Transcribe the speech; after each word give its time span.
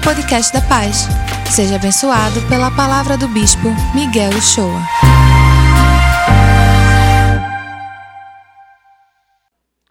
ao 0.00 0.14
podcast 0.14 0.52
da 0.52 0.60
Paz. 0.62 1.06
Seja 1.54 1.76
abençoado 1.76 2.40
pela 2.48 2.74
palavra 2.74 3.18
do 3.18 3.28
Bispo 3.28 3.68
Miguel 3.94 4.30
Uchoa. 4.30 4.80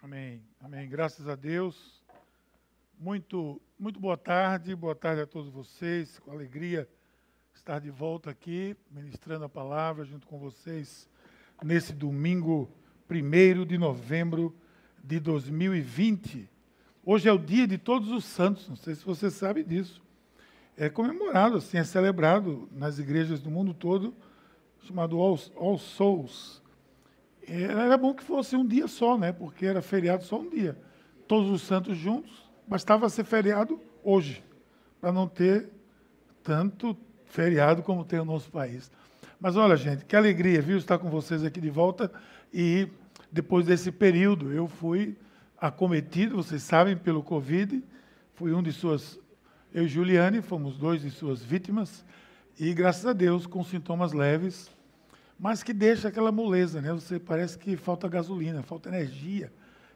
Amém. 0.02 0.42
Amém. 0.60 0.88
Graças 0.88 1.28
a 1.28 1.36
Deus. 1.36 2.02
Muito, 2.98 3.60
muito 3.78 4.00
boa 4.00 4.16
tarde. 4.16 4.74
Boa 4.74 4.94
tarde 4.94 5.22
a 5.22 5.26
todos 5.26 5.52
vocês. 5.52 6.18
Com 6.18 6.32
alegria 6.32 6.88
estar 7.54 7.78
de 7.78 7.90
volta 7.90 8.30
aqui, 8.30 8.76
ministrando 8.90 9.44
a 9.44 9.48
palavra 9.48 10.04
junto 10.04 10.26
com 10.26 10.38
vocês 10.38 11.08
nesse 11.62 11.92
domingo 11.92 12.68
1 13.08 13.64
de 13.64 13.78
novembro 13.78 14.56
de 15.04 15.20
2020. 15.20 16.49
Hoje 17.04 17.28
é 17.28 17.32
o 17.32 17.38
dia 17.38 17.66
de 17.66 17.78
todos 17.78 18.10
os 18.10 18.24
santos, 18.24 18.68
não 18.68 18.76
sei 18.76 18.94
se 18.94 19.04
você 19.04 19.30
sabe 19.30 19.64
disso. 19.64 20.02
É 20.76 20.90
comemorado, 20.90 21.56
assim, 21.56 21.78
é 21.78 21.84
celebrado 21.84 22.68
nas 22.70 22.98
igrejas 22.98 23.40
do 23.40 23.50
mundo 23.50 23.72
todo, 23.72 24.14
chamado 24.82 25.18
All, 25.18 25.38
All 25.56 25.78
Souls. 25.78 26.62
É, 27.48 27.62
era 27.62 27.96
bom 27.96 28.12
que 28.12 28.22
fosse 28.22 28.54
um 28.54 28.66
dia 28.66 28.86
só, 28.86 29.16
né? 29.16 29.32
Porque 29.32 29.64
era 29.64 29.80
feriado 29.80 30.24
só 30.24 30.38
um 30.40 30.50
dia. 30.50 30.76
Todos 31.26 31.50
os 31.50 31.62
santos 31.62 31.96
juntos, 31.96 32.30
bastava 32.66 33.08
ser 33.08 33.24
feriado 33.24 33.80
hoje, 34.04 34.44
para 35.00 35.10
não 35.10 35.26
ter 35.26 35.70
tanto 36.42 36.96
feriado 37.24 37.82
como 37.82 38.04
tem 38.04 38.20
o 38.20 38.24
nosso 38.26 38.50
país. 38.50 38.90
Mas 39.40 39.56
olha, 39.56 39.74
gente, 39.74 40.04
que 40.04 40.14
alegria, 40.14 40.60
viu, 40.60 40.76
estar 40.76 40.98
com 40.98 41.08
vocês 41.08 41.42
aqui 41.44 41.62
de 41.62 41.70
volta. 41.70 42.12
E 42.52 42.88
depois 43.32 43.64
desse 43.64 43.90
período, 43.90 44.52
eu 44.52 44.68
fui 44.68 45.16
acometido, 45.60 46.36
vocês 46.36 46.62
sabem, 46.62 46.96
pelo 46.96 47.22
Covid. 47.22 47.84
Fui 48.34 48.52
um 48.54 48.62
de 48.62 48.72
suas. 48.72 49.20
Eu 49.72 49.84
e 49.84 49.88
Juliane 49.88 50.40
fomos 50.40 50.78
dois 50.78 51.02
de 51.02 51.10
suas 51.10 51.42
vítimas. 51.42 52.04
E 52.58 52.72
graças 52.72 53.04
a 53.04 53.12
Deus, 53.12 53.46
com 53.46 53.62
sintomas 53.62 54.12
leves, 54.12 54.70
mas 55.38 55.62
que 55.62 55.72
deixa 55.72 56.08
aquela 56.08 56.32
moleza, 56.32 56.80
né? 56.80 56.92
Você 56.92 57.18
parece 57.18 57.58
que 57.58 57.76
falta 57.76 58.08
gasolina, 58.08 58.62
falta 58.62 58.88
energia. 58.88 59.52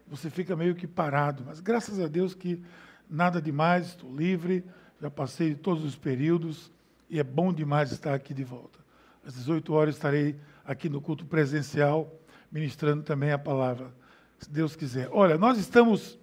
Você 0.07 0.29
fica 0.29 0.55
meio 0.55 0.75
que 0.75 0.87
parado. 0.87 1.43
Mas 1.47 1.61
graças 1.61 1.99
a 1.99 2.07
Deus 2.07 2.35
que 2.35 2.63
nada 3.09 3.41
demais, 3.41 3.89
estou 3.89 4.15
livre, 4.15 4.65
já 5.01 5.11
passei 5.11 5.55
todos 5.55 5.85
os 5.85 5.97
períodos 5.97 6.71
e 7.09 7.19
é 7.19 7.25
bom 7.25 7.53
demais 7.53 7.91
estar 7.91 8.15
aqui 8.15 8.33
de 8.35 8.45
volta. 8.45 8.79
Às 9.27 9.35
18 9.35 9.73
horas 9.73 9.95
estarei 9.95 10.37
aqui 10.65 10.89
no 10.89 11.01
culto 11.01 11.25
presencial, 11.25 12.13
ministrando 12.53 13.03
também 13.03 13.33
a 13.33 13.39
palavra 13.39 13.93
se 14.39 14.51
Deus 14.51 14.77
quiser. 14.77 15.09
Olha, 15.13 15.39
nós 15.39 15.59
estamos 15.59 16.19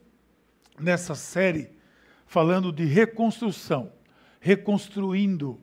nessa 0.80 1.16
série 1.16 1.70
falando 2.26 2.72
de 2.72 2.86
reconstrução, 2.86 3.92
reconstruindo. 4.40 5.60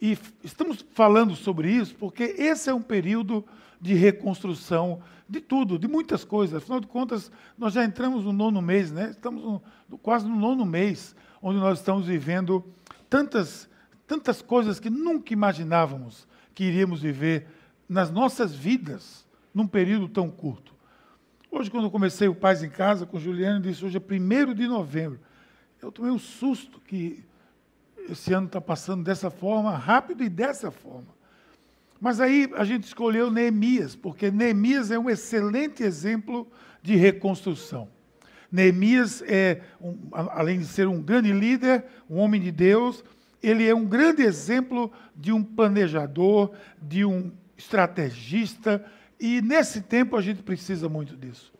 E 0.00 0.18
estamos 0.42 0.84
falando 0.92 1.34
sobre 1.34 1.70
isso 1.70 1.94
porque 1.94 2.22
esse 2.22 2.68
é 2.68 2.74
um 2.74 2.82
período 2.82 3.44
de 3.80 3.94
reconstrução 3.94 5.02
de 5.28 5.40
tudo, 5.40 5.78
de 5.78 5.88
muitas 5.88 6.24
coisas. 6.24 6.56
Afinal 6.56 6.80
de 6.80 6.86
contas, 6.86 7.30
nós 7.56 7.72
já 7.72 7.84
entramos 7.84 8.24
no 8.24 8.32
nono 8.32 8.60
mês, 8.60 8.92
né? 8.92 9.10
Estamos 9.10 9.42
no, 9.42 9.98
quase 9.98 10.26
no 10.26 10.36
nono 10.36 10.64
mês, 10.64 11.14
onde 11.40 11.58
nós 11.58 11.78
estamos 11.78 12.06
vivendo 12.06 12.64
tantas, 13.08 13.68
tantas 14.06 14.42
coisas 14.42 14.78
que 14.78 14.90
nunca 14.90 15.32
imaginávamos 15.32 16.26
que 16.54 16.64
iríamos 16.64 17.00
viver 17.00 17.46
nas 17.88 18.10
nossas 18.10 18.54
vidas 18.54 19.26
num 19.52 19.66
período 19.66 20.08
tão 20.08 20.30
curto. 20.30 20.73
Hoje, 21.56 21.70
quando 21.70 21.84
eu 21.84 21.90
comecei 21.90 22.26
o 22.26 22.34
Paz 22.34 22.64
em 22.64 22.68
Casa 22.68 23.06
com 23.06 23.16
Juliana, 23.16 23.60
disse 23.60 23.84
hoje 23.84 23.96
é 23.96 24.00
1 24.00 24.54
de 24.54 24.66
novembro. 24.66 25.20
Eu 25.80 25.92
tomei 25.92 26.10
um 26.10 26.18
susto 26.18 26.80
que 26.80 27.24
esse 28.10 28.32
ano 28.32 28.48
está 28.48 28.60
passando 28.60 29.04
dessa 29.04 29.30
forma, 29.30 29.70
rápido 29.78 30.24
e 30.24 30.28
dessa 30.28 30.72
forma. 30.72 31.06
Mas 32.00 32.20
aí 32.20 32.50
a 32.56 32.64
gente 32.64 32.82
escolheu 32.82 33.30
Neemias, 33.30 33.94
porque 33.94 34.32
Neemias 34.32 34.90
é 34.90 34.98
um 34.98 35.08
excelente 35.08 35.84
exemplo 35.84 36.44
de 36.82 36.96
reconstrução. 36.96 37.88
Neemias 38.50 39.22
é, 39.22 39.60
um, 39.80 39.96
além 40.10 40.58
de 40.58 40.66
ser 40.66 40.88
um 40.88 41.00
grande 41.00 41.32
líder, 41.32 41.84
um 42.10 42.16
homem 42.16 42.40
de 42.40 42.50
Deus, 42.50 43.04
ele 43.40 43.64
é 43.64 43.72
um 43.72 43.84
grande 43.84 44.22
exemplo 44.22 44.90
de 45.14 45.30
um 45.30 45.40
planejador, 45.40 46.50
de 46.82 47.04
um 47.04 47.30
estrategista, 47.56 48.84
e 49.24 49.40
nesse 49.40 49.80
tempo 49.80 50.16
a 50.16 50.20
gente 50.20 50.42
precisa 50.42 50.86
muito 50.86 51.16
disso. 51.16 51.50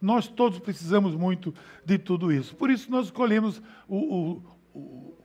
Nós 0.00 0.26
todos 0.26 0.58
precisamos 0.58 1.14
muito 1.14 1.54
de 1.84 1.98
tudo 1.98 2.32
isso. 2.32 2.56
Por 2.56 2.70
isso 2.70 2.90
nós 2.90 3.06
escolhemos 3.06 3.60
o, 3.86 3.96
o, 3.98 4.42
o, 4.74 5.18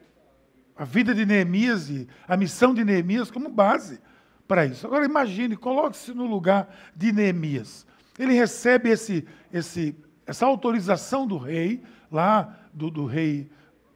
a 0.76 0.84
vida 0.84 1.16
de 1.16 1.26
Neemias 1.26 1.90
e 1.90 2.06
a 2.28 2.36
missão 2.36 2.74
de 2.74 2.84
Neemias 2.84 3.32
como 3.32 3.48
base 3.48 4.02
para 4.46 4.66
isso. 4.66 4.86
Agora 4.86 5.06
imagine, 5.06 5.56
coloque-se 5.56 6.14
no 6.14 6.26
lugar 6.26 6.68
de 6.94 7.14
Neemias. 7.14 7.88
Ele 8.20 8.34
recebe 8.34 8.90
esse, 8.90 9.26
esse, 9.54 9.96
essa 10.28 10.46
autorização 10.46 11.26
do 11.26 11.38
rei, 11.38 11.82
lá 12.12 12.60
do, 12.74 12.92
do 12.92 13.06
rei 13.06 13.50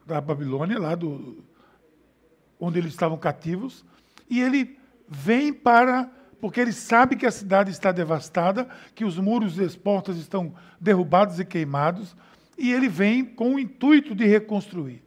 da 0.05 0.21
Babilônia, 0.21 0.79
lá 0.79 0.95
do, 0.95 1.43
onde 2.57 2.79
eles 2.79 2.93
estavam 2.93 3.17
cativos, 3.17 3.83
e 4.29 4.39
ele 4.39 4.79
vem 5.05 5.51
para 5.51 6.09
porque 6.39 6.59
ele 6.59 6.71
sabe 6.71 7.15
que 7.15 7.25
a 7.25 7.31
cidade 7.31 7.71
está 7.71 7.91
devastada, 7.91 8.67
que 8.95 9.03
os 9.03 9.17
muros 9.17 9.57
e 9.57 9.63
as 9.63 9.75
portas 9.75 10.17
estão 10.17 10.53
derrubados 10.79 11.39
e 11.39 11.45
queimados, 11.45 12.15
e 12.57 12.71
ele 12.71 12.87
vem 12.87 13.25
com 13.25 13.55
o 13.55 13.59
intuito 13.59 14.15
de 14.15 14.25
reconstruir. 14.25 15.03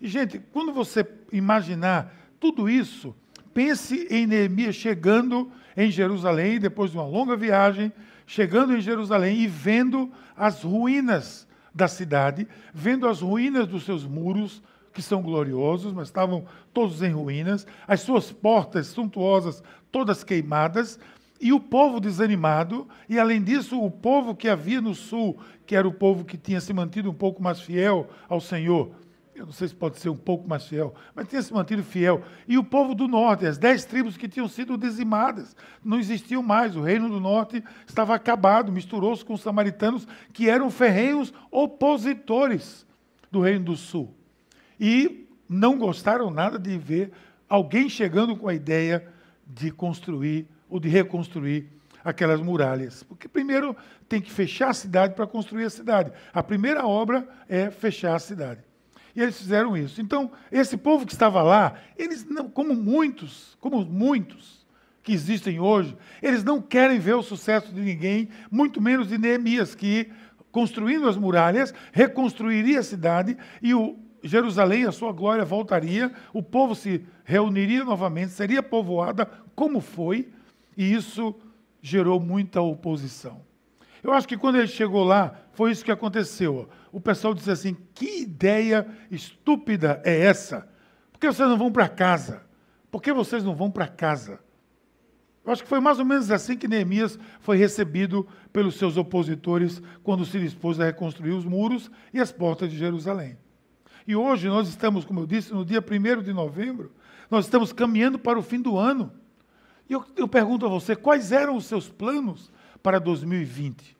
E, 0.00 0.08
gente, 0.08 0.38
quando 0.52 0.72
você 0.72 1.06
imaginar 1.32 2.12
tudo 2.38 2.68
isso, 2.68 3.14
pense 3.52 4.06
em 4.10 4.26
Neemias 4.26 4.74
chegando 4.74 5.50
em 5.76 5.90
Jerusalém, 5.90 6.58
depois 6.58 6.90
de 6.90 6.96
uma 6.96 7.06
longa 7.06 7.36
viagem, 7.36 7.92
chegando 8.26 8.76
em 8.76 8.80
Jerusalém 8.80 9.40
e 9.40 9.46
vendo 9.46 10.10
as 10.36 10.62
ruínas 10.62 11.46
da 11.74 11.88
cidade, 11.88 12.46
vendo 12.72 13.08
as 13.08 13.20
ruínas 13.20 13.66
dos 13.66 13.84
seus 13.84 14.06
muros, 14.06 14.62
que 14.92 15.02
são 15.02 15.20
gloriosos, 15.20 15.92
mas 15.92 16.06
estavam 16.06 16.44
todos 16.72 17.02
em 17.02 17.10
ruínas, 17.10 17.66
as 17.86 18.00
suas 18.00 18.30
portas 18.30 18.86
suntuosas 18.86 19.62
todas 19.94 20.24
queimadas, 20.24 20.98
e 21.40 21.52
o 21.52 21.60
povo 21.60 22.00
desanimado, 22.00 22.88
e 23.08 23.16
além 23.16 23.40
disso, 23.40 23.80
o 23.80 23.88
povo 23.88 24.34
que 24.34 24.48
havia 24.48 24.80
no 24.80 24.92
sul, 24.92 25.38
que 25.64 25.76
era 25.76 25.86
o 25.86 25.92
povo 25.92 26.24
que 26.24 26.36
tinha 26.36 26.60
se 26.60 26.72
mantido 26.72 27.08
um 27.08 27.14
pouco 27.14 27.40
mais 27.40 27.60
fiel 27.60 28.08
ao 28.28 28.40
Senhor. 28.40 28.90
Eu 29.36 29.46
não 29.46 29.52
sei 29.52 29.68
se 29.68 29.74
pode 29.74 30.00
ser 30.00 30.08
um 30.08 30.16
pouco 30.16 30.48
mais 30.48 30.66
fiel, 30.66 30.92
mas 31.14 31.28
tinha 31.28 31.40
se 31.40 31.52
mantido 31.52 31.84
fiel. 31.84 32.24
E 32.48 32.58
o 32.58 32.64
povo 32.64 32.92
do 32.92 33.06
norte, 33.06 33.46
as 33.46 33.56
dez 33.56 33.84
tribos 33.84 34.16
que 34.16 34.28
tinham 34.28 34.48
sido 34.48 34.76
dizimadas, 34.76 35.54
não 35.84 36.00
existiam 36.00 36.42
mais. 36.42 36.74
O 36.74 36.82
reino 36.82 37.08
do 37.08 37.20
norte 37.20 37.62
estava 37.86 38.16
acabado, 38.16 38.72
misturou-se 38.72 39.24
com 39.24 39.34
os 39.34 39.42
samaritanos, 39.42 40.08
que 40.32 40.50
eram 40.50 40.72
ferrenhos 40.72 41.32
opositores 41.52 42.84
do 43.30 43.40
reino 43.40 43.66
do 43.66 43.76
sul. 43.76 44.12
E 44.80 45.28
não 45.48 45.78
gostaram 45.78 46.32
nada 46.32 46.58
de 46.58 46.76
ver 46.76 47.12
alguém 47.48 47.88
chegando 47.88 48.36
com 48.36 48.48
a 48.48 48.54
ideia 48.54 49.13
de 49.46 49.70
construir 49.70 50.48
ou 50.68 50.80
de 50.80 50.88
reconstruir 50.88 51.68
aquelas 52.04 52.40
muralhas. 52.40 53.02
Porque 53.02 53.28
primeiro 53.28 53.76
tem 54.08 54.20
que 54.20 54.30
fechar 54.30 54.70
a 54.70 54.74
cidade 54.74 55.14
para 55.14 55.26
construir 55.26 55.64
a 55.64 55.70
cidade. 55.70 56.12
A 56.32 56.42
primeira 56.42 56.86
obra 56.86 57.26
é 57.48 57.70
fechar 57.70 58.14
a 58.14 58.18
cidade. 58.18 58.60
E 59.16 59.22
eles 59.22 59.38
fizeram 59.38 59.76
isso. 59.76 60.00
Então, 60.00 60.30
esse 60.50 60.76
povo 60.76 61.06
que 61.06 61.12
estava 61.12 61.42
lá, 61.42 61.74
eles 61.96 62.24
não, 62.24 62.48
como 62.48 62.74
muitos, 62.74 63.56
como 63.60 63.84
muitos 63.84 64.66
que 65.02 65.12
existem 65.12 65.60
hoje, 65.60 65.96
eles 66.22 66.42
não 66.42 66.60
querem 66.60 66.98
ver 66.98 67.14
o 67.14 67.22
sucesso 67.22 67.72
de 67.72 67.80
ninguém, 67.80 68.28
muito 68.50 68.80
menos 68.80 69.08
de 69.08 69.18
Neemias, 69.18 69.74
que 69.74 70.10
construindo 70.50 71.08
as 71.08 71.16
muralhas, 71.16 71.74
reconstruiria 71.92 72.80
a 72.80 72.82
cidade 72.82 73.36
e 73.60 73.74
o 73.74 73.98
Jerusalém, 74.24 74.86
a 74.86 74.92
sua 74.92 75.12
glória 75.12 75.44
voltaria, 75.44 76.10
o 76.32 76.42
povo 76.42 76.74
se 76.74 77.04
reuniria 77.24 77.84
novamente, 77.84 78.32
seria 78.32 78.62
povoada 78.62 79.26
como 79.54 79.80
foi, 79.80 80.32
e 80.76 80.92
isso 80.92 81.34
gerou 81.82 82.18
muita 82.18 82.60
oposição. 82.62 83.42
Eu 84.02 84.12
acho 84.12 84.26
que 84.26 84.36
quando 84.36 84.56
ele 84.56 84.66
chegou 84.66 85.04
lá, 85.04 85.34
foi 85.52 85.70
isso 85.70 85.84
que 85.84 85.92
aconteceu. 85.92 86.68
O 86.90 87.00
pessoal 87.00 87.34
disse 87.34 87.50
assim: 87.50 87.76
que 87.94 88.22
ideia 88.22 88.86
estúpida 89.10 90.00
é 90.04 90.20
essa? 90.20 90.68
Por 91.12 91.18
que 91.18 91.26
vocês 91.26 91.48
não 91.48 91.58
vão 91.58 91.70
para 91.70 91.88
casa? 91.88 92.42
Por 92.90 93.02
que 93.02 93.12
vocês 93.12 93.44
não 93.44 93.54
vão 93.54 93.70
para 93.70 93.86
casa? 93.86 94.40
Eu 95.44 95.52
acho 95.52 95.62
que 95.62 95.68
foi 95.68 95.80
mais 95.80 95.98
ou 95.98 96.04
menos 96.04 96.30
assim 96.30 96.56
que 96.56 96.66
Neemias 96.66 97.18
foi 97.40 97.58
recebido 97.58 98.26
pelos 98.50 98.76
seus 98.76 98.96
opositores 98.96 99.82
quando 100.02 100.24
se 100.24 100.38
dispôs 100.40 100.80
a 100.80 100.86
reconstruir 100.86 101.32
os 101.32 101.44
muros 101.44 101.90
e 102.12 102.20
as 102.20 102.32
portas 102.32 102.70
de 102.70 102.78
Jerusalém. 102.78 103.36
E 104.06 104.14
hoje 104.14 104.48
nós 104.48 104.68
estamos, 104.68 105.04
como 105.04 105.20
eu 105.20 105.26
disse, 105.26 105.52
no 105.52 105.64
dia 105.64 105.80
1 105.80 106.22
de 106.22 106.32
novembro, 106.32 106.92
nós 107.30 107.46
estamos 107.46 107.72
caminhando 107.72 108.18
para 108.18 108.38
o 108.38 108.42
fim 108.42 108.60
do 108.60 108.76
ano. 108.76 109.12
E 109.88 109.92
eu, 109.92 110.04
eu 110.16 110.28
pergunto 110.28 110.66
a 110.66 110.68
você, 110.68 110.94
quais 110.94 111.32
eram 111.32 111.56
os 111.56 111.66
seus 111.66 111.88
planos 111.88 112.50
para 112.82 112.98
2020? 112.98 113.96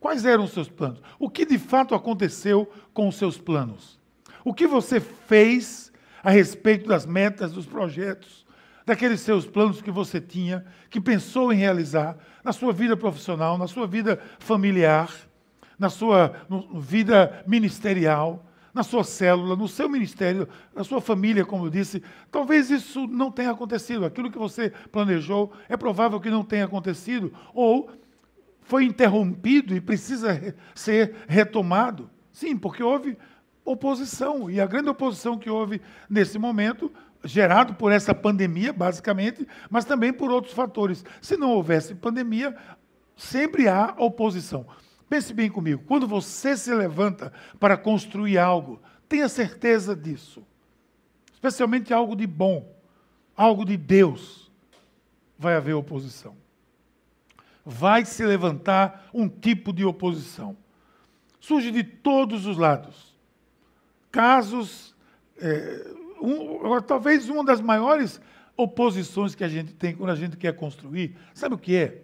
Quais 0.00 0.24
eram 0.24 0.44
os 0.44 0.52
seus 0.52 0.68
planos? 0.68 1.00
O 1.18 1.30
que 1.30 1.46
de 1.46 1.58
fato 1.58 1.94
aconteceu 1.94 2.70
com 2.92 3.08
os 3.08 3.16
seus 3.16 3.38
planos? 3.38 3.98
O 4.44 4.52
que 4.52 4.66
você 4.66 5.00
fez 5.00 5.92
a 6.22 6.30
respeito 6.30 6.88
das 6.88 7.06
metas, 7.06 7.52
dos 7.52 7.66
projetos, 7.66 8.46
daqueles 8.86 9.20
seus 9.20 9.46
planos 9.46 9.80
que 9.80 9.90
você 9.90 10.20
tinha, 10.20 10.64
que 10.90 11.00
pensou 11.00 11.52
em 11.52 11.56
realizar 11.56 12.16
na 12.42 12.52
sua 12.52 12.72
vida 12.72 12.96
profissional, 12.96 13.56
na 13.56 13.66
sua 13.66 13.86
vida 13.86 14.20
familiar, 14.38 15.10
na 15.78 15.88
sua 15.88 16.34
vida 16.74 17.42
ministerial, 17.46 18.44
na 18.74 18.82
sua 18.82 19.04
célula, 19.04 19.54
no 19.54 19.68
seu 19.68 19.88
ministério, 19.88 20.48
na 20.74 20.82
sua 20.82 21.00
família, 21.00 21.44
como 21.44 21.66
eu 21.66 21.70
disse. 21.70 22.02
Talvez 22.30 22.70
isso 22.70 23.06
não 23.06 23.30
tenha 23.30 23.52
acontecido. 23.52 24.04
Aquilo 24.04 24.30
que 24.30 24.38
você 24.38 24.70
planejou 24.90 25.52
é 25.68 25.76
provável 25.76 26.20
que 26.20 26.28
não 26.28 26.44
tenha 26.44 26.64
acontecido. 26.64 27.32
Ou 27.54 27.88
foi 28.62 28.84
interrompido 28.84 29.76
e 29.76 29.80
precisa 29.80 30.54
ser 30.74 31.14
retomado. 31.28 32.10
Sim, 32.32 32.56
porque 32.56 32.82
houve 32.82 33.16
oposição. 33.64 34.50
E 34.50 34.60
a 34.60 34.66
grande 34.66 34.88
oposição 34.88 35.38
que 35.38 35.48
houve 35.48 35.80
nesse 36.10 36.36
momento, 36.36 36.90
gerado 37.22 37.74
por 37.74 37.92
essa 37.92 38.12
pandemia, 38.12 38.72
basicamente, 38.72 39.46
mas 39.70 39.84
também 39.84 40.12
por 40.12 40.32
outros 40.32 40.52
fatores. 40.52 41.04
Se 41.22 41.36
não 41.36 41.52
houvesse 41.52 41.94
pandemia, 41.94 42.56
sempre 43.16 43.68
há 43.68 43.94
oposição. 43.98 44.66
Pense 45.08 45.32
bem 45.32 45.50
comigo, 45.50 45.82
quando 45.86 46.06
você 46.06 46.56
se 46.56 46.72
levanta 46.74 47.32
para 47.60 47.76
construir 47.76 48.38
algo, 48.38 48.80
tenha 49.08 49.28
certeza 49.28 49.94
disso. 49.94 50.42
Especialmente 51.32 51.92
algo 51.92 52.16
de 52.16 52.26
bom, 52.26 52.74
algo 53.36 53.64
de 53.64 53.76
Deus, 53.76 54.50
vai 55.38 55.54
haver 55.54 55.74
oposição. 55.74 56.34
Vai 57.64 58.04
se 58.04 58.24
levantar 58.24 59.08
um 59.12 59.28
tipo 59.28 59.72
de 59.72 59.84
oposição. 59.84 60.56
Surge 61.38 61.70
de 61.70 61.84
todos 61.84 62.46
os 62.46 62.56
lados. 62.56 63.14
Casos, 64.10 64.94
é, 65.38 65.94
um, 66.20 66.80
talvez 66.80 67.28
uma 67.28 67.44
das 67.44 67.60
maiores 67.60 68.20
oposições 68.56 69.34
que 69.34 69.44
a 69.44 69.48
gente 69.48 69.74
tem 69.74 69.94
quando 69.94 70.10
a 70.10 70.14
gente 70.14 70.36
quer 70.36 70.54
construir, 70.54 71.16
sabe 71.34 71.54
o 71.54 71.58
que 71.58 71.76
é? 71.76 72.02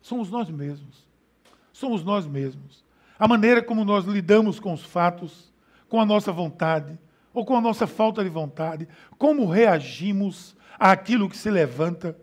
Somos 0.00 0.30
nós 0.30 0.48
mesmos 0.48 1.03
somos 1.74 2.04
nós 2.04 2.24
mesmos. 2.24 2.84
A 3.18 3.26
maneira 3.26 3.60
como 3.60 3.84
nós 3.84 4.04
lidamos 4.04 4.60
com 4.60 4.72
os 4.72 4.84
fatos, 4.84 5.52
com 5.88 6.00
a 6.00 6.06
nossa 6.06 6.32
vontade, 6.32 6.96
ou 7.32 7.44
com 7.44 7.56
a 7.56 7.60
nossa 7.60 7.84
falta 7.86 8.22
de 8.22 8.30
vontade, 8.30 8.88
como 9.18 9.44
reagimos 9.44 10.56
àquilo 10.78 11.28
que 11.28 11.36
se 11.36 11.50
levanta. 11.50 12.16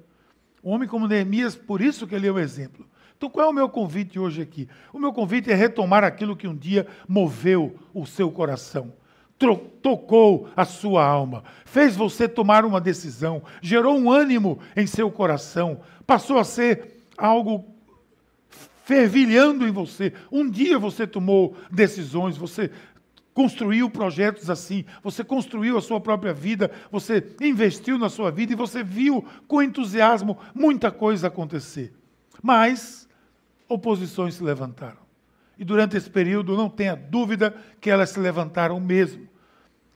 Um 0.63 0.71
homem 0.71 0.87
como 0.87 1.05
Neemias, 1.05 1.53
por 1.53 1.81
isso 1.81 2.07
que 2.07 2.15
ele 2.15 2.27
é 2.27 2.31
o 2.31 2.39
exemplo. 2.39 2.85
Então, 3.17 3.29
qual 3.29 3.47
é 3.47 3.49
o 3.49 3.53
meu 3.53 3.67
convite 3.67 4.17
hoje 4.17 4.41
aqui? 4.41 4.69
O 4.93 4.97
meu 4.97 5.11
convite 5.11 5.51
é 5.51 5.53
retomar 5.53 6.03
aquilo 6.03 6.35
que 6.35 6.47
um 6.47 6.55
dia 6.55 6.87
moveu 7.07 7.77
o 7.93 8.05
seu 8.05 8.31
coração, 8.31 8.93
tocou 9.81 10.47
a 10.55 10.63
sua 10.63 11.05
alma, 11.05 11.43
fez 11.65 11.95
você 11.95 12.27
tomar 12.27 12.63
uma 12.63 12.79
decisão, 12.79 13.43
gerou 13.61 13.97
um 13.97 14.09
ânimo 14.09 14.59
em 14.77 14.87
seu 14.87 15.11
coração, 15.11 15.81
passou 16.07 16.37
a 16.37 16.43
ser 16.43 17.03
algo 17.17 17.65
fervilhando 18.91 19.65
em 19.65 19.71
você. 19.71 20.11
Um 20.29 20.49
dia 20.49 20.77
você 20.77 21.07
tomou 21.07 21.55
decisões, 21.71 22.35
você 22.35 22.69
construiu 23.33 23.89
projetos 23.89 24.49
assim, 24.49 24.83
você 25.01 25.23
construiu 25.23 25.77
a 25.77 25.81
sua 25.81 26.01
própria 26.01 26.33
vida, 26.33 26.69
você 26.91 27.25
investiu 27.39 27.97
na 27.97 28.09
sua 28.09 28.29
vida 28.31 28.51
e 28.51 28.55
você 28.55 28.83
viu 28.83 29.25
com 29.47 29.63
entusiasmo 29.63 30.37
muita 30.53 30.91
coisa 30.91 31.27
acontecer. 31.27 31.93
Mas 32.43 33.07
oposições 33.69 34.33
se 34.33 34.43
levantaram. 34.43 34.99
E 35.57 35.63
durante 35.63 35.95
esse 35.95 36.09
período, 36.09 36.57
não 36.57 36.69
tenha 36.69 36.93
dúvida 36.93 37.55
que 37.79 37.89
elas 37.89 38.09
se 38.09 38.19
levantaram 38.19 38.77
mesmo. 38.77 39.25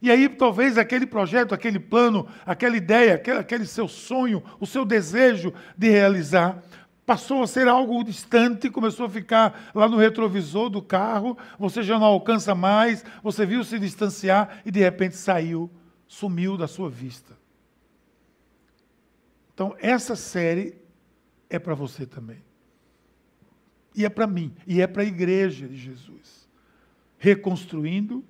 E 0.01 0.09
aí, 0.09 0.29
talvez 0.29 0.77
aquele 0.77 1.05
projeto, 1.05 1.53
aquele 1.53 1.79
plano, 1.79 2.27
aquela 2.45 2.77
ideia, 2.77 3.15
aquele, 3.15 3.39
aquele 3.39 3.65
seu 3.65 3.89
sonho, 3.89 4.41
o 4.57 4.65
seu 4.65 4.85
desejo 4.85 5.53
de 5.77 5.89
realizar, 5.89 6.63
passou 7.05 7.43
a 7.43 7.47
ser 7.47 7.67
algo 7.67 8.03
distante, 8.03 8.69
começou 8.69 9.05
a 9.05 9.09
ficar 9.09 9.71
lá 9.75 9.87
no 9.87 9.97
retrovisor 9.97 10.69
do 10.69 10.81
carro, 10.81 11.37
você 11.59 11.83
já 11.83 11.99
não 11.99 12.07
alcança 12.07 12.55
mais, 12.55 13.05
você 13.21 13.45
viu 13.45 13.63
se 13.63 13.77
distanciar 13.77 14.61
e 14.65 14.71
de 14.71 14.79
repente 14.79 15.15
saiu, 15.15 15.69
sumiu 16.07 16.57
da 16.57 16.67
sua 16.67 16.89
vista. 16.89 17.37
Então, 19.53 19.75
essa 19.79 20.15
série 20.15 20.77
é 21.49 21.59
para 21.59 21.75
você 21.75 22.05
também. 22.05 22.43
E 23.95 24.03
é 24.03 24.09
para 24.09 24.27
mim, 24.27 24.53
e 24.67 24.81
é 24.81 24.87
para 24.87 25.03
a 25.03 25.05
igreja 25.05 25.67
de 25.67 25.77
Jesus. 25.77 26.49
Reconstruindo, 27.17 28.25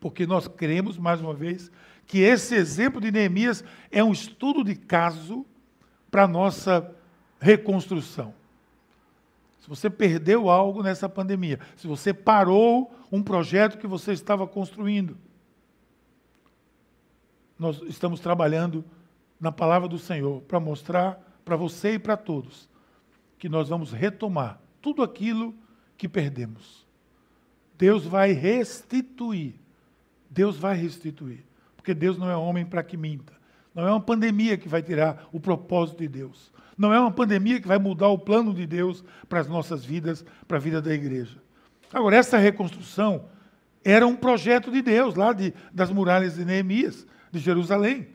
porque 0.00 0.26
nós 0.26 0.48
cremos, 0.48 0.98
mais 0.98 1.20
uma 1.20 1.34
vez, 1.34 1.70
que 2.06 2.18
esse 2.20 2.54
exemplo 2.54 3.00
de 3.00 3.12
Neemias 3.12 3.62
é 3.90 4.02
um 4.02 4.10
estudo 4.10 4.64
de 4.64 4.74
caso 4.74 5.46
para 6.10 6.24
a 6.24 6.28
nossa 6.28 6.97
reconstrução. 7.40 8.34
Se 9.60 9.68
você 9.68 9.90
perdeu 9.90 10.48
algo 10.48 10.82
nessa 10.82 11.08
pandemia, 11.08 11.60
se 11.76 11.86
você 11.86 12.14
parou 12.14 12.94
um 13.10 13.22
projeto 13.22 13.78
que 13.78 13.86
você 13.86 14.12
estava 14.12 14.46
construindo, 14.46 15.16
nós 17.58 17.82
estamos 17.82 18.20
trabalhando 18.20 18.84
na 19.40 19.52
palavra 19.52 19.88
do 19.88 19.98
Senhor 19.98 20.40
para 20.42 20.60
mostrar 20.60 21.20
para 21.44 21.56
você 21.56 21.94
e 21.94 21.98
para 21.98 22.16
todos 22.16 22.68
que 23.38 23.48
nós 23.48 23.68
vamos 23.68 23.92
retomar 23.92 24.60
tudo 24.80 25.02
aquilo 25.02 25.54
que 25.96 26.08
perdemos. 26.08 26.86
Deus 27.76 28.04
vai 28.04 28.32
restituir. 28.32 29.54
Deus 30.28 30.56
vai 30.56 30.76
restituir. 30.76 31.44
Porque 31.76 31.94
Deus 31.94 32.18
não 32.18 32.28
é 32.28 32.36
homem 32.36 32.66
para 32.66 32.82
que 32.82 32.96
minta. 32.96 33.37
Não 33.78 33.86
é 33.86 33.92
uma 33.92 34.00
pandemia 34.00 34.56
que 34.56 34.68
vai 34.68 34.82
tirar 34.82 35.28
o 35.32 35.38
propósito 35.38 35.98
de 35.98 36.08
Deus. 36.08 36.50
Não 36.76 36.92
é 36.92 36.98
uma 36.98 37.12
pandemia 37.12 37.60
que 37.60 37.68
vai 37.68 37.78
mudar 37.78 38.08
o 38.08 38.18
plano 38.18 38.52
de 38.52 38.66
Deus 38.66 39.04
para 39.28 39.38
as 39.38 39.46
nossas 39.46 39.84
vidas, 39.84 40.24
para 40.48 40.56
a 40.56 40.60
vida 40.60 40.82
da 40.82 40.92
igreja. 40.92 41.40
Agora, 41.92 42.16
essa 42.16 42.36
reconstrução 42.38 43.26
era 43.84 44.04
um 44.04 44.16
projeto 44.16 44.72
de 44.72 44.82
Deus, 44.82 45.14
lá 45.14 45.32
de, 45.32 45.54
das 45.72 45.92
muralhas 45.92 46.34
de 46.34 46.44
Neemias, 46.44 47.06
de 47.30 47.38
Jerusalém. 47.38 48.08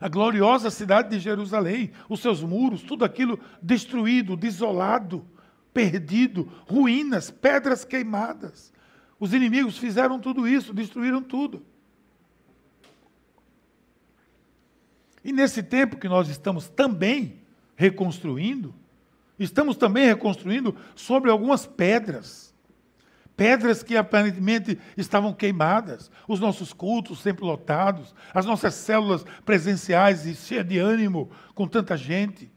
A 0.00 0.08
gloriosa 0.08 0.70
cidade 0.70 1.10
de 1.10 1.18
Jerusalém, 1.18 1.90
os 2.08 2.20
seus 2.20 2.40
muros, 2.40 2.82
tudo 2.82 3.04
aquilo 3.04 3.40
destruído, 3.60 4.36
desolado, 4.36 5.26
perdido, 5.74 6.48
ruínas, 6.68 7.32
pedras 7.32 7.84
queimadas. 7.84 8.72
Os 9.18 9.34
inimigos 9.34 9.76
fizeram 9.76 10.20
tudo 10.20 10.46
isso, 10.46 10.72
destruíram 10.72 11.20
tudo. 11.20 11.66
E 15.26 15.32
nesse 15.32 15.60
tempo 15.60 15.96
que 15.96 16.08
nós 16.08 16.28
estamos 16.28 16.68
também 16.68 17.40
reconstruindo, 17.74 18.72
estamos 19.36 19.76
também 19.76 20.06
reconstruindo 20.06 20.76
sobre 20.94 21.32
algumas 21.32 21.66
pedras. 21.66 22.54
Pedras 23.36 23.82
que 23.82 23.96
aparentemente 23.96 24.78
estavam 24.96 25.34
queimadas, 25.34 26.12
os 26.28 26.38
nossos 26.38 26.72
cultos 26.72 27.18
sempre 27.18 27.44
lotados, 27.44 28.14
as 28.32 28.46
nossas 28.46 28.74
células 28.74 29.24
presenciais 29.44 30.24
e 30.26 30.34
cheias 30.36 30.64
de 30.64 30.78
ânimo 30.78 31.28
com 31.56 31.66
tanta 31.66 31.96
gente, 31.96 32.48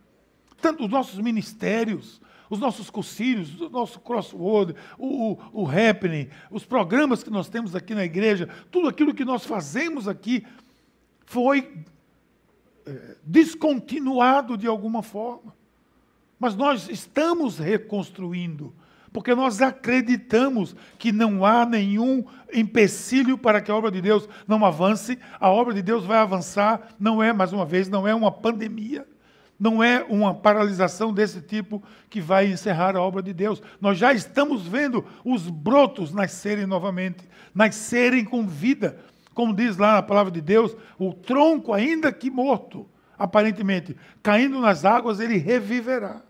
tanto 0.61 0.85
os 0.85 0.91
nossos 0.91 1.17
ministérios, 1.17 2.21
os 2.51 2.59
nossos 2.59 2.91
cursilhos, 2.91 3.59
o 3.59 3.69
nosso 3.71 3.99
crossword, 3.99 4.75
o, 4.95 5.31
o, 5.31 5.63
o 5.63 5.67
happening, 5.67 6.29
os 6.51 6.65
programas 6.65 7.23
que 7.23 7.31
nós 7.31 7.49
temos 7.49 7.75
aqui 7.75 7.95
na 7.95 8.05
igreja, 8.05 8.47
tudo 8.69 8.87
aquilo 8.87 9.15
que 9.15 9.25
nós 9.25 9.43
fazemos 9.43 10.07
aqui 10.07 10.45
foi 11.25 11.83
descontinuado 13.23 14.57
de 14.57 14.67
alguma 14.67 15.01
forma. 15.03 15.53
Mas 16.39 16.55
nós 16.55 16.89
estamos 16.89 17.57
reconstruindo, 17.57 18.73
porque 19.11 19.35
nós 19.35 19.61
acreditamos 19.61 20.75
que 20.97 21.11
não 21.11 21.45
há 21.45 21.65
nenhum 21.65 22.23
empecilho 22.53 23.37
para 23.37 23.59
que 23.59 23.69
a 23.69 23.75
obra 23.75 23.91
de 23.91 24.01
Deus 24.01 24.29
não 24.47 24.65
avance. 24.65 25.19
A 25.39 25.49
obra 25.49 25.73
de 25.73 25.81
Deus 25.81 26.05
vai 26.05 26.17
avançar, 26.17 26.95
não 26.99 27.21
é, 27.21 27.33
mais 27.33 27.51
uma 27.51 27.65
vez, 27.65 27.89
não 27.89 28.07
é 28.07 28.15
uma 28.15 28.31
pandemia. 28.31 29.05
Não 29.59 29.83
é 29.83 30.05
uma 30.07 30.33
paralisação 30.33 31.13
desse 31.13 31.41
tipo 31.41 31.83
que 32.09 32.21
vai 32.21 32.47
encerrar 32.47 32.95
a 32.95 33.01
obra 33.01 33.21
de 33.21 33.33
Deus. 33.33 33.61
Nós 33.81 33.97
já 33.97 34.13
estamos 34.13 34.65
vendo 34.65 35.03
os 35.25 35.49
brotos 35.49 36.13
nascerem 36.13 36.65
novamente, 36.65 37.27
nascerem 37.53 38.23
com 38.23 38.47
vida. 38.47 38.97
Como 39.39 39.55
diz 39.55 39.77
lá 39.77 39.93
na 39.93 40.03
palavra 40.03 40.33
de 40.33 40.41
Deus, 40.41 40.75
o 40.97 41.13
tronco, 41.13 41.71
ainda 41.71 42.11
que 42.11 42.29
morto, 42.29 42.85
aparentemente 43.17 43.95
caindo 44.21 44.59
nas 44.59 44.83
águas, 44.83 45.21
ele 45.21 45.37
reviverá. 45.37 46.21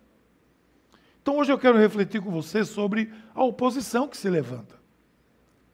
Então 1.20 1.38
hoje 1.40 1.52
eu 1.52 1.58
quero 1.58 1.76
refletir 1.76 2.22
com 2.22 2.30
você 2.30 2.64
sobre 2.64 3.12
a 3.34 3.44
oposição 3.44 4.08
que 4.08 4.16
se 4.16 4.30
levanta. 4.30 4.76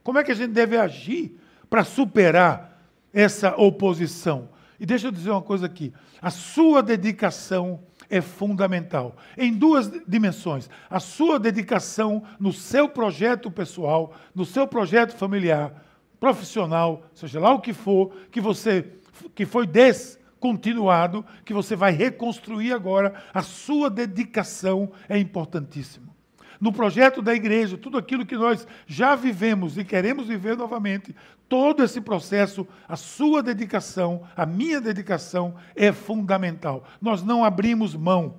Como 0.02 0.16
é 0.16 0.24
que 0.24 0.32
a 0.32 0.34
gente 0.34 0.52
deve 0.52 0.78
agir 0.78 1.38
para 1.68 1.84
superar 1.84 2.82
essa 3.12 3.54
oposição? 3.54 4.48
E 4.80 4.86
deixa 4.86 5.08
eu 5.08 5.12
dizer 5.12 5.30
uma 5.30 5.42
coisa 5.42 5.66
aqui: 5.66 5.92
a 6.22 6.30
sua 6.30 6.82
dedicação, 6.82 7.80
é 8.08 8.22
fundamental. 8.22 9.14
Em 9.36 9.52
duas 9.52 9.92
dimensões: 10.08 10.70
a 10.88 11.00
sua 11.00 11.38
dedicação 11.38 12.22
no 12.40 12.50
seu 12.50 12.88
projeto 12.88 13.50
pessoal, 13.50 14.14
no 14.34 14.46
seu 14.46 14.66
projeto 14.66 15.14
familiar, 15.14 15.84
profissional, 16.18 17.04
seja 17.14 17.40
lá 17.40 17.52
o 17.52 17.60
que 17.60 17.72
for, 17.72 18.12
que 18.30 18.40
você 18.40 18.92
que 19.34 19.46
foi 19.46 19.66
descontinuado, 19.66 21.24
que 21.44 21.54
você 21.54 21.74
vai 21.74 21.92
reconstruir 21.92 22.72
agora, 22.72 23.14
a 23.32 23.42
sua 23.42 23.88
dedicação 23.88 24.92
é 25.08 25.18
importantíssima 25.18 26.16
no 26.60 26.72
projeto 26.72 27.22
da 27.22 27.34
igreja, 27.34 27.76
tudo 27.76 27.98
aquilo 27.98 28.26
que 28.26 28.36
nós 28.36 28.66
já 28.86 29.14
vivemos 29.14 29.76
e 29.76 29.84
queremos 29.84 30.26
viver 30.26 30.56
novamente, 30.56 31.14
todo 31.48 31.82
esse 31.82 32.00
processo, 32.00 32.66
a 32.88 32.96
sua 32.96 33.42
dedicação, 33.42 34.22
a 34.36 34.46
minha 34.46 34.80
dedicação 34.80 35.54
é 35.74 35.92
fundamental. 35.92 36.84
Nós 37.00 37.22
não 37.22 37.44
abrimos 37.44 37.94
mão. 37.94 38.36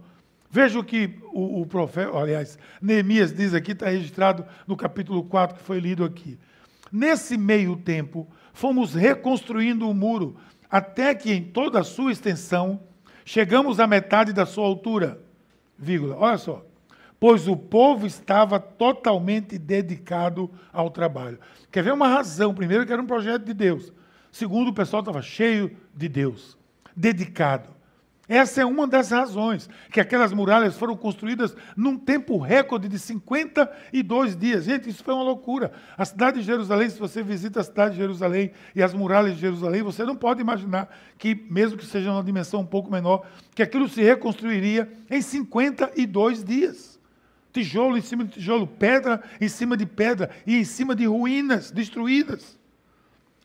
Veja 0.50 0.80
o 0.80 0.84
que 0.84 1.20
o, 1.34 1.62
o 1.62 1.66
profeta, 1.66 2.18
aliás, 2.18 2.58
Neemias 2.82 3.34
diz 3.34 3.54
aqui, 3.54 3.74
está 3.74 3.90
registrado 3.90 4.46
no 4.66 4.78
capítulo 4.78 5.24
4 5.24 5.58
que 5.58 5.64
foi 5.64 5.80
lido 5.80 6.04
aqui. 6.04 6.38
Nesse 6.92 7.38
meio 7.38 7.76
tempo, 7.76 8.28
fomos 8.54 8.94
reconstruindo 8.94 9.90
o 9.90 9.94
muro, 9.94 10.38
até 10.70 11.14
que 11.14 11.32
em 11.32 11.44
toda 11.44 11.80
a 11.80 11.84
sua 11.84 12.12
extensão 12.12 12.82
chegamos 13.26 13.80
à 13.80 13.88
metade 13.88 14.34
da 14.34 14.46
sua 14.46 14.66
altura. 14.66 15.22
Vírgula. 15.78 16.16
Olha 16.18 16.38
só 16.38 16.66
pois 17.20 17.48
o 17.48 17.56
povo 17.56 18.06
estava 18.06 18.60
totalmente 18.60 19.58
dedicado 19.58 20.50
ao 20.72 20.90
trabalho. 20.90 21.40
Quer 21.72 21.84
ver 21.84 21.94
uma 21.94 22.08
razão? 22.08 22.54
Primeiro, 22.54 22.86
que 22.86 22.94
era 22.94 23.02
um 23.02 23.08
projeto 23.08 23.44
de 23.44 23.54
Deus. 23.54 23.92
Segundo, 24.32 24.70
o 24.70 24.74
pessoal 24.74 25.02
estava 25.02 25.22
cheio 25.22 25.76
de 25.96 26.08
Deus, 26.08 26.58
dedicado. 26.96 27.70
Essa 28.30 28.62
é 28.62 28.66
uma 28.66 28.86
das 28.86 29.12
razões 29.12 29.70
que 29.90 30.02
aquelas 30.02 30.34
muralhas 30.34 30.76
foram 30.76 30.98
construídas 30.98 31.56
num 31.78 31.98
tempo 31.98 32.38
recorde 32.38 32.90
de 32.90 33.00
52 33.00 34.36
dias. 34.36 34.66
Gente, 34.66 34.90
isso 34.90 35.04
foi 35.04 35.14
uma 35.14 35.24
loucura. 35.24 35.72
A 35.98 36.04
cidade 36.04 36.40
de 36.40 36.46
Jerusalém, 36.46 36.90
se 36.90 37.00
você 37.00 37.24
visita 37.24 37.62
a 37.62 37.64
cidade 37.64 37.96
de 37.96 38.02
Jerusalém 38.02 38.52
e 38.76 38.84
as 38.84 38.94
muralhas 38.94 39.36
de 39.36 39.40
Jerusalém, 39.40 39.82
você 39.82 40.04
não 40.04 40.16
pode 40.16 40.42
imaginar 40.42 40.94
que, 41.18 41.34
mesmo 41.50 41.78
que 41.78 41.86
seja 41.86 42.12
uma 42.12 42.24
dimensão 42.24 42.60
um 42.60 42.66
pouco 42.66 42.92
menor, 42.92 43.26
que 43.56 43.64
aquilo 43.64 43.88
se 43.88 44.02
reconstruiria 44.02 44.92
em 45.10 45.22
52 45.22 46.44
dias 46.44 46.98
tijolo 47.54 47.98
em 47.98 48.02
cima 48.02 48.24
de 48.24 48.34
tijolo, 48.34 48.68
pedra 48.68 49.22
em 49.42 49.48
cima 49.48 49.76
de 49.76 49.86
pedra 49.86 50.30
e 50.46 50.58
em 50.58 50.64
cima 50.64 50.96
de 50.96 51.06
ruínas 51.06 51.72
destruídas. 51.72 52.58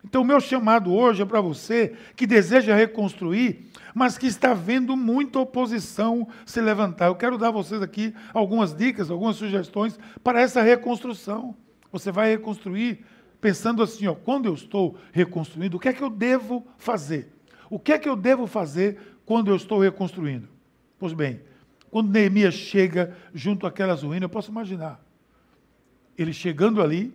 Então, 0.05 0.23
o 0.23 0.25
meu 0.25 0.41
chamado 0.41 0.93
hoje 0.93 1.23
é 1.23 1.25
para 1.25 1.41
você 1.41 1.95
que 2.17 2.27
deseja 2.27 2.75
reconstruir, 2.75 3.71
mas 3.95 4.17
que 4.19 4.27
está 4.27 4.55
vendo 4.55 4.97
muita 4.97 5.39
oposição 5.39 6.29
se 6.47 6.61
levantar. 6.61 7.07
Eu 7.07 7.15
quero 7.15 7.39
dar 7.39 7.49
a 7.49 7.53
vocês 7.53 7.83
aqui 7.83 8.15
algumas 8.33 8.75
dicas, 8.75 9.11
algumas 9.11 9.37
sugestões 9.37 9.99
para 10.23 10.41
essa 10.41 10.63
reconstrução. 10.63 11.55
Você 11.91 12.11
vai 12.11 12.31
reconstruir 12.31 13.05
pensando 13.41 13.83
assim, 13.83 14.07
ó, 14.07 14.15
quando 14.15 14.47
eu 14.47 14.55
estou 14.55 14.97
reconstruindo, 15.13 15.77
o 15.77 15.81
que 15.81 15.89
é 15.89 15.93
que 15.93 16.03
eu 16.03 16.11
devo 16.11 16.67
fazer? 16.79 17.33
O 17.69 17.79
que 17.79 17.93
é 17.93 17.99
que 17.99 18.09
eu 18.09 18.17
devo 18.17 18.47
fazer 18.47 19.17
quando 19.27 19.51
eu 19.51 19.57
estou 19.57 19.81
reconstruindo? 19.81 20.49
Pois 20.99 21.13
bem, 21.13 21.41
quando 21.91 22.11
Neemias 22.11 22.55
chega 22.55 23.17
junto 23.35 23.67
àquelas 23.67 24.03
ruínas, 24.03 24.23
eu 24.23 24.29
posso 24.29 24.51
imaginar. 24.51 25.05
Ele 26.17 26.33
chegando 26.33 26.81
ali 26.81 27.13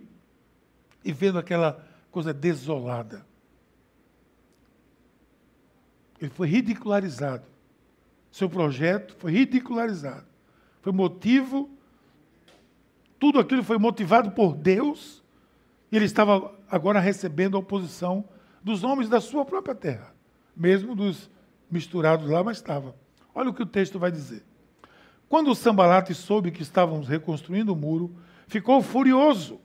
e 1.04 1.12
vendo 1.12 1.38
aquela 1.38 1.84
coisa 2.10 2.34
desolada. 2.34 3.27
Ele 6.20 6.30
foi 6.30 6.48
ridicularizado. 6.48 7.44
Seu 8.30 8.48
projeto 8.48 9.16
foi 9.18 9.32
ridicularizado. 9.32 10.26
Foi 10.80 10.92
motivo, 10.92 11.70
tudo 13.18 13.38
aquilo 13.38 13.62
foi 13.62 13.78
motivado 13.78 14.30
por 14.30 14.54
Deus, 14.54 15.22
e 15.90 15.96
ele 15.96 16.04
estava 16.04 16.54
agora 16.70 17.00
recebendo 17.00 17.56
a 17.56 17.60
oposição 17.60 18.24
dos 18.62 18.84
homens 18.84 19.08
da 19.08 19.20
sua 19.20 19.44
própria 19.44 19.74
terra, 19.74 20.14
mesmo 20.56 20.94
dos 20.94 21.30
misturados 21.70 22.28
lá, 22.28 22.44
mas 22.44 22.58
estava. 22.58 22.94
Olha 23.34 23.50
o 23.50 23.54
que 23.54 23.62
o 23.62 23.66
texto 23.66 23.98
vai 23.98 24.10
dizer. 24.10 24.44
Quando 25.28 25.54
Sambalate 25.54 26.14
soube 26.14 26.50
que 26.50 26.62
estávamos 26.62 27.06
reconstruindo 27.06 27.72
o 27.72 27.76
muro, 27.76 28.14
ficou 28.46 28.82
furioso. 28.82 29.60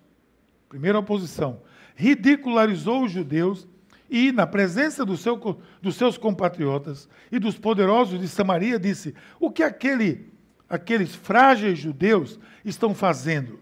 Primeira 0.68 1.00
oposição. 1.00 1.62
Ridicularizou 1.96 3.04
os 3.04 3.12
judeus 3.12 3.68
e, 4.10 4.32
na 4.32 4.46
presença 4.46 5.06
do 5.06 5.18
seu, 5.18 5.38
dos 5.82 5.96
seus 5.96 6.18
compatriotas 6.18 7.10
e 7.32 7.40
dos 7.40 7.58
poderosos 7.58 8.20
de 8.20 8.28
Samaria, 8.28 8.80
disse: 8.80 9.16
O 9.40 9.50
que 9.50 9.64
aquele, 9.64 10.32
aqueles 10.70 11.16
frágeis 11.16 11.80
judeus 11.80 12.40
estão 12.64 12.94
fazendo? 12.94 13.60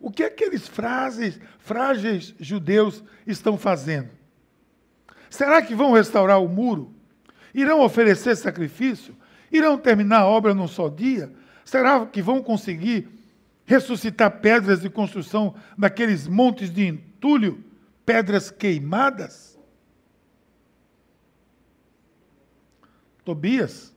O 0.00 0.10
que 0.10 0.22
aqueles 0.22 0.68
frágeis, 0.68 1.40
frágeis 1.58 2.34
judeus 2.38 3.02
estão 3.26 3.58
fazendo? 3.58 4.10
Será 5.28 5.60
que 5.60 5.74
vão 5.74 5.92
restaurar 5.92 6.42
o 6.42 6.48
muro? 6.48 6.94
Irão 7.52 7.80
oferecer 7.80 8.36
sacrifício? 8.36 9.14
Irão 9.50 9.76
terminar 9.76 10.20
a 10.20 10.26
obra 10.26 10.54
num 10.54 10.68
só 10.68 10.88
dia? 10.88 11.32
Será 11.64 12.06
que 12.06 12.22
vão 12.22 12.42
conseguir 12.42 13.08
ressuscitar 13.66 14.40
pedras 14.40 14.80
de 14.80 14.88
construção 14.88 15.54
daqueles 15.76 16.26
montes 16.26 16.70
de 16.70 16.86
entulho, 16.86 17.62
pedras 18.08 18.50
queimadas? 18.50 19.58
Tobias, 23.22 23.94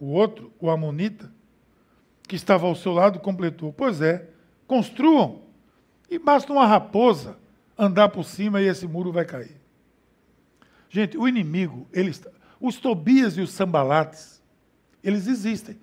o 0.00 0.06
outro, 0.06 0.52
o 0.58 0.68
Amonita, 0.68 1.32
que 2.26 2.34
estava 2.34 2.66
ao 2.66 2.74
seu 2.74 2.90
lado, 2.90 3.20
completou: 3.20 3.72
Pois 3.72 4.00
é, 4.00 4.28
construam, 4.66 5.42
e 6.10 6.18
basta 6.18 6.52
uma 6.52 6.66
raposa 6.66 7.38
andar 7.78 8.08
por 8.08 8.24
cima 8.24 8.60
e 8.60 8.66
esse 8.66 8.84
muro 8.88 9.12
vai 9.12 9.24
cair. 9.24 9.56
Gente, 10.90 11.16
o 11.16 11.28
inimigo, 11.28 11.86
eles, 11.92 12.20
os 12.60 12.78
Tobias 12.78 13.38
e 13.38 13.42
os 13.42 13.52
Sambalates, 13.52 14.42
eles 15.04 15.28
existem. 15.28 15.78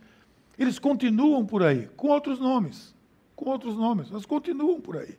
Eles 0.57 0.77
continuam 0.77 1.45
por 1.45 1.63
aí, 1.63 1.87
com 1.95 2.09
outros 2.09 2.39
nomes. 2.39 2.93
Com 3.37 3.49
outros 3.49 3.77
nomes, 3.77 4.11
mas 4.11 4.25
continuam 4.25 4.81
por 4.81 4.97
aí. 4.97 5.17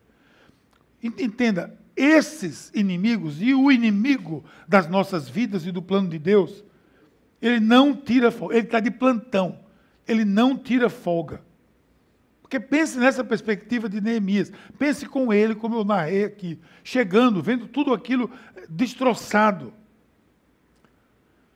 Entenda, 1.02 1.79
esses 1.96 2.70
inimigos 2.74 3.40
e 3.40 3.54
o 3.54 3.70
inimigo 3.70 4.44
das 4.66 4.88
nossas 4.88 5.28
vidas 5.28 5.66
e 5.66 5.72
do 5.72 5.82
plano 5.82 6.08
de 6.08 6.18
Deus, 6.18 6.64
ele 7.40 7.60
não 7.60 7.94
tira 7.94 8.30
folga, 8.30 8.54
ele 8.54 8.66
está 8.66 8.80
de 8.80 8.90
plantão, 8.90 9.58
ele 10.06 10.24
não 10.24 10.56
tira 10.56 10.88
folga. 10.88 11.42
Porque 12.42 12.58
pense 12.58 12.98
nessa 12.98 13.22
perspectiva 13.22 13.88
de 13.88 14.00
Neemias, 14.00 14.52
pense 14.78 15.06
com 15.06 15.32
ele, 15.32 15.54
como 15.54 15.76
eu 15.76 15.84
narrei 15.84 16.24
aqui, 16.24 16.58
chegando, 16.82 17.40
vendo 17.40 17.68
tudo 17.68 17.94
aquilo 17.94 18.30
destroçado. 18.68 19.72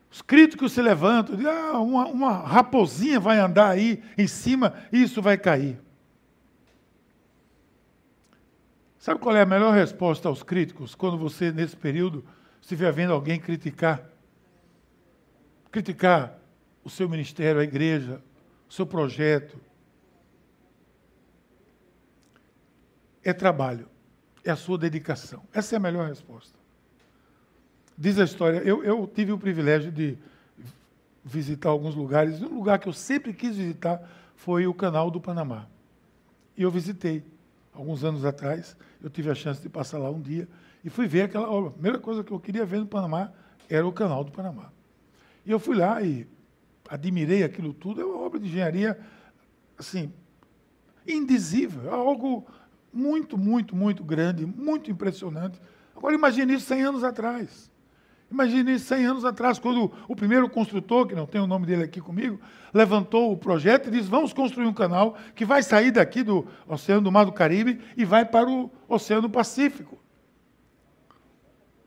Os 0.09 0.23
críticos 0.23 0.71
se 0.71 0.81
levantam, 0.81 1.37
ah, 1.49 1.81
uma, 1.81 2.07
uma 2.07 2.33
raposinha 2.47 3.19
vai 3.19 3.41
andar 3.41 3.71
aí 3.71 4.01
em 4.17 4.29
cima 4.29 4.73
e 4.93 5.03
isso 5.03 5.21
vai 5.21 5.37
cair. 5.37 5.84
Sabe 9.05 9.21
qual 9.21 9.37
é 9.37 9.43
a 9.43 9.45
melhor 9.45 9.75
resposta 9.75 10.31
aos 10.31 10.43
críticos 10.43 10.95
quando 10.95 11.19
você, 11.19 11.53
nesse 11.53 11.77
período, 11.77 12.25
estiver 12.59 12.91
vendo 12.91 13.13
alguém 13.13 13.39
criticar? 13.39 14.03
Criticar 15.71 16.39
o 16.83 16.89
seu 16.89 17.07
ministério, 17.07 17.61
a 17.61 17.65
igreja, 17.65 18.23
o 18.67 18.73
seu 18.73 18.87
projeto. 18.87 19.61
É 23.23 23.35
trabalho, 23.35 23.91
é 24.43 24.51
a 24.51 24.57
sua 24.57 24.79
dedicação. 24.79 25.43
Essa 25.53 25.75
é 25.75 25.77
a 25.77 25.81
melhor 25.81 26.09
resposta. 26.09 26.59
Diz 27.99 28.19
a 28.19 28.25
história, 28.25 28.63
eu, 28.65 28.83
eu 28.83 29.07
tive 29.07 29.33
o 29.33 29.39
privilégio 29.39 29.93
de 29.93 30.17
visitar 31.23 31.69
alguns 31.69 31.95
lugares. 31.95 32.41
Um 32.41 32.55
lugar 32.55 32.79
que 32.79 32.89
eu 32.89 32.93
sempre 32.95 33.35
quis 33.35 33.55
visitar 33.55 34.11
foi 34.35 34.67
o 34.67 34.73
Canal 34.73 35.11
do 35.11 35.21
Panamá. 35.21 35.67
E 36.57 36.63
eu 36.63 36.71
visitei, 36.71 37.23
alguns 37.75 38.05
anos 38.05 38.25
atrás. 38.25 38.77
Eu 39.03 39.11
tive 39.11 39.31
a 39.31 39.35
chance 39.35 39.61
de 39.61 39.69
passar 39.69 39.99
lá 39.99 40.11
um 40.11 40.21
dia 40.21 40.49
e 40.85 40.89
fui 40.89 41.07
ver 41.07 41.23
aquela 41.23 41.51
obra. 41.51 41.71
A 41.71 41.73
primeira 41.73 41.99
coisa 41.99 42.23
que 42.23 42.33
eu 42.33 42.41
queria 42.41 42.65
ver 42.65 42.79
no 42.79 42.87
Panamá 42.87 43.33
era 43.69 43.87
o 43.87 43.93
Canal 43.93 44.25
do 44.25 44.31
Panamá. 44.31 44.73
E 45.45 45.51
eu 45.51 45.59
fui 45.59 45.77
lá 45.77 46.01
e 46.01 46.27
admirei 46.89 47.43
aquilo 47.43 47.75
tudo. 47.75 48.01
É 48.01 48.05
uma 48.05 48.21
obra 48.21 48.39
de 48.39 48.47
engenharia, 48.47 48.99
assim, 49.77 50.13
indizível. 51.07 51.87
É 51.91 51.95
algo 51.95 52.47
muito, 52.93 53.37
muito, 53.37 53.75
muito 53.75 54.05
grande, 54.05 54.47
muito 54.47 54.91
impressionante. 54.91 55.61
Agora 55.97 56.15
imagine 56.15 56.55
isso 56.55 56.67
100 56.67 56.83
anos 56.83 57.05
atrás. 57.05 57.71
Imagine 58.35 58.81
100 58.81 59.05
anos 59.07 59.25
atrás, 59.25 59.61
quando 59.61 59.93
o 60.09 60.17
primeiro 60.17 60.51
construtor, 60.51 61.07
que 61.07 61.15
não 61.15 61.25
tem 61.25 61.41
o 61.41 61.47
nome 61.47 61.67
dele 61.67 61.85
aqui 61.85 62.01
comigo, 62.01 62.41
levantou 62.73 63.31
o 63.31 63.37
projeto 63.37 63.87
e 63.87 63.93
disse: 63.93 64.09
vamos 64.09 64.33
construir 64.33 64.67
um 64.67 64.73
canal 64.73 65.17
que 65.37 65.45
vai 65.45 65.63
sair 65.63 65.93
daqui 65.93 66.21
do 66.25 66.45
Oceano 66.67 67.03
do 67.03 67.13
Mar 67.13 67.27
do 67.27 67.31
Caribe 67.31 67.81
e 67.97 68.05
vai 68.05 68.25
para 68.25 68.51
o 68.51 68.69
Oceano 68.89 69.31
Pacífico. 69.31 69.97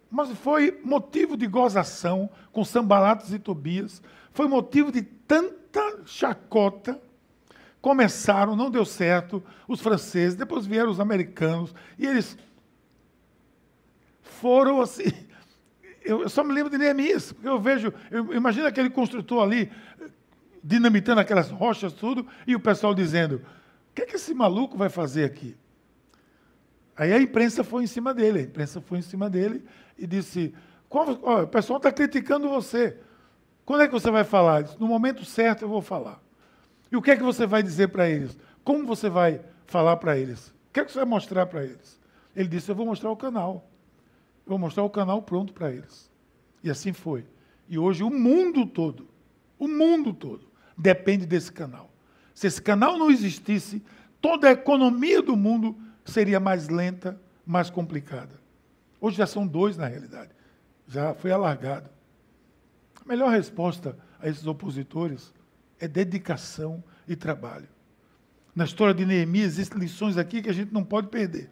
Mas 0.09 0.31
foi 0.37 0.79
motivo 0.85 1.35
de 1.35 1.45
gozação 1.47 2.29
com 2.53 2.63
Sambalatos 2.63 3.33
e 3.33 3.39
Tobias, 3.39 4.01
foi 4.31 4.47
motivo 4.47 4.89
de 4.89 5.01
tanta 5.01 5.99
chacota, 6.05 6.97
começaram, 7.81 8.55
não 8.55 8.71
deu 8.71 8.85
certo, 8.85 9.43
os 9.67 9.81
franceses, 9.81 10.37
depois 10.37 10.65
vieram 10.65 10.91
os 10.91 11.01
americanos, 11.01 11.75
e 11.99 12.05
eles 12.05 12.37
foram 14.21 14.79
assim. 14.79 15.27
Eu, 16.07 16.29
só 16.29 16.43
me 16.43 16.53
lembro 16.53 16.69
de 16.69 16.77
Neemias, 16.77 17.33
porque 17.33 17.47
eu 17.47 17.59
vejo, 17.59 17.93
eu 18.09 18.33
imagino 18.33 18.65
aquele 18.65 18.89
construtor 18.89 19.43
ali, 19.43 19.69
dinamitando 20.63 21.19
aquelas 21.19 21.49
rochas, 21.49 21.91
tudo, 21.91 22.25
e 22.45 22.55
o 22.55 22.59
pessoal 22.59 22.95
dizendo: 22.95 23.41
o 23.91 23.93
que, 23.93 24.03
é 24.03 24.05
que 24.05 24.15
esse 24.15 24.33
maluco 24.33 24.77
vai 24.77 24.87
fazer 24.87 25.25
aqui? 25.25 25.55
Aí 26.95 27.11
a 27.11 27.21
imprensa 27.21 27.63
foi 27.63 27.83
em 27.83 27.87
cima 27.87 28.13
dele, 28.13 28.39
a 28.39 28.41
imprensa 28.43 28.79
foi 28.79 28.99
em 28.99 29.01
cima 29.01 29.29
dele 29.29 29.63
e 29.97 30.07
disse: 30.07 30.53
oh, 30.89 31.41
o 31.43 31.47
pessoal 31.47 31.77
está 31.77 31.91
criticando 31.91 32.47
você. 32.47 32.97
Quando 33.65 33.81
é 33.81 33.87
que 33.87 33.93
você 33.93 34.09
vai 34.09 34.23
falar? 34.23 34.63
Disse, 34.63 34.79
no 34.79 34.87
momento 34.87 35.25
certo 35.25 35.63
eu 35.63 35.69
vou 35.69 35.81
falar. 35.81 36.21
E 36.89 36.95
o 36.95 37.01
que 37.01 37.11
é 37.11 37.17
que 37.17 37.23
você 37.23 37.45
vai 37.45 37.61
dizer 37.61 37.89
para 37.89 38.09
eles? 38.09 38.37
Como 38.63 38.85
você 38.85 39.09
vai 39.09 39.41
falar 39.65 39.97
para 39.97 40.17
eles? 40.17 40.47
O 40.47 40.53
que 40.71 40.79
é 40.79 40.85
que 40.85 40.91
você 40.91 40.99
vai 40.99 41.07
mostrar 41.07 41.45
para 41.45 41.65
eles? 41.65 41.99
Ele 42.35 42.47
disse: 42.47 42.71
Eu 42.71 42.75
vou 42.75 42.85
mostrar 42.85 43.11
o 43.11 43.17
canal. 43.17 43.69
Eu 44.47 44.51
vou 44.51 44.59
mostrar 44.59 44.83
o 44.83 44.89
canal 44.89 45.21
pronto 45.21 45.51
para 45.51 45.69
eles. 45.73 46.09
E 46.63 46.71
assim 46.71 46.93
foi. 46.93 47.25
E 47.67 47.77
hoje 47.77 48.01
o 48.01 48.09
mundo 48.09 48.65
todo, 48.65 49.09
o 49.59 49.67
mundo 49.67 50.13
todo, 50.13 50.47
depende 50.77 51.25
desse 51.25 51.51
canal. 51.51 51.91
Se 52.33 52.47
esse 52.47 52.61
canal 52.61 52.97
não 52.97 53.11
existisse, 53.11 53.83
toda 54.21 54.47
a 54.47 54.51
economia 54.51 55.21
do 55.21 55.35
mundo 55.35 55.77
seria 56.05 56.39
mais 56.39 56.69
lenta, 56.69 57.19
mais 57.45 57.69
complicada. 57.69 58.39
Hoje 59.01 59.17
já 59.17 59.27
são 59.27 59.45
dois 59.45 59.75
na 59.75 59.85
realidade. 59.85 60.31
Já 60.87 61.13
foi 61.13 61.31
alargado. 61.31 61.89
A 63.03 63.05
melhor 63.05 63.29
resposta 63.29 63.97
a 64.17 64.29
esses 64.29 64.47
opositores 64.47 65.33
é 65.77 65.89
dedicação 65.89 66.81
e 67.05 67.17
trabalho. 67.17 67.67
Na 68.55 68.63
história 68.63 68.93
de 68.93 69.05
Neemias 69.05 69.55
existem 69.55 69.77
lições 69.77 70.15
aqui 70.15 70.41
que 70.41 70.49
a 70.49 70.53
gente 70.53 70.73
não 70.73 70.85
pode 70.85 71.09
perder. 71.09 71.51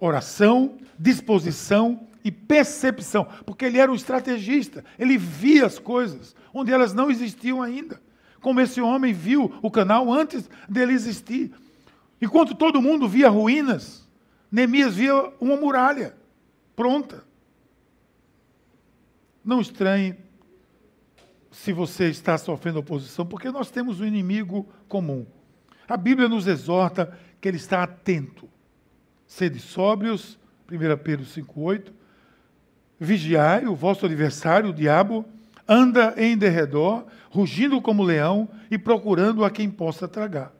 Oração, 0.00 0.78
disposição 0.98 2.06
e 2.24 2.30
percepção, 2.30 3.26
porque 3.46 3.64
ele 3.64 3.78
era 3.78 3.90
um 3.90 3.94
estrategista, 3.94 4.84
ele 4.98 5.16
via 5.16 5.66
as 5.66 5.78
coisas 5.78 6.36
onde 6.52 6.72
elas 6.72 6.92
não 6.92 7.10
existiam 7.10 7.62
ainda. 7.62 8.00
Como 8.40 8.60
esse 8.60 8.80
homem 8.80 9.12
viu 9.12 9.52
o 9.62 9.70
canal 9.70 10.12
antes 10.12 10.48
dele 10.68 10.92
existir. 10.92 11.52
Enquanto 12.20 12.54
todo 12.54 12.82
mundo 12.82 13.08
via 13.08 13.28
ruínas, 13.28 14.08
Neemias 14.50 14.94
via 14.94 15.32
uma 15.40 15.56
muralha 15.56 16.16
pronta. 16.74 17.24
Não 19.44 19.60
estranhe 19.60 20.16
se 21.50 21.72
você 21.72 22.08
está 22.08 22.36
sofrendo 22.38 22.78
oposição, 22.78 23.26
porque 23.26 23.50
nós 23.50 23.70
temos 23.70 24.00
um 24.00 24.04
inimigo 24.04 24.68
comum. 24.86 25.26
A 25.88 25.96
Bíblia 25.96 26.28
nos 26.28 26.46
exorta 26.46 27.18
que 27.40 27.48
ele 27.48 27.56
está 27.56 27.82
atento. 27.82 28.48
Sede 29.28 29.60
sóbrios, 29.60 30.36
1 30.68 30.96
Pedro 31.04 31.24
5,8. 31.24 31.92
Vigiai, 32.98 33.66
o 33.66 33.76
vosso 33.76 34.04
adversário, 34.06 34.70
o 34.70 34.72
diabo, 34.72 35.24
anda 35.68 36.14
em 36.16 36.36
derredor, 36.36 37.06
rugindo 37.30 37.80
como 37.80 38.02
leão 38.02 38.48
e 38.68 38.76
procurando 38.76 39.44
a 39.44 39.50
quem 39.50 39.70
possa 39.70 40.08
tragar. 40.08 40.52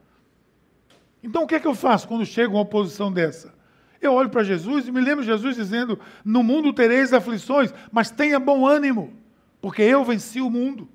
Então 1.20 1.42
o 1.42 1.46
que 1.48 1.56
é 1.56 1.60
que 1.60 1.66
eu 1.66 1.74
faço 1.74 2.06
quando 2.06 2.24
chega 2.24 2.50
uma 2.50 2.60
oposição 2.60 3.12
dessa? 3.12 3.52
Eu 4.00 4.12
olho 4.12 4.30
para 4.30 4.44
Jesus 4.44 4.86
e 4.86 4.92
me 4.92 5.00
lembro 5.00 5.24
Jesus 5.24 5.56
dizendo: 5.56 5.98
No 6.24 6.44
mundo 6.44 6.72
tereis 6.72 7.12
aflições, 7.12 7.74
mas 7.90 8.12
tenha 8.12 8.38
bom 8.38 8.64
ânimo 8.64 9.18
porque 9.60 9.82
eu 9.82 10.04
venci 10.04 10.40
o 10.40 10.50
mundo. 10.50 10.88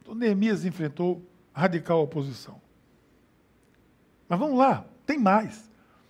Então 0.00 0.14
Neemias 0.14 0.64
enfrentou 0.64 1.22
radical 1.52 2.02
oposição. 2.02 2.60
Mas 4.28 4.38
vamos 4.38 4.58
lá, 4.58 4.86
tem 5.04 5.18
mais. 5.18 5.67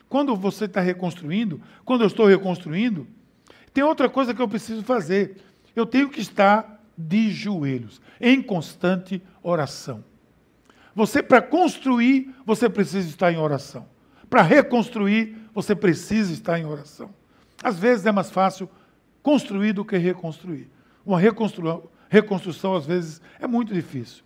Quando 0.08 0.34
você 0.34 0.64
está 0.64 0.80
reconstruindo, 0.80 1.60
quando 1.84 2.02
eu 2.02 2.06
estou 2.06 2.26
reconstruindo, 2.26 3.06
tem 3.74 3.84
outra 3.84 4.08
coisa 4.08 4.32
que 4.34 4.40
eu 4.40 4.48
preciso 4.48 4.82
fazer. 4.82 5.36
Eu 5.76 5.84
tenho 5.84 6.08
que 6.08 6.20
estar 6.20 6.82
de 6.96 7.30
joelhos, 7.30 8.00
em 8.20 8.42
constante 8.42 9.22
oração. 9.42 10.02
Você, 10.94 11.22
para 11.22 11.40
construir, 11.40 12.34
você 12.44 12.68
precisa 12.68 13.08
estar 13.08 13.30
em 13.32 13.36
oração. 13.36 13.86
Para 14.28 14.42
reconstruir, 14.42 15.36
você 15.54 15.74
precisa 15.74 16.32
estar 16.32 16.58
em 16.58 16.64
oração. 16.64 17.10
Às 17.62 17.78
vezes 17.78 18.04
é 18.06 18.12
mais 18.12 18.30
fácil 18.30 18.68
construir 19.22 19.72
do 19.72 19.84
que 19.84 19.96
reconstruir. 19.96 20.68
Uma 21.06 21.20
reconstrução, 21.20 21.84
reconstrução, 22.08 22.74
às 22.74 22.86
vezes, 22.86 23.20
é 23.38 23.46
muito 23.46 23.72
difícil. 23.72 24.24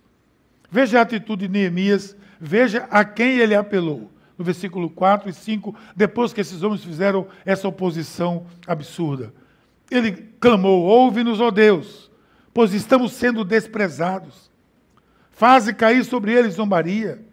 Veja 0.71 0.99
a 0.99 1.03
atitude 1.03 1.47
de 1.47 1.53
Neemias, 1.53 2.15
veja 2.39 2.87
a 2.89 3.05
quem 3.05 3.37
ele 3.37 3.53
apelou. 3.53 4.09
No 4.37 4.43
versículo 4.43 4.89
4 4.89 5.29
e 5.29 5.33
5, 5.33 5.75
depois 5.95 6.33
que 6.33 6.41
esses 6.41 6.63
homens 6.63 6.83
fizeram 6.83 7.27
essa 7.45 7.67
oposição 7.67 8.45
absurda. 8.65 9.33
Ele 9.91 10.11
clamou: 10.39 10.83
Ouve-nos, 10.83 11.39
ó 11.39 11.51
Deus, 11.51 12.11
pois 12.53 12.73
estamos 12.73 13.13
sendo 13.13 13.43
desprezados. 13.45 14.51
Faze 15.29 15.73
cair 15.73 16.03
sobre 16.03 16.31
eles 16.31 16.55
zombaria, 16.55 17.23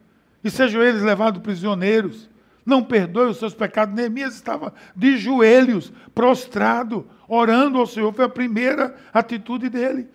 e 0.43 0.51
sejam 0.51 0.83
eles 0.83 1.03
levados 1.03 1.43
prisioneiros 1.43 2.31
não 2.65 2.83
perdoe 2.83 3.31
os 3.31 3.39
seus 3.39 3.55
pecados. 3.55 3.95
Neemias 3.95 4.35
estava 4.35 4.73
de 4.95 5.19
joelhos, 5.19 5.93
prostrado, 6.15 7.07
orando 7.29 7.79
ao 7.79 7.87
Senhor. 7.87 8.13
Foi 8.13 8.25
a 8.25 8.29
primeira 8.29 8.95
atitude 9.13 9.69
dele. 9.69 10.09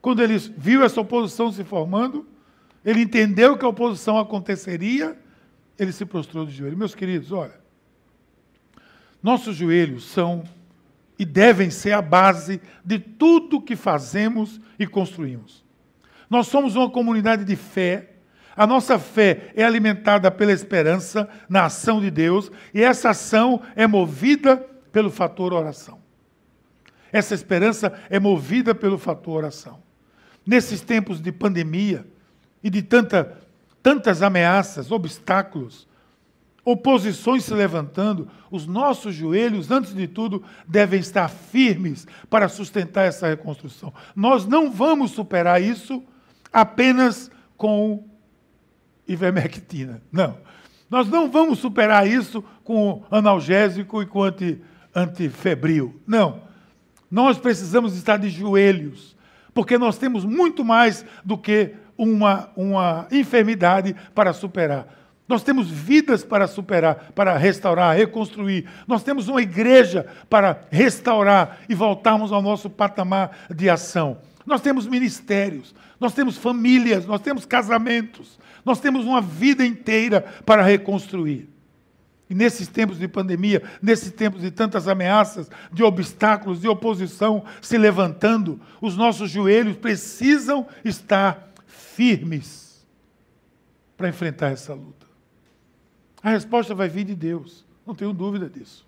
Quando 0.00 0.22
ele 0.22 0.36
viu 0.56 0.84
essa 0.84 1.00
oposição 1.00 1.50
se 1.50 1.64
formando, 1.64 2.26
ele 2.84 3.00
entendeu 3.00 3.56
que 3.56 3.64
a 3.64 3.68
oposição 3.68 4.18
aconteceria, 4.18 5.18
ele 5.78 5.92
se 5.92 6.04
prostrou 6.04 6.46
de 6.46 6.52
joelhos. 6.52 6.78
Meus 6.78 6.94
queridos, 6.94 7.32
olha, 7.32 7.58
nossos 9.22 9.56
joelhos 9.56 10.04
são 10.04 10.44
e 11.18 11.24
devem 11.24 11.70
ser 11.70 11.92
a 11.92 12.02
base 12.02 12.60
de 12.84 12.98
tudo 12.98 13.60
que 13.60 13.76
fazemos 13.76 14.60
e 14.78 14.86
construímos. 14.86 15.64
Nós 16.28 16.46
somos 16.46 16.74
uma 16.76 16.90
comunidade 16.90 17.44
de 17.44 17.56
fé 17.56 18.14
a 18.56 18.66
nossa 18.66 18.98
fé 18.98 19.50
é 19.54 19.64
alimentada 19.64 20.30
pela 20.30 20.52
esperança 20.52 21.28
na 21.48 21.64
ação 21.64 22.00
de 22.00 22.10
Deus 22.10 22.50
e 22.72 22.82
essa 22.82 23.10
ação 23.10 23.60
é 23.74 23.86
movida 23.86 24.56
pelo 24.92 25.10
fator 25.10 25.52
oração. 25.52 25.98
Essa 27.12 27.34
esperança 27.34 27.92
é 28.08 28.18
movida 28.18 28.74
pelo 28.74 28.98
fator 28.98 29.38
oração. 29.38 29.82
Nesses 30.46 30.80
tempos 30.80 31.20
de 31.20 31.32
pandemia 31.32 32.06
e 32.62 32.70
de 32.70 32.82
tanta, 32.82 33.38
tantas 33.84 34.22
ameaças, 34.22 34.90
obstáculos, 34.90 35.86
oposições 36.64 37.44
se 37.44 37.52
levantando, 37.52 38.30
os 38.50 38.66
nossos 38.66 39.14
joelhos, 39.14 39.70
antes 39.70 39.94
de 39.94 40.08
tudo, 40.08 40.42
devem 40.66 40.98
estar 40.98 41.28
firmes 41.28 42.06
para 42.30 42.48
sustentar 42.48 43.04
essa 43.04 43.28
reconstrução. 43.28 43.92
Nós 44.16 44.46
não 44.46 44.72
vamos 44.72 45.10
superar 45.10 45.60
isso 45.60 46.02
apenas 46.50 47.30
com 47.58 48.08
ivermectina. 49.06 50.00
Não. 50.10 50.38
Nós 50.88 51.06
não 51.06 51.30
vamos 51.30 51.58
superar 51.58 52.08
isso 52.08 52.42
com 52.64 53.04
analgésico 53.10 54.00
e 54.00 54.06
com 54.06 54.22
anti, 54.22 54.62
antifebril. 54.94 56.00
Não. 56.06 56.40
Nós 57.10 57.36
precisamos 57.36 57.94
estar 57.94 58.16
de 58.16 58.30
joelhos, 58.30 59.14
porque 59.52 59.76
nós 59.76 59.98
temos 59.98 60.24
muito 60.24 60.64
mais 60.64 61.04
do 61.22 61.36
que 61.36 61.74
uma, 61.96 62.50
uma 62.56 63.06
enfermidade 63.10 63.94
para 64.14 64.32
superar. 64.32 64.86
Nós 65.26 65.42
temos 65.42 65.70
vidas 65.70 66.22
para 66.22 66.46
superar, 66.46 67.12
para 67.14 67.36
restaurar, 67.36 67.96
reconstruir. 67.96 68.66
Nós 68.86 69.02
temos 69.02 69.26
uma 69.28 69.40
igreja 69.40 70.06
para 70.28 70.60
restaurar 70.70 71.60
e 71.68 71.74
voltarmos 71.74 72.30
ao 72.30 72.42
nosso 72.42 72.68
patamar 72.68 73.46
de 73.54 73.70
ação. 73.70 74.18
Nós 74.44 74.60
temos 74.60 74.86
ministérios, 74.86 75.74
nós 75.98 76.12
temos 76.12 76.36
famílias, 76.36 77.06
nós 77.06 77.22
temos 77.22 77.46
casamentos, 77.46 78.38
nós 78.64 78.80
temos 78.80 79.06
uma 79.06 79.22
vida 79.22 79.64
inteira 79.64 80.20
para 80.44 80.62
reconstruir. 80.62 81.48
E 82.28 82.34
nesses 82.34 82.68
tempos 82.68 82.98
de 82.98 83.08
pandemia, 83.08 83.62
nesses 83.82 84.10
tempos 84.10 84.42
de 84.42 84.50
tantas 84.50 84.88
ameaças, 84.88 85.50
de 85.72 85.82
obstáculos, 85.82 86.60
de 86.60 86.68
oposição 86.68 87.44
se 87.62 87.78
levantando, 87.78 88.60
os 88.80 88.96
nossos 88.96 89.30
joelhos 89.30 89.76
precisam 89.76 90.66
estar 90.84 91.53
firmes 91.94 92.84
para 93.96 94.08
enfrentar 94.08 94.50
essa 94.50 94.74
luta. 94.74 95.06
A 96.22 96.30
resposta 96.30 96.74
vai 96.74 96.88
vir 96.88 97.04
de 97.04 97.14
Deus, 97.14 97.64
não 97.86 97.94
tenho 97.94 98.12
dúvida 98.12 98.48
disso. 98.48 98.86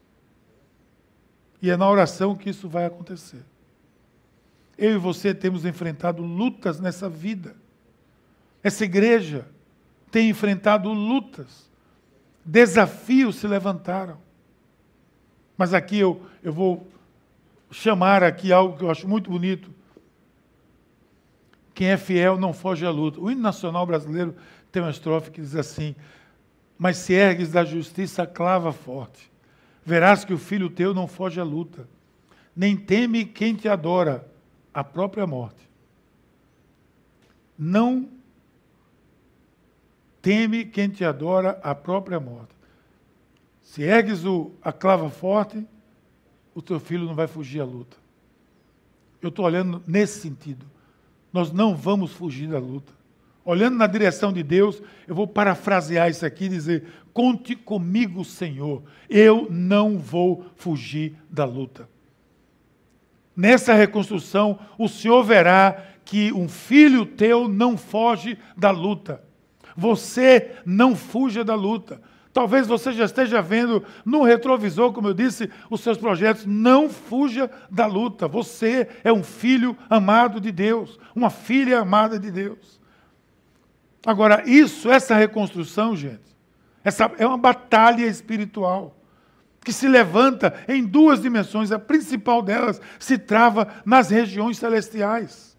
E 1.63 1.71
é 1.71 1.77
na 1.77 1.89
oração 1.89 2.35
que 2.35 2.51
isso 2.51 2.69
vai 2.69 2.85
acontecer. 2.85 3.43
Eu 4.77 4.93
e 4.93 4.99
você 4.99 5.35
temos 5.35 5.65
enfrentado 5.65 6.23
lutas 6.23 6.81
nessa 6.81 7.09
vida. 7.09 7.57
Essa 8.63 8.85
igreja 8.85 9.47
tem 10.11 10.29
enfrentado 10.29 10.93
lutas. 10.93 11.71
Desafios 12.45 13.37
se 13.37 13.47
levantaram. 13.47 14.19
Mas 15.57 15.73
aqui 15.73 15.99
eu, 15.99 16.21
eu 16.43 16.53
vou 16.53 16.87
chamar 17.71 18.23
aqui 18.23 18.53
algo 18.53 18.77
que 18.77 18.85
eu 18.85 18.91
acho 18.91 19.09
muito 19.09 19.31
bonito. 19.31 19.71
Quem 21.77 21.89
é 21.89 21.99
fiel 21.99 22.39
não 22.39 22.55
foge 22.55 22.87
à 22.87 22.91
luta. 22.91 23.21
O 23.21 23.31
hino 23.31 23.43
nacional 23.43 23.85
brasileiro 23.85 24.35
tem 24.73 24.81
uma 24.81 24.91
estrofe 24.91 25.31
que 25.31 25.43
diz 25.43 25.55
assim: 25.55 25.95
Mas 26.79 26.97
se 26.97 27.13
ergues 27.13 27.53
da 27.53 27.67
justiça, 27.67 28.27
clava 28.27 28.73
forte. 28.73 29.31
Verás 29.85 30.25
que 30.25 30.33
o 30.33 30.39
filho 30.39 30.71
teu 30.71 30.95
não 30.95 31.07
foge 31.07 31.39
à 31.39 31.45
luta, 31.45 31.87
nem 32.57 32.75
teme 32.75 33.27
quem 33.27 33.55
te 33.55 33.69
adora, 33.69 34.27
a 34.73 34.83
própria 34.83 35.27
morte. 35.27 35.69
Não 37.59 38.09
teme 40.23 40.65
quem 40.65 40.89
te 40.89 41.05
adora, 41.05 41.61
a 41.63 41.75
própria 41.75 42.19
morte. 42.19 42.55
Se 43.63 43.83
ergues 43.83 44.25
o, 44.25 44.51
a 44.63 44.73
clava 44.73 45.11
forte, 45.11 45.63
o 46.55 46.63
teu 46.63 46.81
filho 46.81 47.05
não 47.05 47.15
vai 47.15 47.27
fugir 47.27 47.61
à 47.61 47.67
luta. 47.67 47.99
Eu 49.21 49.29
estou 49.29 49.45
olhando 49.45 49.83
nesse 49.87 50.21
sentido. 50.21 50.65
Nós 51.37 51.53
não 51.53 51.77
vamos 51.77 52.13
fugir 52.13 52.49
da 52.49 52.59
luta. 52.59 52.95
Olhando 53.45 53.77
na 53.77 53.87
direção 53.87 54.33
de 54.33 54.43
Deus, 54.43 54.83
eu 55.07 55.15
vou 55.15 55.27
parafrasear 55.29 56.09
isso 56.09 56.25
aqui 56.25 56.47
e 56.47 56.49
dizer: 56.49 56.85
Conte 57.13 57.55
comigo, 57.55 58.25
Senhor, 58.25 58.83
eu 59.07 59.47
não 59.51 59.99
vou 59.99 60.47
fugir 60.57 61.15
da 61.29 61.45
luta. 61.45 61.87
Nessa 63.37 63.75
reconstrução, 63.75 64.59
o 64.79 64.89
Senhor 64.89 65.23
verá 65.25 65.85
que 66.07 66.33
um 66.33 66.49
filho 66.49 67.05
teu 67.05 67.49
não 67.49 67.77
foge 67.77 68.39
da 68.57 68.71
luta. 68.71 69.23
Você 69.77 70.53
não 70.65 70.97
fuja 70.97 71.45
da 71.45 71.55
luta. 71.55 72.01
Talvez 72.37 72.67
você 72.67 72.93
já 72.93 73.07
esteja 73.07 73.41
vendo 73.41 73.83
no 74.05 74.23
retrovisor, 74.23 74.93
como 74.93 75.09
eu 75.09 75.15
disse, 75.15 75.49
os 75.71 75.81
seus 75.81 75.97
projetos. 75.97 76.45
Não 76.45 76.87
fuja 76.87 77.51
da 77.71 77.87
luta. 77.87 78.29
Você 78.29 78.87
é 79.03 79.11
um 79.11 79.25
filho 79.25 79.75
amado 79.89 80.39
de 80.39 80.53
Deus, 80.53 81.01
uma 81.15 81.31
filha 81.31 81.81
amada 81.81 82.19
de 82.19 82.31
Deus. 82.31 82.79
Agora, 84.05 84.43
isso, 84.45 84.91
essa 84.91 85.15
reconstrução, 85.15 85.97
gente, 85.97 86.37
essa 86.85 87.11
é 87.17 87.27
uma 87.27 87.39
batalha 87.39 88.05
espiritual 88.05 88.95
que 89.65 89.73
se 89.73 89.89
levanta 89.89 90.53
em 90.69 90.85
duas 90.85 91.23
dimensões. 91.23 91.73
A 91.73 91.79
principal 91.79 92.43
delas 92.43 92.83
se 92.99 93.17
trava 93.17 93.67
nas 93.83 94.11
regiões 94.11 94.59
celestiais. 94.59 95.57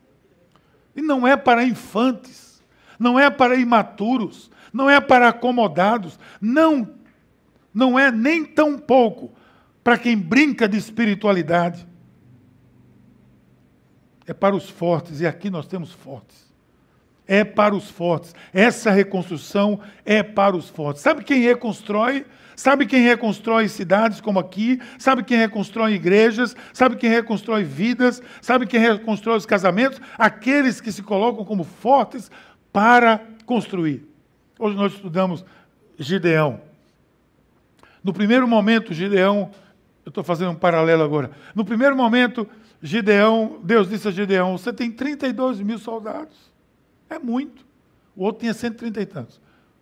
E 0.95 1.01
não 1.01 1.27
é 1.27 1.35
para 1.35 1.63
infantes, 1.63 2.46
não 2.99 3.19
é 3.19 3.29
para 3.29 3.55
imaturos, 3.55 4.49
não 4.73 4.89
é 4.89 4.99
para 4.99 5.29
acomodados, 5.29 6.19
não, 6.41 6.89
não 7.73 7.97
é 7.97 8.11
nem 8.11 8.45
tão 8.45 8.77
pouco 8.77 9.31
para 9.83 9.97
quem 9.97 10.17
brinca 10.17 10.67
de 10.67 10.77
espiritualidade. 10.77 11.87
É 14.25 14.33
para 14.33 14.55
os 14.55 14.69
fortes, 14.69 15.21
e 15.21 15.25
aqui 15.25 15.49
nós 15.49 15.65
temos 15.65 15.91
fortes. 15.93 16.45
É 17.25 17.43
para 17.43 17.75
os 17.75 17.89
fortes. 17.89 18.35
Essa 18.53 18.91
reconstrução 18.91 19.79
é 20.05 20.21
para 20.21 20.55
os 20.55 20.69
fortes. 20.69 21.01
Sabe 21.01 21.23
quem 21.23 21.41
reconstrói? 21.41 22.25
Sabe 22.55 22.85
quem 22.85 23.03
reconstrói 23.03 23.69
cidades 23.69 24.19
como 24.19 24.39
aqui? 24.39 24.81
Sabe 24.97 25.23
quem 25.23 25.37
reconstrói 25.37 25.93
igrejas? 25.93 26.55
Sabe 26.73 26.95
quem 26.95 27.09
reconstrói 27.09 27.63
vidas? 27.63 28.21
Sabe 28.41 28.65
quem 28.65 28.79
reconstrói 28.79 29.37
os 29.37 29.45
casamentos? 29.45 30.01
Aqueles 30.17 30.81
que 30.81 30.91
se 30.91 31.03
colocam 31.03 31.45
como 31.45 31.63
fortes 31.63 32.31
para 32.77 33.25
construir. 33.43 34.07
Hoje 34.59 34.77
nós 34.77 34.93
estudamos 34.93 35.43
Gideão. 35.97 36.61
No 38.03 38.13
primeiro 38.13 38.47
momento, 38.47 38.93
Gideão, 38.93 39.49
eu 40.05 40.09
estou 40.09 40.23
fazendo 40.23 40.51
um 40.51 40.55
paralelo 40.55 41.01
agora. 41.01 41.31
No 41.55 41.65
primeiro 41.65 41.97
momento, 41.97 42.47
Gideão, 42.79 43.59
Deus 43.63 43.89
disse 43.89 44.07
a 44.07 44.11
Gideão: 44.11 44.55
Você 44.59 44.71
tem 44.71 44.91
32 44.91 45.59
mil 45.59 45.79
soldados. 45.79 46.37
É 47.09 47.17
muito. 47.17 47.65
O 48.15 48.25
outro 48.25 48.41
tinha 48.41 48.53
130 48.53 49.01
e 49.01 49.05
tantos. 49.07 49.41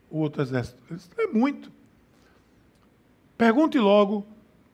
O 0.10 0.20
outro 0.20 0.42
exército. 0.42 0.82
Disse, 0.90 1.10
é 1.18 1.28
muito. 1.28 1.70
Pergunte 3.38 3.78
logo 3.78 4.26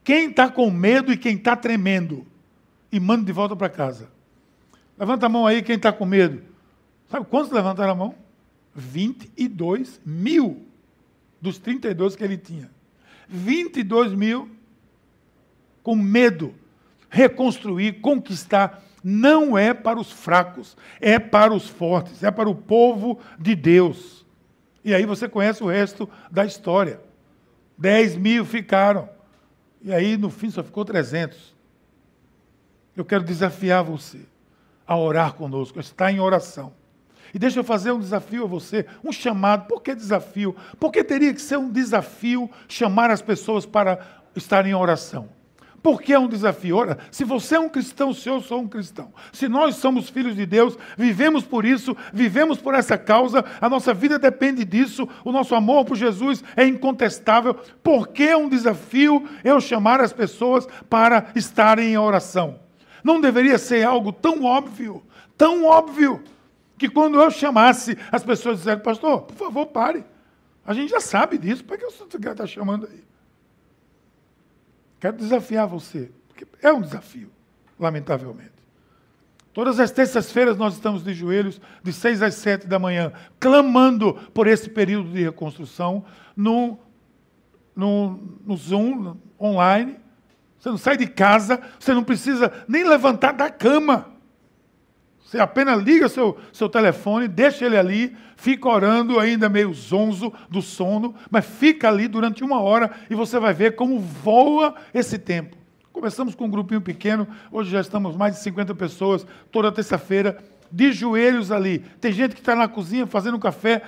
quem 0.04 0.30
está 0.30 0.48
com 0.48 0.70
medo 0.70 1.12
e 1.12 1.18
quem 1.18 1.38
está 1.38 1.56
tremendo. 1.56 2.24
E 2.92 3.00
mande 3.00 3.26
de 3.26 3.32
volta 3.32 3.56
para 3.56 3.68
casa. 3.68 4.12
Levanta 4.96 5.26
a 5.26 5.30
mão 5.30 5.48
aí 5.48 5.64
quem 5.64 5.78
está 5.78 5.92
com 5.92 6.06
medo. 6.06 6.51
Sabe 7.12 7.26
quantos 7.26 7.52
levantaram 7.52 7.92
a 7.92 7.96
mão? 7.96 8.16
22 8.74 10.00
mil 10.06 10.66
dos 11.42 11.60
32 11.60 12.16
que 12.16 12.24
ele 12.24 12.38
tinha. 12.38 12.72
22 13.28 14.14
mil 14.14 14.50
com 15.84 15.94
medo. 15.94 16.56
Reconstruir, 17.10 18.00
conquistar, 18.00 18.82
não 19.04 19.58
é 19.58 19.74
para 19.74 20.00
os 20.00 20.10
fracos, 20.10 20.78
é 21.02 21.20
para 21.20 21.54
os 21.54 21.68
fortes, 21.68 22.24
é 22.24 22.32
para 22.32 22.50
o 22.50 22.56
povo 22.56 23.20
de 23.38 23.54
Deus. 23.56 24.26
E 24.82 24.94
aí 24.94 25.06
você 25.06 25.28
conhece 25.28 25.62
o 25.62 25.68
resto 25.68 26.10
da 26.32 26.46
história. 26.46 27.02
10 27.78 28.16
mil 28.16 28.46
ficaram. 28.46 29.10
E 29.82 29.94
aí, 29.94 30.16
no 30.16 30.30
fim, 30.30 30.50
só 30.50 30.64
ficou 30.64 30.86
300. 30.86 31.54
Eu 32.96 33.04
quero 33.04 33.26
desafiar 33.26 33.84
você 33.84 34.20
a 34.88 34.96
orar 34.96 35.34
conosco, 35.34 35.78
a 35.78 35.82
estar 35.82 36.10
em 36.10 36.22
oração. 36.22 36.80
E 37.34 37.40
deixa 37.40 37.60
eu 37.60 37.64
fazer 37.64 37.92
um 37.92 38.00
desafio 38.00 38.44
a 38.44 38.48
você, 38.48 38.86
um 39.04 39.12
chamado. 39.12 39.68
Por 39.68 39.82
que 39.82 39.96
desafio? 39.96 40.56
Porque 40.80 41.04
teria 41.04 41.34
que 41.34 41.42
ser 41.42 41.58
um 41.58 41.70
desafio 41.70 42.50
chamar 42.68 43.10
as 43.10 43.22
pessoas 43.22 43.66
para 43.66 44.00
estarem 44.36 44.72
em 44.72 44.76
oração. 44.76 45.30
Por 45.82 46.00
que 46.00 46.14
é 46.14 46.20
um 46.20 46.28
desafio? 46.28 46.78
Ora, 46.78 47.00
se 47.10 47.24
você 47.24 47.56
é 47.56 47.60
um 47.60 47.68
cristão, 47.68 48.14
se 48.14 48.30
eu 48.30 48.40
sou 48.40 48.62
um 48.62 48.68
cristão, 48.68 49.12
se 49.34 49.48
nós 49.48 49.78
somos 49.78 50.10
filhos 50.10 50.36
de 50.36 50.46
Deus, 50.46 50.78
vivemos 50.96 51.44
por 51.44 51.66
isso, 51.66 51.98
vivemos 52.14 52.60
por 52.60 52.76
essa 52.76 53.00
causa, 53.00 53.44
a 53.60 53.68
nossa 53.68 53.92
vida 53.92 54.20
depende 54.20 54.64
disso, 54.64 55.10
o 55.26 55.32
nosso 55.32 55.56
amor 55.56 55.84
por 55.86 55.98
Jesus 55.98 56.44
é 56.56 56.68
incontestável. 56.68 57.56
Por 57.82 58.10
que 58.10 58.24
é 58.24 58.38
um 58.38 58.48
desafio 58.48 59.28
eu 59.44 59.60
chamar 59.60 60.02
as 60.02 60.14
pessoas 60.14 60.68
para 60.88 61.32
estarem 61.36 61.94
em 61.94 61.98
oração? 61.98 62.60
Não 63.04 63.20
deveria 63.20 63.58
ser 63.58 63.84
algo 63.84 64.12
tão 64.12 64.44
óbvio, 64.44 65.02
tão 65.36 65.66
óbvio 65.66 66.22
que 66.82 66.90
quando 66.90 67.22
eu 67.22 67.30
chamasse, 67.30 67.96
as 68.12 68.24
pessoas 68.24 68.58
disseram, 68.58 68.82
pastor, 68.82 69.22
por 69.22 69.36
favor, 69.36 69.68
pare. 69.68 70.04
A 70.66 70.74
gente 70.74 70.90
já 70.90 71.00
sabe 71.00 71.38
disso, 71.38 71.64
para 71.64 71.78
que 71.78 71.86
o 71.86 71.92
senhor 71.92 72.10
está 72.32 72.48
chamando 72.48 72.88
aí? 72.92 73.04
Quero 75.00 75.16
desafiar 75.16 75.68
você, 75.68 76.12
porque 76.28 76.48
é 76.60 76.74
um 76.74 76.82
desafio, 76.82 77.30
lamentavelmente. 77.80 78.50
Todas 79.54 79.80
as 79.80 79.92
terças-feiras 79.92 80.58
nós 80.58 80.74
estamos 80.74 81.04
de 81.04 81.14
joelhos, 81.14 81.62
de 81.84 81.94
seis 81.94 82.20
às 82.24 82.34
sete 82.34 82.66
da 82.66 82.80
manhã, 82.80 83.14
clamando 83.40 84.16
por 84.34 84.48
esse 84.48 84.68
período 84.68 85.12
de 85.12 85.22
reconstrução 85.22 86.04
no, 86.36 86.80
no, 87.76 88.40
no 88.44 88.58
Zoom, 88.58 89.18
online. 89.40 89.98
Você 90.58 90.70
não 90.70 90.80
sai 90.80 90.98
de 90.98 91.06
casa, 91.06 91.62
você 91.80 91.94
não 91.94 92.04
precisa 92.04 92.52
nem 92.68 92.84
levantar 92.84 93.34
da 93.34 93.52
cama. 93.52 94.12
Você 95.32 95.40
apenas 95.40 95.82
liga 95.82 96.10
seu, 96.10 96.38
seu 96.52 96.68
telefone, 96.68 97.26
deixa 97.26 97.66
ele 97.66 97.78
ali, 97.78 98.14
fica 98.36 98.68
orando, 98.68 99.18
ainda 99.18 99.48
meio 99.48 99.74
zonzo 99.74 100.34
do 100.50 100.62
sono, 100.62 101.16
mas 101.30 101.46
fica 101.46 101.88
ali 101.88 102.10
durante 102.10 102.44
uma 102.44 102.60
hora 102.60 102.92
e 103.10 103.16
você 103.16 103.40
vai 103.40 103.54
ver 103.54 103.78
como 103.78 103.98
voa 103.98 104.76
esse 104.94 105.18
tempo. 105.18 105.56
Começamos 105.94 106.36
com 106.36 106.48
um 106.48 106.50
grupinho 106.50 106.82
pequeno, 106.82 107.26
hoje 107.50 107.72
já 107.72 107.80
estamos 107.80 108.14
mais 108.14 108.36
de 108.36 108.42
50 108.42 108.76
pessoas, 108.76 109.26
toda 109.50 109.72
terça-feira, 109.72 110.38
de 110.70 110.92
joelhos 110.92 111.50
ali. 111.50 111.80
Tem 112.02 112.12
gente 112.12 112.36
que 112.36 112.42
está 112.42 112.54
na 112.54 112.68
cozinha 112.68 113.08
fazendo 113.08 113.40
café 113.40 113.84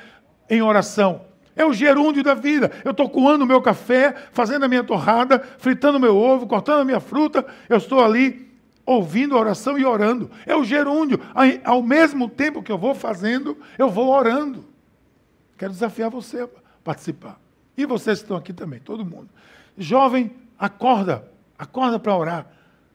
em 0.50 0.62
oração. 0.62 1.26
É 1.58 1.66
o 1.66 1.74
gerúndio 1.74 2.24
da 2.24 2.34
vida. 2.34 2.72
Eu 2.86 2.92
estou 2.92 3.10
coando 3.10 3.44
o 3.44 3.48
meu 3.48 3.62
café, 3.62 4.16
fazendo 4.32 4.64
a 4.64 4.70
minha 4.70 4.84
torrada, 4.86 5.44
fritando 5.58 6.00
meu 6.00 6.16
ovo, 6.16 6.48
cortando 6.48 6.80
a 6.80 6.86
minha 6.86 7.02
fruta. 7.02 7.46
Eu 7.68 7.76
estou 7.76 8.02
ali 8.02 8.53
ouvindo 8.86 9.36
a 9.36 9.40
oração 9.40 9.78
e 9.78 9.86
orando. 9.86 10.30
É 10.46 10.56
o 10.56 10.64
gerúndio. 10.64 11.20
Ao 11.64 11.82
mesmo 11.82 12.30
tempo 12.30 12.64
que 12.64 12.72
eu 12.72 12.78
vou 12.78 12.94
fazendo, 12.94 13.58
eu 13.78 13.90
vou 13.90 14.10
orando. 14.10 14.66
Quero 15.58 15.72
desafiar 15.72 16.10
você 16.10 16.42
a 16.42 16.50
participar. 16.84 17.40
E 17.78 17.86
vocês 17.86 18.20
estão 18.20 18.38
aqui 18.38 18.54
também, 18.54 18.80
todo 18.80 19.06
mundo. 19.06 19.30
Jovem, 19.78 20.32
acorda. 20.58 21.28
Acorda 21.58 21.98
para 22.00 22.16
orar. 22.16 22.48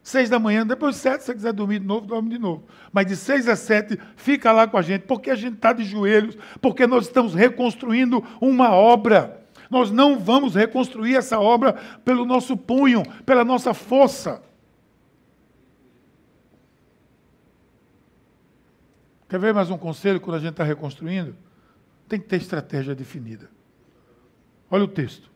Seis 0.03 0.31
da 0.31 0.39
manhã, 0.39 0.67
depois 0.67 0.95
de 0.95 1.03
sete, 1.03 1.21
se 1.21 1.27
você 1.27 1.35
quiser 1.35 1.53
dormir 1.53 1.81
de 1.81 1.87
novo, 1.87 2.07
dorme 2.07 2.31
de 2.31 2.39
novo. 2.39 2.65
Mas 2.93 3.07
de 3.07 3.17
seis 3.17 3.49
a 3.49 3.57
sete, 3.57 3.99
fica 4.17 4.53
lá 4.53 4.67
com 4.67 4.79
a 4.79 4.83
gente, 4.83 5.03
porque 5.03 5.31
a 5.31 5.35
gente 5.35 5.57
está 5.57 5.73
de 5.73 5.85
joelhos, 5.85 6.37
porque 6.63 6.87
nós 6.87 7.07
estamos 7.07 7.35
reconstruindo 7.35 8.25
uma 8.41 8.71
obra. 8.71 9.43
Nós 9.69 9.91
não 9.91 10.19
vamos 10.19 10.55
reconstruir 10.55 11.17
essa 11.17 11.39
obra 11.39 11.75
pelo 12.05 12.25
nosso 12.25 12.57
punho, 12.57 13.03
pela 13.27 13.45
nossa 13.45 13.75
força. 13.75 14.43
Quer 19.29 19.39
ver 19.39 19.53
mais 19.53 19.69
um 19.69 19.77
conselho 19.77 20.21
quando 20.21 20.37
a 20.37 20.41
gente 20.41 20.53
está 20.53 20.65
reconstruindo? 20.65 21.37
Tem 22.09 22.19
que 22.19 22.27
ter 22.27 22.37
estratégia 22.37 22.95
definida. 22.95 23.51
Olha 24.71 24.85
o 24.85 24.89
texto. 24.89 25.31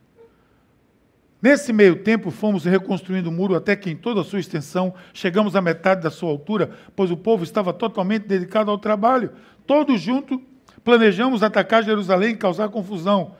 Nesse 1.39 1.71
meio 1.71 1.97
tempo, 1.97 2.31
fomos 2.31 2.65
reconstruindo 2.65 3.29
o 3.29 3.31
muro 3.31 3.53
até 3.53 3.75
que, 3.75 3.91
em 3.91 3.95
toda 3.95 4.21
a 4.21 4.23
sua 4.23 4.39
extensão, 4.39 4.95
chegamos 5.13 5.55
à 5.55 5.61
metade 5.61 6.01
da 6.01 6.09
sua 6.09 6.29
altura, 6.29 6.71
pois 6.95 7.11
o 7.11 7.17
povo 7.17 7.43
estava 7.43 7.71
totalmente 7.71 8.25
dedicado 8.25 8.71
ao 8.71 8.79
trabalho. 8.79 9.31
Todos 9.67 10.01
juntos 10.01 10.39
planejamos 10.83 11.43
atacar 11.43 11.83
Jerusalém 11.83 12.31
e 12.31 12.37
causar 12.37 12.69
confusão. 12.69 13.35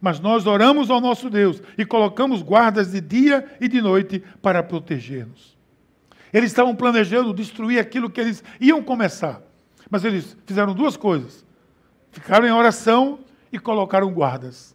Mas 0.00 0.20
nós 0.20 0.46
oramos 0.46 0.90
ao 0.90 1.00
nosso 1.00 1.30
Deus 1.30 1.62
e 1.78 1.86
colocamos 1.86 2.42
guardas 2.42 2.92
de 2.92 3.00
dia 3.00 3.46
e 3.58 3.68
de 3.68 3.80
noite 3.80 4.22
para 4.42 4.62
proteger-nos. 4.62 5.56
Eles 6.30 6.50
estavam 6.50 6.74
planejando 6.74 7.32
destruir 7.32 7.78
aquilo 7.78 8.10
que 8.10 8.20
eles 8.20 8.44
iam 8.60 8.82
começar. 8.82 9.40
Mas 9.90 10.04
eles 10.04 10.36
fizeram 10.46 10.74
duas 10.74 10.96
coisas: 10.96 11.44
ficaram 12.10 12.46
em 12.46 12.52
oração 12.52 13.20
e 13.52 13.58
colocaram 13.58 14.12
guardas. 14.12 14.74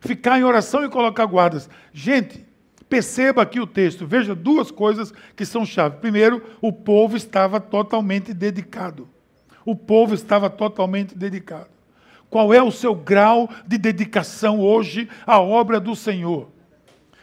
Ficar 0.00 0.38
em 0.38 0.44
oração 0.44 0.84
e 0.84 0.88
colocar 0.88 1.26
guardas. 1.26 1.68
Gente, 1.92 2.44
perceba 2.88 3.42
aqui 3.42 3.58
o 3.58 3.66
texto, 3.66 4.06
veja 4.06 4.34
duas 4.34 4.70
coisas 4.70 5.12
que 5.34 5.44
são 5.44 5.64
chave. 5.64 5.98
Primeiro, 5.98 6.42
o 6.60 6.72
povo 6.72 7.16
estava 7.16 7.60
totalmente 7.60 8.32
dedicado. 8.32 9.08
O 9.64 9.74
povo 9.74 10.14
estava 10.14 10.48
totalmente 10.48 11.16
dedicado. 11.16 11.68
Qual 12.30 12.52
é 12.52 12.62
o 12.62 12.70
seu 12.70 12.94
grau 12.94 13.48
de 13.66 13.78
dedicação 13.78 14.60
hoje 14.60 15.08
à 15.26 15.40
obra 15.40 15.80
do 15.80 15.96
Senhor? 15.96 16.48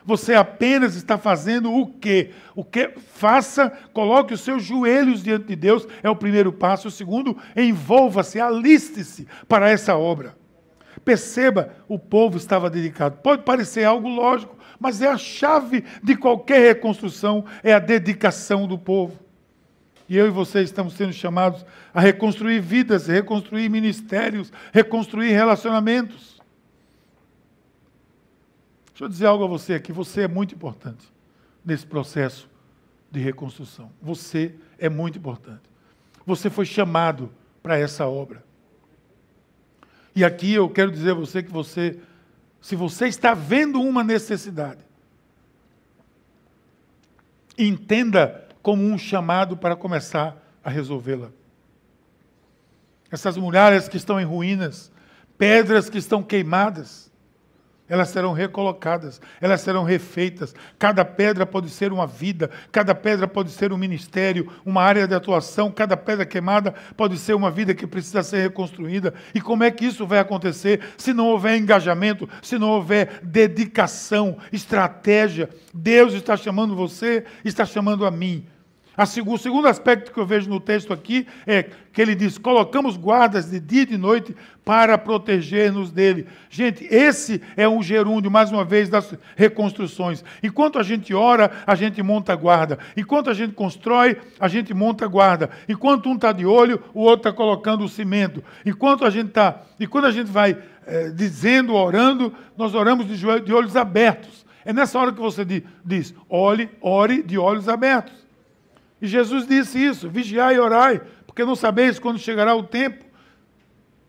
Você 0.05 0.33
apenas 0.33 0.95
está 0.95 1.17
fazendo 1.17 1.71
o 1.73 1.87
quê? 1.87 2.31
O 2.55 2.63
que 2.63 2.91
faça, 3.13 3.69
coloque 3.93 4.33
os 4.33 4.41
seus 4.41 4.63
joelhos 4.63 5.23
diante 5.23 5.47
de 5.47 5.55
Deus, 5.55 5.87
é 6.01 6.09
o 6.09 6.15
primeiro 6.15 6.51
passo. 6.51 6.87
O 6.87 6.91
segundo, 6.91 7.37
envolva-se, 7.55 8.39
aliste-se 8.39 9.27
para 9.47 9.69
essa 9.69 9.95
obra. 9.95 10.35
Perceba, 11.05 11.73
o 11.87 11.97
povo 11.97 12.37
estava 12.37 12.69
dedicado. 12.69 13.17
Pode 13.17 13.43
parecer 13.43 13.83
algo 13.83 14.07
lógico, 14.07 14.57
mas 14.79 15.01
é 15.01 15.07
a 15.07 15.17
chave 15.17 15.83
de 16.01 16.15
qualquer 16.15 16.59
reconstrução, 16.59 17.45
é 17.63 17.73
a 17.73 17.79
dedicação 17.79 18.67
do 18.67 18.77
povo. 18.77 19.19
E 20.07 20.17
eu 20.17 20.27
e 20.27 20.29
você 20.29 20.61
estamos 20.61 20.93
sendo 20.93 21.13
chamados 21.13 21.65
a 21.93 22.01
reconstruir 22.01 22.59
vidas, 22.59 23.07
reconstruir 23.07 23.69
ministérios, 23.69 24.51
reconstruir 24.71 25.31
relacionamentos. 25.31 26.32
Deixa 28.93 29.05
eu 29.05 29.09
dizer 29.09 29.25
algo 29.25 29.43
a 29.43 29.47
você 29.47 29.73
aqui. 29.73 29.91
Você 29.91 30.21
é 30.21 30.27
muito 30.27 30.53
importante 30.53 31.11
nesse 31.65 31.85
processo 31.85 32.47
de 33.09 33.19
reconstrução. 33.19 33.91
Você 33.99 34.53
é 34.77 34.87
muito 34.87 35.17
importante. 35.17 35.63
Você 36.25 36.49
foi 36.49 36.65
chamado 36.65 37.33
para 37.61 37.77
essa 37.77 38.07
obra. 38.07 38.43
E 40.15 40.23
aqui 40.23 40.53
eu 40.53 40.69
quero 40.69 40.91
dizer 40.91 41.11
a 41.11 41.15
você 41.15 41.41
que 41.41 41.51
você, 41.51 41.99
se 42.61 42.75
você 42.75 43.07
está 43.07 43.33
vendo 43.33 43.81
uma 43.81 44.03
necessidade, 44.03 44.81
entenda 47.57 48.47
como 48.61 48.83
um 48.83 48.97
chamado 48.97 49.57
para 49.57 49.75
começar 49.75 50.37
a 50.63 50.69
resolvê-la. 50.69 51.31
Essas 53.11 53.37
muralhas 53.37 53.87
que 53.87 53.97
estão 53.97 54.19
em 54.19 54.23
ruínas, 54.23 54.91
pedras 55.37 55.89
que 55.89 55.97
estão 55.97 56.21
queimadas, 56.21 57.11
elas 57.87 58.09
serão 58.09 58.31
recolocadas, 58.31 59.19
elas 59.41 59.61
serão 59.61 59.83
refeitas. 59.83 60.55
Cada 60.79 61.03
pedra 61.03 61.45
pode 61.45 61.69
ser 61.69 61.91
uma 61.91 62.07
vida, 62.07 62.49
cada 62.71 62.95
pedra 62.95 63.27
pode 63.27 63.51
ser 63.51 63.73
um 63.73 63.77
ministério, 63.77 64.51
uma 64.65 64.81
área 64.81 65.07
de 65.07 65.13
atuação, 65.13 65.71
cada 65.71 65.97
pedra 65.97 66.25
queimada 66.25 66.73
pode 66.95 67.17
ser 67.17 67.33
uma 67.33 67.51
vida 67.51 67.75
que 67.75 67.85
precisa 67.85 68.23
ser 68.23 68.41
reconstruída. 68.41 69.13
E 69.35 69.41
como 69.41 69.63
é 69.63 69.71
que 69.71 69.85
isso 69.85 70.07
vai 70.07 70.19
acontecer 70.19 70.81
se 70.97 71.13
não 71.13 71.27
houver 71.27 71.57
engajamento, 71.57 72.29
se 72.41 72.57
não 72.57 72.69
houver 72.69 73.19
dedicação, 73.21 74.37
estratégia? 74.51 75.49
Deus 75.73 76.13
está 76.13 76.37
chamando 76.37 76.75
você, 76.75 77.25
está 77.43 77.65
chamando 77.65 78.05
a 78.05 78.11
mim 78.11 78.47
o 79.25 79.37
segundo 79.37 79.67
aspecto 79.67 80.11
que 80.11 80.19
eu 80.19 80.25
vejo 80.25 80.47
no 80.49 80.59
texto 80.59 80.93
aqui 80.93 81.25
é 81.47 81.63
que 81.91 82.01
ele 82.01 82.13
diz: 82.13 82.37
colocamos 82.37 82.95
guardas 82.95 83.49
de 83.49 83.59
dia 83.59 83.81
e 83.81 83.85
de 83.87 83.97
noite 83.97 84.35
para 84.63 84.97
proteger-nos 84.97 85.91
dele. 85.91 86.27
Gente, 86.49 86.85
esse 86.85 87.41
é 87.57 87.67
um 87.67 87.81
gerúndio, 87.81 88.29
mais 88.29 88.51
uma 88.51 88.63
vez, 88.63 88.89
das 88.89 89.15
reconstruções. 89.35 90.23
Enquanto 90.43 90.77
a 90.77 90.83
gente 90.83 91.13
ora, 91.13 91.51
a 91.65 91.73
gente 91.73 92.03
monta 92.03 92.35
guarda. 92.35 92.77
Enquanto 92.95 93.31
a 93.31 93.33
gente 93.33 93.53
constrói, 93.53 94.15
a 94.39 94.47
gente 94.47 94.73
monta 94.73 95.07
guarda. 95.07 95.49
Enquanto 95.67 96.07
um 96.07 96.15
está 96.15 96.31
de 96.31 96.45
olho, 96.45 96.81
o 96.93 97.01
outro 97.01 97.29
está 97.29 97.33
colocando 97.33 97.83
o 97.83 97.89
cimento. 97.89 98.43
Enquanto 98.63 99.05
a 99.05 99.09
gente 99.09 99.29
está. 99.29 99.63
E 99.79 99.87
quando 99.87 100.05
a 100.05 100.11
gente 100.11 100.29
vai 100.29 100.55
é, 100.85 101.09
dizendo, 101.09 101.73
orando, 101.73 102.31
nós 102.55 102.75
oramos 102.75 103.07
de, 103.07 103.17
de 103.41 103.53
olhos 103.53 103.75
abertos. 103.75 104.45
É 104.65 104.71
nessa 104.71 104.99
hora 104.99 105.11
que 105.11 105.19
você 105.19 105.43
diz: 105.83 106.13
olhe, 106.29 106.69
ore 106.79 107.23
de 107.23 107.37
olhos 107.37 107.67
abertos. 107.67 108.22
E 109.03 109.07
Jesus 109.07 109.45
disse 109.45 109.77
isso: 109.77 110.09
vigiai 110.09 110.55
e 110.55 110.59
orai, 110.59 111.01
porque 111.27 111.43
não 111.43 111.57
sabeis 111.57 111.99
quando 111.99 112.17
chegará 112.17 112.55
o 112.55 112.63
tempo. 112.63 113.03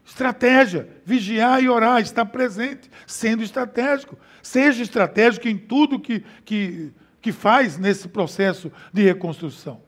Estratégia, 0.06 0.88
vigiar 1.04 1.60
e 1.60 1.68
orar, 1.68 2.00
estar 2.00 2.24
presente, 2.26 2.88
sendo 3.04 3.42
estratégico. 3.42 4.16
Seja 4.40 4.84
estratégico 4.84 5.48
em 5.48 5.58
tudo 5.58 5.98
que, 5.98 6.24
que, 6.44 6.92
que 7.20 7.32
faz 7.32 7.76
nesse 7.76 8.06
processo 8.06 8.70
de 8.92 9.02
reconstrução. 9.02 9.82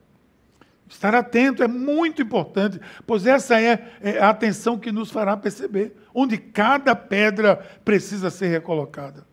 Estar 0.89 1.15
atento 1.15 1.63
é 1.63 1.69
muito 1.69 2.21
importante, 2.21 2.77
pois 3.05 3.25
essa 3.25 3.61
é, 3.61 3.89
é 4.01 4.19
a 4.19 4.29
atenção 4.29 4.77
que 4.77 4.91
nos 4.91 5.09
fará 5.09 5.37
perceber 5.37 5.95
onde 6.13 6.37
cada 6.37 6.93
pedra 6.95 7.55
precisa 7.85 8.29
ser 8.29 8.47
recolocada. 8.47 9.25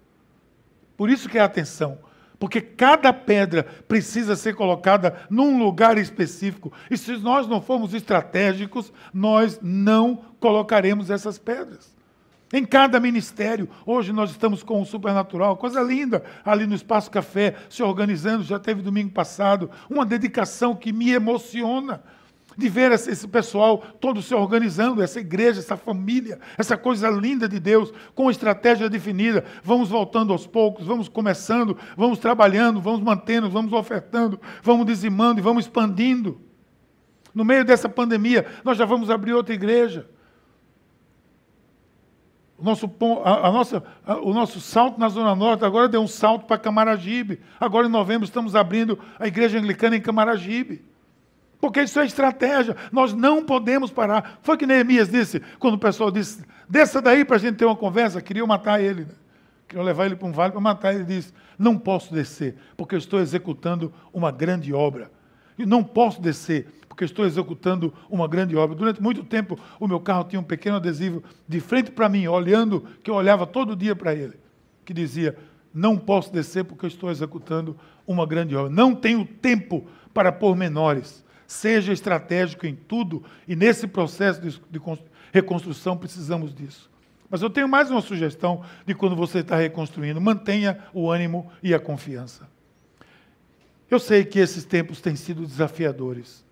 Por 0.97 1.11
isso 1.11 1.29
que 1.29 1.39
é 1.39 1.41
atenção. 1.41 1.99
Porque 2.45 2.61
cada 2.61 3.11
pedra 3.11 3.63
precisa 3.89 4.37
ser 4.37 4.55
colocada 4.55 5.17
num 5.31 5.59
lugar 5.59 5.97
específico. 5.97 6.71
E 6.91 6.99
se 6.99 7.17
nós 7.17 7.47
não 7.47 7.59
formos 7.59 7.95
estratégicos, 7.95 8.93
nós 9.15 9.59
não 9.63 10.17
colocaremos 10.39 11.09
essas 11.09 11.39
pedras. 11.39 11.97
Em 12.53 12.63
cada 12.67 13.01
ministério, 13.01 13.67
hoje 13.87 14.13
nós 14.13 14.31
estamos 14.31 14.63
com 14.63 14.83
o 14.83 14.85
supernatural, 14.85 15.57
coisa 15.57 15.81
linda, 15.81 16.23
ali 16.45 16.67
no 16.67 16.75
Espaço 16.75 17.11
Café, 17.11 17.57
se 17.71 17.83
organizando, 17.83 18.45
já 18.45 18.59
teve 18.59 18.83
domingo 18.83 19.11
passado, 19.11 19.71
uma 19.89 20.05
dedicação 20.05 20.77
que 20.77 20.93
me 20.93 21.13
emociona 21.13 22.03
de 22.57 22.69
ver 22.69 22.93
esse 22.93 23.27
pessoal 23.29 23.79
todo 24.01 24.23
se 24.23 24.35
organizando, 24.35 25.03
essa 25.03 25.21
igreja, 25.21 25.61
essa 25.61 25.77
família, 25.77 26.39
essa 26.57 26.77
coisa 26.77 27.09
linda 27.09 27.49
de 27.49 27.59
Deus, 27.59 27.93
com 28.15 28.31
estratégia 28.31 28.89
definida. 28.89 29.45
Vamos 29.63 29.89
voltando 29.89 30.33
aos 30.33 30.47
poucos, 30.47 30.87
vamos 30.87 31.09
começando, 31.09 31.77
vamos 31.97 32.19
trabalhando, 32.19 32.81
vamos 32.81 33.01
mantendo, 33.01 33.51
vamos 33.51 33.73
ofertando, 33.73 34.41
vamos 34.63 34.87
dizimando 34.87 35.41
e 35.41 35.43
vamos 35.43 35.65
expandindo. 35.65 36.41
No 37.35 37.45
meio 37.45 37.65
dessa 37.65 37.89
pandemia, 37.89 38.47
nós 38.63 38.79
já 38.79 38.85
vamos 38.85 39.11
abrir 39.11 39.33
outra 39.33 39.55
igreja. 39.55 40.09
O 42.57 42.63
nosso, 42.63 42.89
a, 43.25 43.49
a 43.49 43.53
nossa, 43.53 43.83
a, 44.07 44.17
o 44.19 44.33
nosso 44.33 44.61
salto 44.61 44.99
na 44.99 45.09
Zona 45.09 45.35
Norte 45.35 45.65
agora 45.65 45.89
deu 45.89 46.01
um 46.01 46.07
salto 46.07 46.47
para 46.47 46.57
Camaragibe. 46.57 47.41
Agora, 47.59 47.89
em 47.89 47.91
novembro, 47.91 48.25
estamos 48.25 48.55
abrindo 48.55 48.99
a 49.19 49.27
igreja 49.27 49.59
anglicana 49.59 49.97
em 49.97 50.01
Camaragibe. 50.01 50.94
Porque 51.65 51.81
isso 51.81 51.99
é 51.99 52.05
estratégia. 52.05 52.77
Nós 52.93 53.15
não 53.15 53.43
podemos 53.43 53.91
parar. 53.91 54.39
Foi 54.43 54.55
que 54.55 54.67
Neemias 54.67 55.09
disse, 55.09 55.41
quando 55.59 55.77
o 55.77 55.79
pessoal 55.79 56.11
disse, 56.11 56.45
desça 56.69 57.01
daí 57.01 57.25
para 57.25 57.37
a 57.37 57.39
gente 57.39 57.57
ter 57.57 57.65
uma 57.65 57.75
conversa, 57.75 58.21
queriam 58.21 58.47
matar 58.47 58.83
ele. 58.83 59.07
Né? 59.07 59.15
Queriam 59.67 59.83
levar 59.83 60.05
ele 60.05 60.15
para 60.15 60.29
um 60.29 60.31
vale 60.31 60.53
para 60.53 60.61
matar. 60.61 60.95
Ele 60.95 61.05
disse, 61.05 61.33
não 61.59 61.79
posso 61.79 62.13
descer, 62.13 62.55
porque 62.77 62.95
eu 62.95 62.99
estou 62.99 63.19
executando 63.19 63.91
uma 64.13 64.31
grande 64.31 64.75
obra. 64.75 65.11
E 65.57 65.65
não 65.65 65.83
posso 65.83 66.21
descer, 66.21 66.67
porque 66.87 67.07
estou 67.07 67.25
executando 67.25 67.95
uma 68.11 68.29
grande 68.29 68.55
obra. 68.55 68.77
Durante 68.77 69.03
muito 69.03 69.25
tempo, 69.25 69.59
o 69.81 69.89
meu 69.89 70.01
carro 70.01 70.25
tinha 70.25 70.41
um 70.41 70.45
pequeno 70.45 70.77
adesivo 70.77 71.25
de 71.49 71.61
frente 71.61 71.91
para 71.91 72.11
mim, 72.11 72.27
olhando, 72.27 72.85
que 73.03 73.11
eu 73.11 73.15
olhava 73.15 73.47
todo 73.47 73.75
dia 73.75 73.97
para 73.97 74.15
ele, 74.15 74.35
que 74.85 74.93
dizia, 74.93 75.35
não 75.73 75.97
posso 75.97 76.31
descer 76.31 76.63
porque 76.65 76.85
eu 76.85 76.89
estou 76.89 77.11
executando 77.11 77.75
uma 78.07 78.27
grande 78.27 78.55
obra. 78.55 78.71
Não 78.71 78.95
tenho 78.95 79.25
tempo 79.25 79.87
para 80.13 80.31
pormenores. 80.31 81.25
Seja 81.47 81.93
estratégico 81.93 82.67
em 82.67 82.75
tudo, 82.75 83.23
e 83.47 83.55
nesse 83.55 83.87
processo 83.87 84.41
de, 84.41 84.51
de 84.71 84.81
reconstrução 85.33 85.97
precisamos 85.97 86.55
disso. 86.55 86.91
Mas 87.29 87.43
eu 87.43 87.51
tenho 87.51 87.69
mais 87.69 87.91
uma 87.91 88.01
sugestão 88.01 88.65
de 88.87 88.95
quando 88.95 89.17
você 89.17 89.41
está 89.41 89.57
reconstruindo: 89.57 90.21
mantenha 90.21 90.85
o 90.93 91.11
ânimo 91.11 91.51
e 91.63 91.75
a 91.75 91.81
confiança. 91.81 92.49
Eu 93.91 93.99
sei 93.99 94.25
que 94.25 94.39
esses 94.39 94.65
tempos 94.65 95.01
têm 95.01 95.17
sido 95.17 95.47
desafiadores. 95.47 96.45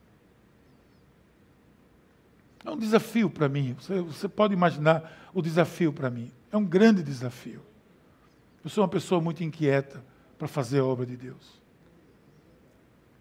É 2.64 2.70
um 2.70 2.76
desafio 2.76 3.28
para 3.28 3.48
mim. 3.48 3.74
Você, 3.78 4.00
você, 4.00 4.28
pode 4.28 4.54
imaginar 4.54 5.30
o 5.34 5.42
desafio 5.42 5.92
para 5.92 6.10
mim. 6.10 6.30
É 6.50 6.56
um 6.56 6.64
grande 6.64 7.02
desafio. 7.02 7.60
Eu 8.62 8.70
sou 8.70 8.82
uma 8.82 8.88
pessoa 8.88 9.20
muito 9.20 9.42
inquieta 9.42 10.02
para 10.38 10.46
fazer 10.46 10.80
a 10.80 10.84
obra 10.84 11.04
de 11.04 11.16
Deus. 11.16 11.60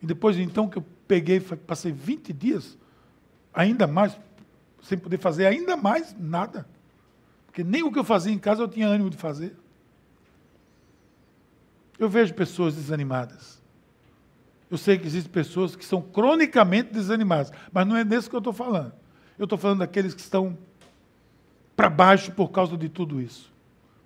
E 0.02 0.06
depois 0.06 0.38
então 0.38 0.68
que 0.68 0.78
eu 0.78 0.86
peguei, 1.12 1.42
passei 1.42 1.92
20 1.92 2.32
dias, 2.32 2.78
ainda 3.54 3.86
mais, 3.86 4.18
sem 4.82 4.98
poder 4.98 5.18
fazer 5.18 5.46
ainda 5.46 5.76
mais 5.76 6.16
nada. 6.18 6.66
Porque 7.48 7.66
nem 7.66 7.84
o 7.84 7.92
que 7.92 8.00
eu 8.00 8.04
fazia 8.06 8.32
em 8.32 8.40
casa 8.40 8.62
eu 8.62 8.68
tinha 8.70 8.88
ânimo 8.88 9.10
de 9.10 9.18
fazer. 9.18 9.54
Eu 12.00 12.08
vejo 12.08 12.34
pessoas 12.34 12.76
desanimadas. 12.76 13.62
Eu 14.70 14.78
sei 14.78 14.98
que 14.98 15.06
existem 15.06 15.30
pessoas 15.30 15.76
que 15.76 15.84
são 15.84 16.02
cronicamente 16.02 16.94
desanimadas, 16.94 17.52
mas 17.74 17.86
não 17.86 17.98
é 17.98 18.06
desse 18.06 18.30
que 18.30 18.36
eu 18.38 18.40
estou 18.40 18.54
falando. 18.54 18.94
Eu 19.38 19.44
estou 19.44 19.58
falando 19.58 19.80
daqueles 19.80 20.14
que 20.14 20.22
estão 20.22 20.58
para 21.76 21.90
baixo 21.90 22.32
por 22.32 22.52
causa 22.52 22.78
de 22.78 22.88
tudo 22.88 23.20
isso. 23.20 23.52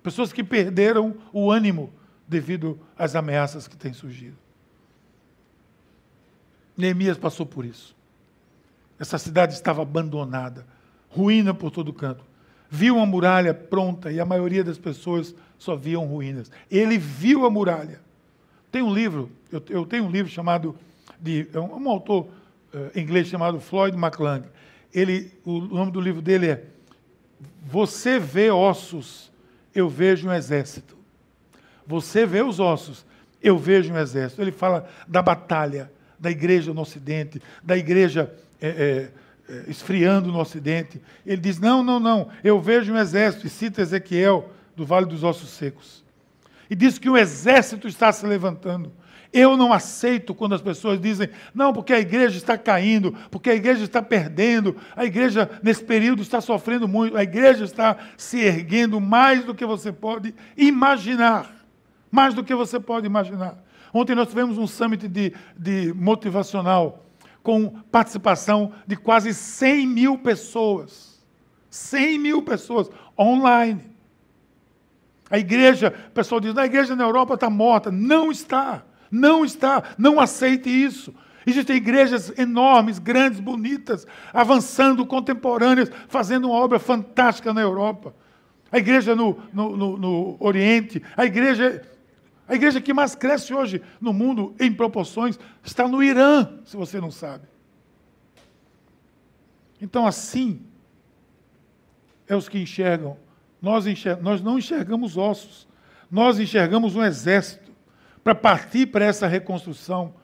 Pessoas 0.02 0.32
que 0.32 0.42
perderam 0.42 1.16
o 1.32 1.52
ânimo 1.52 1.92
devido 2.26 2.80
às 2.98 3.14
ameaças 3.14 3.68
que 3.68 3.76
têm 3.76 3.92
surgido. 3.92 4.45
Neemias 6.76 7.16
passou 7.16 7.46
por 7.46 7.64
isso. 7.64 7.96
Essa 8.98 9.18
cidade 9.18 9.54
estava 9.54 9.82
abandonada, 9.82 10.66
ruína 11.08 11.54
por 11.54 11.70
todo 11.70 11.92
canto. 11.92 12.24
Viu 12.68 12.96
uma 12.96 13.06
muralha 13.06 13.54
pronta 13.54 14.10
e 14.10 14.18
a 14.18 14.24
maioria 14.24 14.64
das 14.64 14.78
pessoas 14.78 15.34
só 15.58 15.76
viam 15.76 16.04
ruínas. 16.06 16.50
Ele 16.70 16.98
viu 16.98 17.46
a 17.46 17.50
muralha. 17.50 18.00
Tem 18.70 18.82
um 18.82 18.92
livro, 18.92 19.30
eu, 19.50 19.62
eu 19.68 19.86
tenho 19.86 20.04
um 20.04 20.10
livro 20.10 20.30
chamado, 20.30 20.76
de 21.20 21.48
é 21.52 21.60
um, 21.60 21.82
um 21.82 21.88
autor 21.88 22.28
uh, 22.74 22.98
inglês 22.98 23.28
chamado 23.28 23.60
Floyd 23.60 23.96
McClung. 23.96 24.42
Ele, 24.92 25.32
o 25.44 25.60
nome 25.60 25.92
do 25.92 26.00
livro 26.00 26.20
dele 26.20 26.48
é 26.48 26.64
Você 27.64 28.18
vê 28.18 28.50
ossos, 28.50 29.30
eu 29.74 29.88
vejo 29.88 30.28
um 30.28 30.32
exército. 30.32 30.96
Você 31.86 32.26
vê 32.26 32.42
os 32.42 32.58
ossos, 32.58 33.06
eu 33.40 33.56
vejo 33.56 33.92
um 33.92 33.98
exército. 33.98 34.42
Ele 34.42 34.52
fala 34.52 34.88
da 35.06 35.22
batalha 35.22 35.90
da 36.18 36.30
igreja 36.30 36.72
no 36.72 36.80
Ocidente, 36.80 37.40
da 37.62 37.76
igreja 37.76 38.32
é, 38.60 38.68
é, 38.68 39.52
é, 39.52 39.64
esfriando 39.68 40.32
no 40.32 40.38
Ocidente. 40.38 41.00
Ele 41.24 41.40
diz: 41.40 41.58
não, 41.58 41.82
não, 41.82 42.00
não, 42.00 42.28
eu 42.42 42.60
vejo 42.60 42.92
um 42.92 42.98
exército, 42.98 43.46
e 43.46 43.50
cita 43.50 43.82
Ezequiel, 43.82 44.50
do 44.74 44.84
Vale 44.84 45.06
dos 45.06 45.24
Ossos 45.24 45.50
Secos. 45.50 46.04
E 46.68 46.74
diz 46.74 46.98
que 46.98 47.08
um 47.08 47.16
exército 47.16 47.86
está 47.86 48.12
se 48.12 48.26
levantando. 48.26 48.92
Eu 49.32 49.56
não 49.56 49.72
aceito 49.72 50.34
quando 50.34 50.54
as 50.54 50.62
pessoas 50.62 51.00
dizem, 51.00 51.28
não, 51.54 51.72
porque 51.72 51.92
a 51.92 52.00
igreja 52.00 52.38
está 52.38 52.56
caindo, 52.56 53.14
porque 53.30 53.50
a 53.50 53.54
igreja 53.54 53.84
está 53.84 54.00
perdendo, 54.00 54.76
a 54.96 55.04
igreja 55.04 55.50
nesse 55.62 55.84
período 55.84 56.22
está 56.22 56.40
sofrendo 56.40 56.88
muito, 56.88 57.16
a 57.16 57.22
igreja 57.22 57.64
está 57.64 57.96
se 58.16 58.40
erguendo 58.40 59.00
mais 59.00 59.44
do 59.44 59.54
que 59.54 59.66
você 59.66 59.92
pode 59.92 60.34
imaginar. 60.56 61.54
Mais 62.10 62.32
do 62.34 62.42
que 62.42 62.54
você 62.54 62.80
pode 62.80 63.06
imaginar. 63.06 63.58
Ontem 63.96 64.14
nós 64.14 64.28
tivemos 64.28 64.58
um 64.58 64.66
summit 64.66 65.08
de, 65.08 65.32
de 65.56 65.94
motivacional 65.94 67.06
com 67.42 67.70
participação 67.90 68.72
de 68.86 68.94
quase 68.94 69.32
100 69.32 69.86
mil 69.86 70.18
pessoas. 70.18 71.24
100 71.70 72.18
mil 72.18 72.42
pessoas 72.42 72.90
online. 73.18 73.80
A 75.30 75.38
igreja, 75.38 75.94
o 76.08 76.10
pessoal 76.10 76.40
diz, 76.42 76.54
a 76.58 76.66
igreja 76.66 76.94
na 76.94 77.04
Europa 77.04 77.34
está 77.34 77.48
morta. 77.48 77.90
Não 77.90 78.30
está. 78.30 78.84
Não 79.10 79.44
está. 79.44 79.82
Não 79.96 80.20
aceite 80.20 80.68
isso. 80.68 81.14
Existem 81.46 81.76
igrejas 81.76 82.36
enormes, 82.38 82.98
grandes, 82.98 83.40
bonitas, 83.40 84.06
avançando, 84.30 85.06
contemporâneas, 85.06 85.90
fazendo 86.06 86.50
uma 86.50 86.58
obra 86.58 86.78
fantástica 86.78 87.54
na 87.54 87.62
Europa. 87.62 88.14
A 88.70 88.76
igreja 88.76 89.16
no, 89.16 89.38
no, 89.54 89.74
no, 89.74 89.96
no 89.96 90.36
Oriente, 90.38 91.02
a 91.16 91.24
igreja 91.24 91.95
a 92.48 92.54
igreja 92.54 92.80
que 92.80 92.94
mais 92.94 93.14
cresce 93.14 93.52
hoje 93.52 93.82
no 94.00 94.12
mundo 94.12 94.54
em 94.60 94.72
proporções 94.72 95.38
está 95.64 95.88
no 95.88 96.02
Irã, 96.02 96.48
se 96.64 96.76
você 96.76 97.00
não 97.00 97.10
sabe. 97.10 97.44
Então, 99.80 100.06
assim, 100.06 100.60
é 102.28 102.34
os 102.36 102.48
que 102.48 102.58
enxergam. 102.58 103.16
Nós, 103.60 103.84
nós 104.22 104.40
não 104.40 104.58
enxergamos 104.58 105.16
ossos, 105.16 105.66
nós 106.10 106.38
enxergamos 106.38 106.94
um 106.94 107.02
exército 107.02 107.72
para 108.22 108.34
partir 108.34 108.86
para 108.86 109.04
essa 109.04 109.26
reconstrução. 109.26 110.14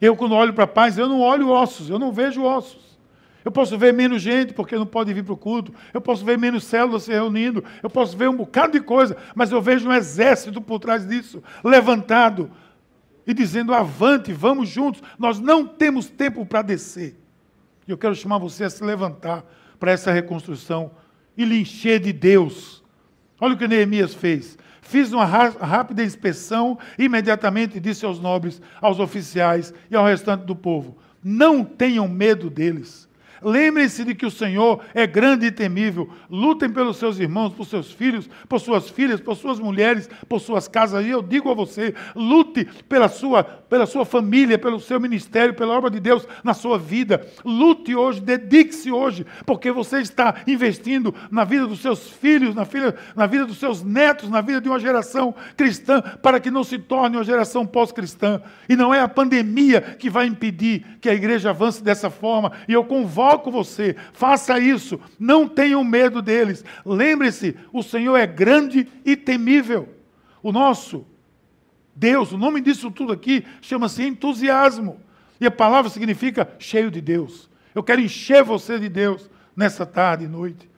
Eu, 0.00 0.16
quando 0.16 0.34
olho 0.34 0.52
para 0.52 0.64
a 0.64 0.68
paz, 0.68 0.96
eu 0.96 1.08
não 1.08 1.20
olho 1.20 1.48
ossos, 1.48 1.90
eu 1.90 1.98
não 1.98 2.12
vejo 2.12 2.42
ossos. 2.44 2.95
Eu 3.46 3.52
posso 3.52 3.78
ver 3.78 3.94
menos 3.94 4.22
gente 4.22 4.52
porque 4.52 4.74
não 4.74 4.84
pode 4.84 5.14
vir 5.14 5.22
para 5.22 5.32
o 5.32 5.36
culto. 5.36 5.72
Eu 5.94 6.00
posso 6.00 6.24
ver 6.24 6.36
menos 6.36 6.64
células 6.64 7.04
se 7.04 7.12
reunindo. 7.12 7.62
Eu 7.80 7.88
posso 7.88 8.16
ver 8.16 8.28
um 8.28 8.34
bocado 8.34 8.72
de 8.72 8.80
coisa. 8.80 9.16
Mas 9.36 9.52
eu 9.52 9.62
vejo 9.62 9.88
um 9.88 9.92
exército 9.92 10.60
por 10.60 10.80
trás 10.80 11.06
disso, 11.06 11.40
levantado 11.62 12.50
e 13.24 13.32
dizendo: 13.32 13.72
avante, 13.72 14.32
vamos 14.32 14.68
juntos. 14.68 15.00
Nós 15.16 15.38
não 15.38 15.64
temos 15.64 16.08
tempo 16.08 16.44
para 16.44 16.60
descer. 16.60 17.16
E 17.86 17.92
eu 17.92 17.96
quero 17.96 18.16
chamar 18.16 18.38
você 18.38 18.64
a 18.64 18.70
se 18.70 18.82
levantar 18.82 19.44
para 19.78 19.92
essa 19.92 20.10
reconstrução 20.10 20.90
e 21.36 21.44
lhe 21.44 21.60
encher 21.60 22.00
de 22.00 22.12
Deus. 22.12 22.82
Olha 23.40 23.54
o 23.54 23.56
que 23.56 23.68
Neemias 23.68 24.12
fez. 24.12 24.58
Fiz 24.82 25.12
uma 25.12 25.24
rápida 25.24 26.02
inspeção 26.02 26.76
e 26.98 27.04
imediatamente 27.04 27.78
disse 27.78 28.04
aos 28.04 28.18
nobres, 28.18 28.60
aos 28.80 28.98
oficiais 28.98 29.72
e 29.88 29.94
ao 29.94 30.04
restante 30.04 30.44
do 30.44 30.56
povo: 30.56 30.98
Não 31.22 31.62
tenham 31.64 32.08
medo 32.08 32.50
deles 32.50 33.06
Lembrem-se 33.42 34.04
de 34.04 34.14
que 34.14 34.26
o 34.26 34.30
Senhor 34.30 34.80
é 34.94 35.06
grande 35.06 35.46
e 35.46 35.50
temível. 35.50 36.08
Lutem 36.30 36.70
pelos 36.70 36.96
seus 36.96 37.18
irmãos, 37.18 37.52
por 37.52 37.66
seus 37.66 37.92
filhos, 37.92 38.28
por 38.48 38.60
suas 38.60 38.88
filhas, 38.88 39.20
por 39.20 39.36
suas 39.36 39.58
mulheres, 39.58 40.08
por 40.28 40.40
suas 40.40 40.68
casas. 40.68 41.04
E 41.04 41.10
eu 41.10 41.22
digo 41.22 41.50
a 41.50 41.54
você: 41.54 41.94
lute 42.14 42.64
pela 42.88 43.08
sua, 43.08 43.44
pela 43.68 43.86
sua 43.86 44.04
família, 44.04 44.58
pelo 44.58 44.80
seu 44.80 45.00
ministério, 45.00 45.54
pela 45.54 45.76
obra 45.76 45.90
de 45.90 46.00
Deus 46.00 46.26
na 46.42 46.54
sua 46.54 46.78
vida. 46.78 47.26
Lute 47.44 47.94
hoje, 47.94 48.20
dedique-se 48.20 48.90
hoje, 48.90 49.26
porque 49.44 49.70
você 49.70 50.00
está 50.00 50.36
investindo 50.46 51.14
na 51.30 51.44
vida 51.44 51.66
dos 51.66 51.80
seus 51.80 52.10
filhos, 52.10 52.54
na, 52.54 52.64
filha, 52.64 52.94
na 53.14 53.26
vida 53.26 53.44
dos 53.44 53.58
seus 53.58 53.82
netos, 53.82 54.28
na 54.28 54.40
vida 54.40 54.60
de 54.60 54.68
uma 54.68 54.78
geração 54.78 55.34
cristã, 55.56 56.00
para 56.22 56.38
que 56.40 56.50
não 56.50 56.64
se 56.64 56.78
torne 56.78 57.16
uma 57.16 57.24
geração 57.24 57.66
pós-cristã. 57.66 58.40
E 58.68 58.76
não 58.76 58.94
é 58.94 59.00
a 59.00 59.08
pandemia 59.08 59.80
que 59.80 60.10
vai 60.10 60.26
impedir 60.26 60.84
que 61.00 61.08
a 61.08 61.14
igreja 61.14 61.50
avance 61.50 61.82
dessa 61.82 62.10
forma. 62.10 62.52
E 62.68 62.72
eu 62.72 62.84
convoco 62.84 63.50
você, 63.50 63.96
faça 64.12 64.58
isso, 64.58 65.00
não 65.18 65.48
tenham 65.48 65.82
medo 65.82 66.22
deles. 66.22 66.64
Lembre-se, 66.84 67.56
o 67.72 67.82
Senhor 67.82 68.16
é 68.16 68.26
grande 68.26 68.86
e 69.04 69.16
temível. 69.16 69.88
O 70.42 70.52
nosso 70.52 71.06
Deus, 71.96 72.30
o 72.30 72.36
nome 72.36 72.60
disso 72.60 72.90
tudo 72.90 73.10
aqui 73.10 73.44
chama-se 73.62 74.02
entusiasmo. 74.02 75.00
E 75.40 75.46
a 75.46 75.50
palavra 75.50 75.90
significa 75.90 76.54
cheio 76.58 76.90
de 76.90 77.00
Deus. 77.00 77.48
Eu 77.74 77.82
quero 77.82 78.02
encher 78.02 78.44
você 78.44 78.78
de 78.78 78.90
Deus 78.90 79.30
nessa 79.56 79.86
tarde 79.86 80.24
e 80.24 80.28
noite. 80.28 80.70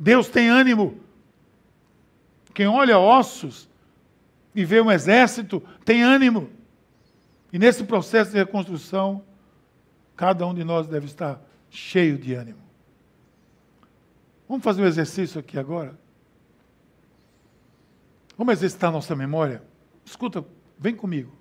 Deus 0.00 0.28
tem 0.28 0.48
ânimo. 0.48 0.98
Quem 2.54 2.66
olha 2.66 2.98
ossos 2.98 3.68
e 4.54 4.64
vê 4.64 4.80
um 4.80 4.90
exército 4.90 5.62
tem 5.84 6.02
ânimo. 6.02 6.48
E 7.52 7.58
nesse 7.58 7.84
processo 7.84 8.30
de 8.30 8.38
reconstrução, 8.38 9.22
cada 10.16 10.46
um 10.46 10.54
de 10.54 10.64
nós 10.64 10.86
deve 10.86 11.04
estar 11.04 11.38
cheio 11.68 12.16
de 12.16 12.32
ânimo. 12.32 12.58
Vamos 14.48 14.64
fazer 14.64 14.82
um 14.82 14.86
exercício 14.86 15.38
aqui 15.38 15.58
agora? 15.58 15.98
Vamos 18.38 18.54
exercitar 18.54 18.90
nossa 18.90 19.14
memória? 19.14 19.62
Escuta, 20.06 20.46
vem 20.78 20.94
comigo. 20.94 21.32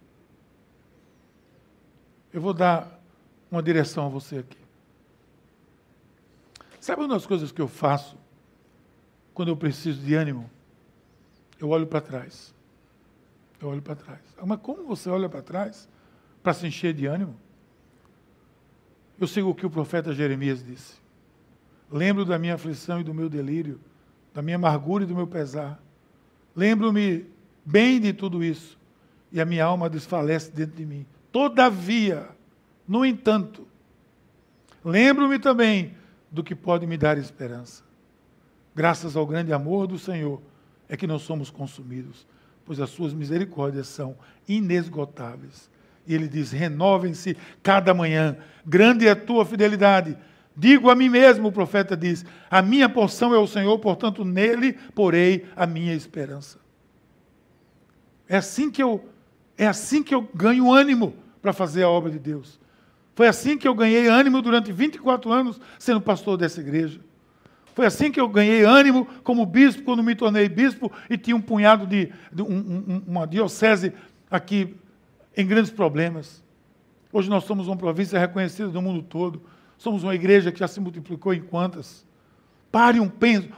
Eu 2.33 2.41
vou 2.41 2.53
dar 2.53 2.99
uma 3.49 3.61
direção 3.61 4.07
a 4.07 4.09
você 4.09 4.39
aqui. 4.39 4.57
Sabe 6.81 7.03
uma 7.03 7.13
das 7.13 7.25
coisas 7.25 7.51
que 7.51 7.61
eu 7.61 7.67
faço 7.67 8.17
quando 9.33 9.49
eu 9.49 9.55
preciso 9.55 10.01
de 10.01 10.15
ânimo? 10.15 10.49
Eu 11.59 11.69
olho 11.69 11.85
para 11.85 12.01
trás. 12.01 12.53
Eu 13.61 13.69
olho 13.69 13.81
para 13.81 13.95
trás. 13.95 14.21
Mas 14.45 14.59
como 14.59 14.83
você 14.83 15.09
olha 15.09 15.29
para 15.29 15.41
trás 15.41 15.87
para 16.43 16.53
se 16.53 16.67
encher 16.67 16.93
de 16.93 17.05
ânimo? 17.05 17.35
Eu 19.19 19.27
sigo 19.27 19.49
o 19.49 19.55
que 19.55 19.65
o 19.65 19.69
profeta 19.69 20.13
Jeremias 20.13 20.63
disse. 20.63 20.95
Lembro 21.89 22.25
da 22.25 22.37
minha 22.37 22.55
aflição 22.55 22.99
e 22.99 23.03
do 23.03 23.13
meu 23.13 23.29
delírio, 23.29 23.79
da 24.33 24.41
minha 24.41 24.57
amargura 24.57 25.03
e 25.03 25.07
do 25.07 25.15
meu 25.15 25.27
pesar. 25.27 25.79
Lembro-me 26.55 27.25
bem 27.65 27.99
de 27.99 28.13
tudo 28.13 28.43
isso, 28.43 28.77
e 29.31 29.41
a 29.41 29.45
minha 29.45 29.65
alma 29.65 29.89
desfalece 29.89 30.51
dentro 30.51 30.77
de 30.77 30.85
mim. 30.85 31.05
Todavia, 31.31 32.29
no 32.87 33.05
entanto, 33.05 33.67
lembro-me 34.83 35.39
também 35.39 35.95
do 36.31 36.43
que 36.43 36.55
pode 36.55 36.85
me 36.85 36.97
dar 36.97 37.17
esperança. 37.17 37.83
Graças 38.75 39.15
ao 39.15 39.25
grande 39.25 39.51
amor 39.51 39.87
do 39.87 39.97
Senhor 39.97 40.41
é 40.87 40.95
que 40.95 41.07
não 41.07 41.17
somos 41.17 41.49
consumidos, 41.49 42.27
pois 42.65 42.79
as 42.79 42.89
suas 42.89 43.13
misericórdias 43.13 43.87
são 43.87 44.15
inesgotáveis. 44.47 45.69
E 46.05 46.13
ele 46.13 46.27
diz: 46.27 46.51
renovem-se 46.51 47.35
cada 47.63 47.93
manhã, 47.93 48.37
grande 48.65 49.07
é 49.07 49.11
a 49.11 49.15
tua 49.15 49.45
fidelidade. 49.45 50.17
Digo 50.55 50.89
a 50.89 50.95
mim 50.95 51.09
mesmo, 51.09 51.47
o 51.47 51.51
profeta 51.51 51.97
diz: 51.97 52.25
a 52.49 52.61
minha 52.61 52.87
porção 52.87 53.33
é 53.33 53.37
o 53.37 53.47
Senhor, 53.47 53.77
portanto 53.79 54.23
nele 54.23 54.73
porei 54.93 55.45
a 55.55 55.65
minha 55.65 55.93
esperança. 55.93 56.64
É 58.27 58.37
assim 58.37 58.71
que 58.71 58.81
eu, 58.81 59.03
é 59.57 59.67
assim 59.67 60.03
que 60.03 60.13
eu 60.13 60.27
ganho 60.33 60.71
ânimo 60.71 61.15
para 61.41 61.53
fazer 61.53 61.83
a 61.83 61.89
obra 61.89 62.11
de 62.11 62.19
Deus. 62.19 62.59
Foi 63.13 63.27
assim 63.27 63.57
que 63.57 63.67
eu 63.67 63.73
ganhei 63.73 64.07
ânimo 64.07 64.41
durante 64.41 64.71
24 64.71 65.31
anos 65.31 65.59
sendo 65.79 66.01
pastor 66.01 66.37
dessa 66.37 66.59
igreja. 66.59 66.99
Foi 67.73 67.85
assim 67.85 68.11
que 68.11 68.19
eu 68.19 68.27
ganhei 68.27 68.63
ânimo 68.63 69.05
como 69.23 69.45
bispo 69.45 69.83
quando 69.83 70.01
me 70.01 70.15
tornei 70.15 70.47
bispo 70.47 70.91
e 71.09 71.17
tinha 71.17 71.35
um 71.35 71.41
punhado 71.41 71.85
de, 71.85 72.11
de 72.31 72.41
um, 72.41 72.47
um, 72.47 73.03
uma 73.07 73.27
diocese 73.27 73.93
aqui 74.29 74.75
em 75.35 75.45
grandes 75.45 75.71
problemas. 75.71 76.43
Hoje 77.11 77.29
nós 77.29 77.43
somos 77.43 77.67
uma 77.67 77.77
província 77.77 78.19
reconhecida 78.19 78.69
no 78.69 78.81
mundo 78.81 79.01
todo. 79.01 79.41
Somos 79.77 80.03
uma 80.03 80.15
igreja 80.15 80.51
que 80.51 80.59
já 80.59 80.67
se 80.67 80.79
multiplicou 80.79 81.33
em 81.33 81.41
quantas? 81.41 82.05
Pare 82.71 82.99
um, 82.99 83.11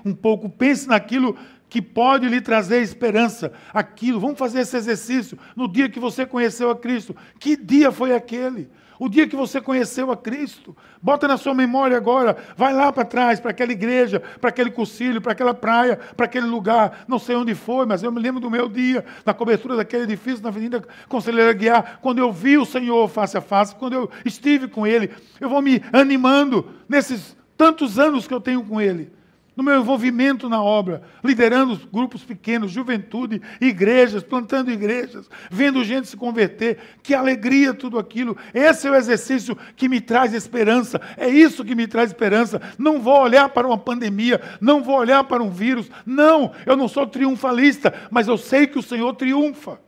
um 0.05 0.13
pouco, 0.13 0.49
pense 0.49 0.87
naquilo 0.87 1.37
que 1.69 1.81
pode 1.81 2.27
lhe 2.27 2.41
trazer 2.41 2.81
esperança. 2.81 3.51
Aquilo, 3.73 4.19
vamos 4.19 4.39
fazer 4.39 4.61
esse 4.61 4.75
exercício 4.77 5.37
no 5.55 5.67
dia 5.67 5.89
que 5.89 5.99
você 5.99 6.25
conheceu 6.25 6.69
a 6.69 6.75
Cristo. 6.75 7.15
Que 7.39 7.55
dia 7.55 7.91
foi 7.91 8.13
aquele? 8.13 8.69
O 8.99 9.07
dia 9.07 9.27
que 9.27 9.35
você 9.35 9.61
conheceu 9.61 10.11
a 10.11 10.17
Cristo. 10.17 10.75
Bota 11.01 11.27
na 11.27 11.37
sua 11.37 11.53
memória 11.53 11.95
agora. 11.95 12.35
Vai 12.55 12.73
lá 12.73 12.91
para 12.91 13.05
trás, 13.05 13.39
para 13.39 13.51
aquela 13.51 13.71
igreja, 13.71 14.19
para 14.41 14.49
aquele 14.49 14.71
cursilho, 14.71 15.21
para 15.21 15.33
aquela 15.33 15.53
praia, 15.53 15.97
para 16.15 16.25
aquele 16.25 16.47
lugar. 16.47 17.05
Não 17.07 17.19
sei 17.19 17.35
onde 17.35 17.53
foi, 17.53 17.85
mas 17.85 18.01
eu 18.01 18.11
me 18.11 18.19
lembro 18.19 18.41
do 18.41 18.49
meu 18.49 18.67
dia, 18.67 19.05
na 19.23 19.33
cobertura 19.33 19.75
daquele 19.75 20.03
edifício, 20.03 20.41
na 20.41 20.49
Avenida 20.49 20.83
Conselheira 21.07 21.53
Guiar, 21.53 21.99
quando 22.01 22.19
eu 22.19 22.31
vi 22.31 22.57
o 22.57 22.65
Senhor 22.65 23.07
face 23.07 23.37
a 23.37 23.41
face, 23.41 23.75
quando 23.75 23.93
eu 23.93 24.09
estive 24.25 24.67
com 24.67 24.87
Ele. 24.87 25.11
Eu 25.39 25.49
vou 25.49 25.61
me 25.61 25.81
animando 25.93 26.67
nesses 26.89 27.37
tantos 27.55 27.99
anos 27.99 28.27
que 28.27 28.33
eu 28.33 28.41
tenho 28.41 28.63
com 28.63 28.81
Ele 28.81 29.16
no 29.57 29.63
meu 29.63 29.81
envolvimento 29.81 30.47
na 30.47 30.61
obra, 30.61 31.01
liderando 31.23 31.75
grupos 31.91 32.23
pequenos, 32.23 32.71
juventude, 32.71 33.41
igrejas, 33.59 34.21
plantando 34.21 34.71
igrejas, 34.71 35.27
vendo 35.49 35.83
gente 35.83 36.07
se 36.07 36.15
converter. 36.15 36.77
Que 37.01 37.15
alegria 37.15 37.73
tudo 37.73 37.97
aquilo. 37.97 38.37
Esse 38.53 38.87
é 38.87 38.91
o 38.91 38.95
exercício 38.95 39.57
que 39.75 39.89
me 39.89 39.99
traz 39.99 40.31
esperança. 40.31 41.01
É 41.17 41.27
isso 41.27 41.65
que 41.65 41.73
me 41.73 41.87
traz 41.87 42.11
esperança. 42.11 42.61
Não 42.77 43.01
vou 43.01 43.19
olhar 43.19 43.49
para 43.49 43.65
uma 43.65 43.79
pandemia, 43.79 44.39
não 44.61 44.83
vou 44.83 44.95
olhar 44.95 45.23
para 45.23 45.41
um 45.41 45.49
vírus. 45.49 45.89
Não, 46.05 46.51
eu 46.63 46.77
não 46.77 46.87
sou 46.87 47.07
triunfalista, 47.07 47.91
mas 48.11 48.27
eu 48.27 48.37
sei 48.37 48.67
que 48.67 48.77
o 48.77 48.83
Senhor 48.83 49.11
triunfa. 49.15 49.81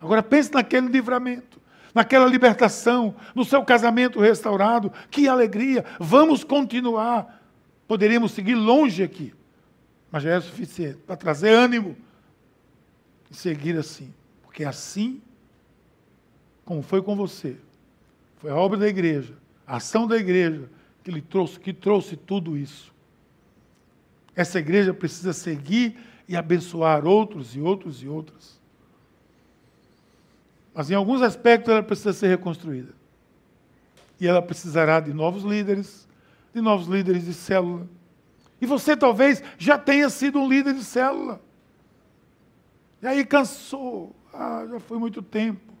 Agora 0.00 0.22
pense 0.22 0.50
naquele 0.54 0.88
livramento 0.88 1.62
naquela 1.94 2.26
libertação, 2.26 3.14
no 3.36 3.44
seu 3.44 3.62
casamento 3.62 4.18
restaurado. 4.18 4.92
Que 5.12 5.28
alegria! 5.28 5.84
Vamos 6.00 6.42
continuar. 6.42 7.43
Poderíamos 7.94 8.32
seguir 8.32 8.56
longe 8.56 9.04
aqui, 9.04 9.32
mas 10.10 10.24
já 10.24 10.30
é 10.30 10.40
suficiente 10.40 10.98
para 11.06 11.14
trazer 11.14 11.50
ânimo 11.50 11.96
e 13.30 13.36
seguir 13.36 13.78
assim. 13.78 14.12
Porque 14.42 14.64
assim, 14.64 15.22
como 16.64 16.82
foi 16.82 17.00
com 17.00 17.14
você, 17.14 17.56
foi 18.38 18.50
a 18.50 18.56
obra 18.56 18.80
da 18.80 18.88
igreja, 18.88 19.32
a 19.64 19.76
ação 19.76 20.08
da 20.08 20.16
igreja 20.16 20.68
que 21.04 21.10
lhe 21.12 21.22
trouxe, 21.22 21.60
que 21.60 21.72
trouxe 21.72 22.16
tudo 22.16 22.56
isso. 22.56 22.92
Essa 24.34 24.58
igreja 24.58 24.92
precisa 24.92 25.32
seguir 25.32 25.96
e 26.26 26.36
abençoar 26.36 27.06
outros 27.06 27.54
e 27.54 27.60
outros 27.60 28.02
e 28.02 28.08
outras. 28.08 28.60
Mas 30.74 30.90
em 30.90 30.94
alguns 30.94 31.22
aspectos 31.22 31.72
ela 31.72 31.80
precisa 31.80 32.12
ser 32.12 32.26
reconstruída. 32.26 32.92
E 34.20 34.26
ela 34.26 34.42
precisará 34.42 34.98
de 34.98 35.14
novos 35.14 35.44
líderes, 35.44 36.08
de 36.54 36.60
novos 36.60 36.86
líderes 36.86 37.24
de 37.24 37.34
célula. 37.34 37.88
E 38.60 38.66
você 38.66 38.96
talvez 38.96 39.42
já 39.58 39.76
tenha 39.76 40.08
sido 40.08 40.38
um 40.38 40.48
líder 40.48 40.72
de 40.74 40.84
célula. 40.84 41.42
E 43.02 43.06
aí 43.06 43.24
cansou. 43.26 44.14
Ah, 44.32 44.64
já 44.70 44.80
foi 44.80 44.98
muito 44.98 45.20
tempo. 45.20 45.74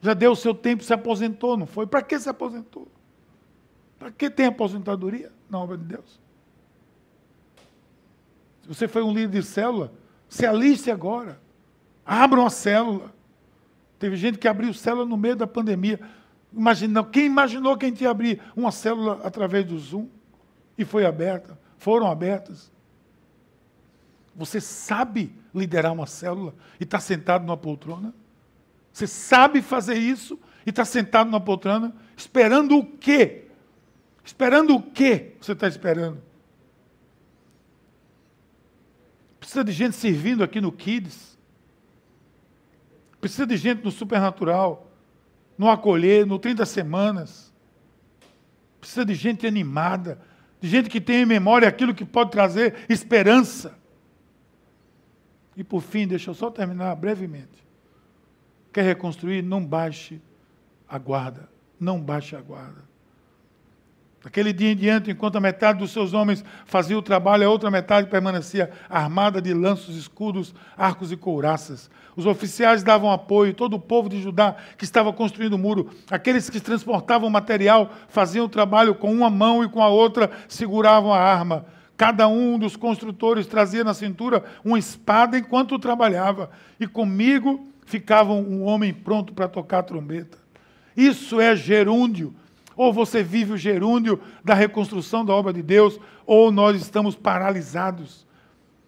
Já 0.00 0.14
deu 0.14 0.32
o 0.32 0.36
seu 0.36 0.54
tempo, 0.54 0.82
se 0.82 0.94
aposentou, 0.94 1.56
não 1.56 1.66
foi? 1.66 1.86
Para 1.86 2.02
que 2.02 2.18
se 2.18 2.28
aposentou? 2.28 2.88
Para 3.98 4.10
que 4.10 4.30
tem 4.30 4.46
aposentadoria 4.46 5.32
na 5.50 5.58
obra 5.58 5.76
de 5.76 5.84
Deus? 5.84 6.20
Se 8.62 8.68
você 8.68 8.88
foi 8.88 9.02
um 9.02 9.12
líder 9.12 9.40
de 9.40 9.46
célula, 9.46 9.92
se 10.28 10.46
aliste 10.46 10.90
agora. 10.90 11.40
Abra 12.06 12.40
uma 12.40 12.50
célula. 12.50 13.12
Teve 13.98 14.16
gente 14.16 14.38
que 14.38 14.48
abriu 14.48 14.72
célula 14.72 15.04
no 15.04 15.16
meio 15.16 15.36
da 15.36 15.46
pandemia. 15.46 16.00
Imagina, 16.54 17.02
quem 17.04 17.26
imaginou 17.26 17.76
que 17.76 17.86
a 17.86 17.88
gente 17.88 18.02
ia 18.02 18.10
abrir 18.10 18.40
uma 18.54 18.70
célula 18.70 19.20
através 19.24 19.64
do 19.64 19.78
Zoom? 19.78 20.08
E 20.76 20.84
foi 20.84 21.06
aberta, 21.06 21.58
foram 21.78 22.10
abertas. 22.10 22.70
Você 24.34 24.60
sabe 24.60 25.34
liderar 25.54 25.92
uma 25.92 26.06
célula 26.06 26.54
e 26.80 26.84
está 26.84 26.98
sentado 26.98 27.44
numa 27.44 27.56
poltrona? 27.56 28.14
Você 28.92 29.06
sabe 29.06 29.62
fazer 29.62 29.94
isso 29.94 30.38
e 30.66 30.70
está 30.70 30.84
sentado 30.84 31.30
numa 31.30 31.40
poltrona? 31.40 31.94
Esperando 32.16 32.78
o 32.78 32.84
quê? 32.84 33.46
Esperando 34.24 34.74
o 34.74 34.82
quê 34.82 35.32
você 35.40 35.52
está 35.52 35.66
esperando? 35.66 36.22
Precisa 39.40 39.64
de 39.64 39.72
gente 39.72 39.96
servindo 39.96 40.44
aqui 40.44 40.60
no 40.60 40.70
Kids. 40.70 41.38
Precisa 43.20 43.46
de 43.46 43.56
gente 43.56 43.82
no 43.84 43.90
Supernatural 43.90 44.91
no 45.56 45.68
acolher, 45.68 46.26
no 46.26 46.38
30 46.38 46.64
semanas. 46.66 47.52
Precisa 48.80 49.04
de 49.04 49.14
gente 49.14 49.46
animada, 49.46 50.20
de 50.60 50.68
gente 50.68 50.88
que 50.88 51.00
tem 51.00 51.22
em 51.22 51.26
memória 51.26 51.68
aquilo 51.68 51.94
que 51.94 52.04
pode 52.04 52.30
trazer 52.30 52.84
esperança. 52.88 53.78
E 55.56 55.62
por 55.62 55.82
fim, 55.82 56.06
deixa 56.06 56.30
eu 56.30 56.34
só 56.34 56.50
terminar 56.50 56.94
brevemente. 56.96 57.66
Quer 58.72 58.82
reconstruir? 58.82 59.42
Não 59.42 59.64
baixe 59.64 60.20
a 60.88 60.98
guarda. 60.98 61.48
Não 61.78 62.00
baixe 62.00 62.34
a 62.34 62.40
guarda. 62.40 62.91
Daquele 64.22 64.52
dia 64.52 64.70
em 64.70 64.76
diante, 64.76 65.10
enquanto 65.10 65.36
a 65.36 65.40
metade 65.40 65.80
dos 65.80 65.90
seus 65.90 66.12
homens 66.14 66.44
fazia 66.64 66.96
o 66.96 67.02
trabalho, 67.02 67.44
a 67.44 67.50
outra 67.50 67.70
metade 67.72 68.08
permanecia 68.08 68.70
armada 68.88 69.42
de 69.42 69.52
lanços, 69.52 69.96
escudos, 69.96 70.54
arcos 70.76 71.10
e 71.10 71.16
couraças. 71.16 71.90
Os 72.14 72.24
oficiais 72.24 72.84
davam 72.84 73.10
apoio, 73.10 73.52
todo 73.52 73.74
o 73.74 73.80
povo 73.80 74.08
de 74.08 74.22
Judá 74.22 74.54
que 74.78 74.84
estava 74.84 75.12
construindo 75.12 75.54
o 75.54 75.58
muro, 75.58 75.90
aqueles 76.08 76.48
que 76.48 76.60
transportavam 76.60 77.28
material, 77.28 77.90
faziam 78.06 78.46
o 78.46 78.48
trabalho 78.48 78.94
com 78.94 79.12
uma 79.12 79.28
mão 79.28 79.64
e 79.64 79.68
com 79.68 79.82
a 79.82 79.88
outra 79.88 80.30
seguravam 80.46 81.12
a 81.12 81.18
arma. 81.18 81.66
Cada 81.96 82.28
um 82.28 82.58
dos 82.58 82.76
construtores 82.76 83.46
trazia 83.46 83.82
na 83.82 83.92
cintura 83.92 84.44
uma 84.64 84.78
espada 84.78 85.36
enquanto 85.36 85.78
trabalhava, 85.80 86.48
e 86.78 86.86
comigo 86.86 87.66
ficava 87.84 88.32
um 88.32 88.62
homem 88.64 88.94
pronto 88.94 89.32
para 89.32 89.48
tocar 89.48 89.80
a 89.80 89.82
trombeta. 89.82 90.38
Isso 90.96 91.40
é 91.40 91.56
gerúndio 91.56 92.34
ou 92.76 92.92
você 92.92 93.22
vive 93.22 93.52
o 93.52 93.56
gerúndio 93.56 94.20
da 94.44 94.54
reconstrução 94.54 95.24
da 95.24 95.34
obra 95.34 95.52
de 95.52 95.62
Deus, 95.62 95.98
ou 96.26 96.50
nós 96.50 96.80
estamos 96.80 97.14
paralisados. 97.14 98.26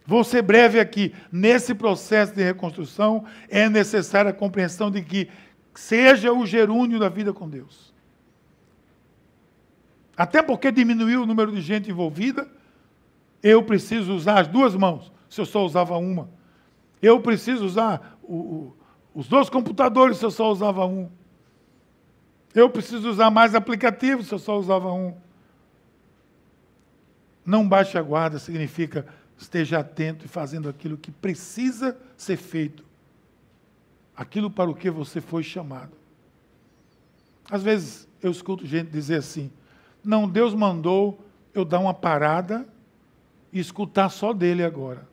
Vou 0.07 0.23
ser 0.23 0.43
breve 0.43 0.79
aqui. 0.79 1.15
Nesse 1.33 1.75
processo 1.75 2.35
de 2.35 2.43
reconstrução, 2.43 3.25
é 3.49 3.69
necessária 3.69 4.31
a 4.31 4.35
compreensão 4.35 4.91
de 4.91 5.03
que 5.03 5.29
seja 5.75 6.33
o 6.33 6.47
gerúndio 6.47 6.99
da 6.99 7.09
vida 7.09 7.33
com 7.33 7.49
Deus. 7.49 7.93
Até 10.17 10.43
porque 10.43 10.71
diminuiu 10.71 11.23
o 11.23 11.27
número 11.27 11.51
de 11.51 11.61
gente 11.61 11.91
envolvida, 11.91 12.49
eu 13.43 13.63
preciso 13.63 14.15
usar 14.15 14.41
as 14.41 14.49
duas 14.49 14.75
mãos, 14.75 15.13
se 15.29 15.41
eu 15.41 15.47
só 15.47 15.65
usava 15.65 15.97
uma. 15.97 16.31
Eu 17.03 17.21
preciso 17.21 17.65
usar 17.65 18.19
o, 18.23 18.35
o, 18.35 18.77
os 19.15 19.29
dois 19.29 19.51
computadores, 19.51 20.19
se 20.19 20.25
eu 20.25 20.31
só 20.31 20.51
usava 20.51 20.87
um. 20.87 21.11
Eu 22.55 22.71
preciso 22.71 23.09
usar 23.11 23.31
mais 23.31 23.55
aplicativos 23.55 24.29
se 24.29 24.35
eu 24.35 24.39
só 24.39 24.59
usava 24.59 24.93
um. 24.93 25.15
Não 27.45 27.69
baixe 27.69 27.99
a 27.99 28.03
guarda 28.03 28.39
significa 28.39 29.07
esteja 29.37 29.81
atento 29.81 30.25
e 30.25 30.29
fazendo 30.29 30.69
aquilo 30.69 30.97
que 30.97 31.11
precisa 31.11 31.97
ser 32.17 32.37
feito. 32.37 32.85
Aquilo 34.17 34.51
para 34.51 34.71
o 34.71 34.75
que 34.75 34.89
você 34.91 35.21
foi 35.21 35.43
chamado. 35.43 35.93
Às 37.51 37.63
vezes 37.63 38.09
eu 38.23 38.31
escuto 38.31 38.65
gente 38.65 38.91
dizer 38.91 39.17
assim: 39.17 39.51
não, 40.03 40.29
Deus 40.29 40.55
mandou 40.55 41.23
eu 41.53 41.65
dar 41.65 41.81
uma 41.81 41.93
parada 41.93 42.67
e 43.53 43.59
escutar 43.59 44.09
só 44.09 44.33
dele 44.33 44.63
agora. 44.63 45.07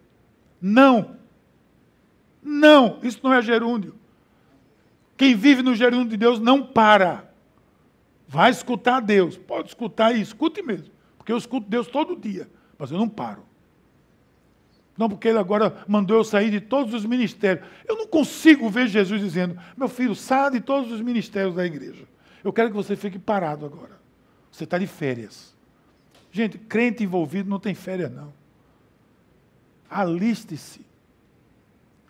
Não! 0.62 1.16
Não! 2.42 3.00
Isso 3.02 3.20
não 3.24 3.34
é 3.34 3.42
gerúndio. 3.42 3.96
Quem 5.18 5.36
vive 5.36 5.62
no 5.62 5.76
gerúndio 5.76 6.10
de 6.10 6.18
Deus 6.18 6.40
não 6.40 6.64
para. 6.64 7.31
Vai 8.32 8.50
escutar 8.50 9.02
Deus. 9.02 9.38
Pode 9.38 9.68
escutar 9.68 10.16
e 10.16 10.22
escute 10.22 10.62
mesmo. 10.62 10.88
Porque 11.18 11.34
eu 11.34 11.38
escuto 11.38 11.70
Deus 11.70 11.86
todo 11.88 12.16
dia, 12.16 12.50
mas 12.78 12.90
eu 12.90 12.98
não 12.98 13.10
paro. 13.10 13.44
Não, 14.98 15.10
porque 15.10 15.28
ele 15.28 15.38
agora 15.38 15.84
mandou 15.86 16.16
eu 16.16 16.24
sair 16.24 16.50
de 16.50 16.62
todos 16.62 16.94
os 16.94 17.06
ministérios. 17.06 17.68
Eu 17.86 17.98
não 17.98 18.08
consigo 18.08 18.70
ver 18.70 18.88
Jesus 18.88 19.20
dizendo: 19.20 19.60
meu 19.76 19.90
filho, 19.90 20.16
saia 20.16 20.50
de 20.50 20.62
todos 20.62 20.94
os 20.94 21.02
ministérios 21.02 21.56
da 21.56 21.66
igreja. 21.66 22.08
Eu 22.42 22.54
quero 22.54 22.70
que 22.70 22.76
você 22.76 22.96
fique 22.96 23.20
parado 23.20 23.66
agora. 23.66 24.00
Você 24.50 24.64
está 24.64 24.78
de 24.78 24.88
férias. 24.88 25.54
Gente, 26.32 26.58
crente 26.58 27.04
envolvido 27.04 27.50
não 27.50 27.60
tem 27.60 27.76
férias, 27.76 28.10
não. 28.10 28.34
Aliste-se. 29.90 30.86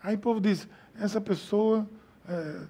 Aí 0.03 0.13
o 0.13 0.19
povo 0.19 0.39
diz: 0.39 0.67
essa 0.99 1.19
pessoa, 1.19 1.89
é, 2.29 2.61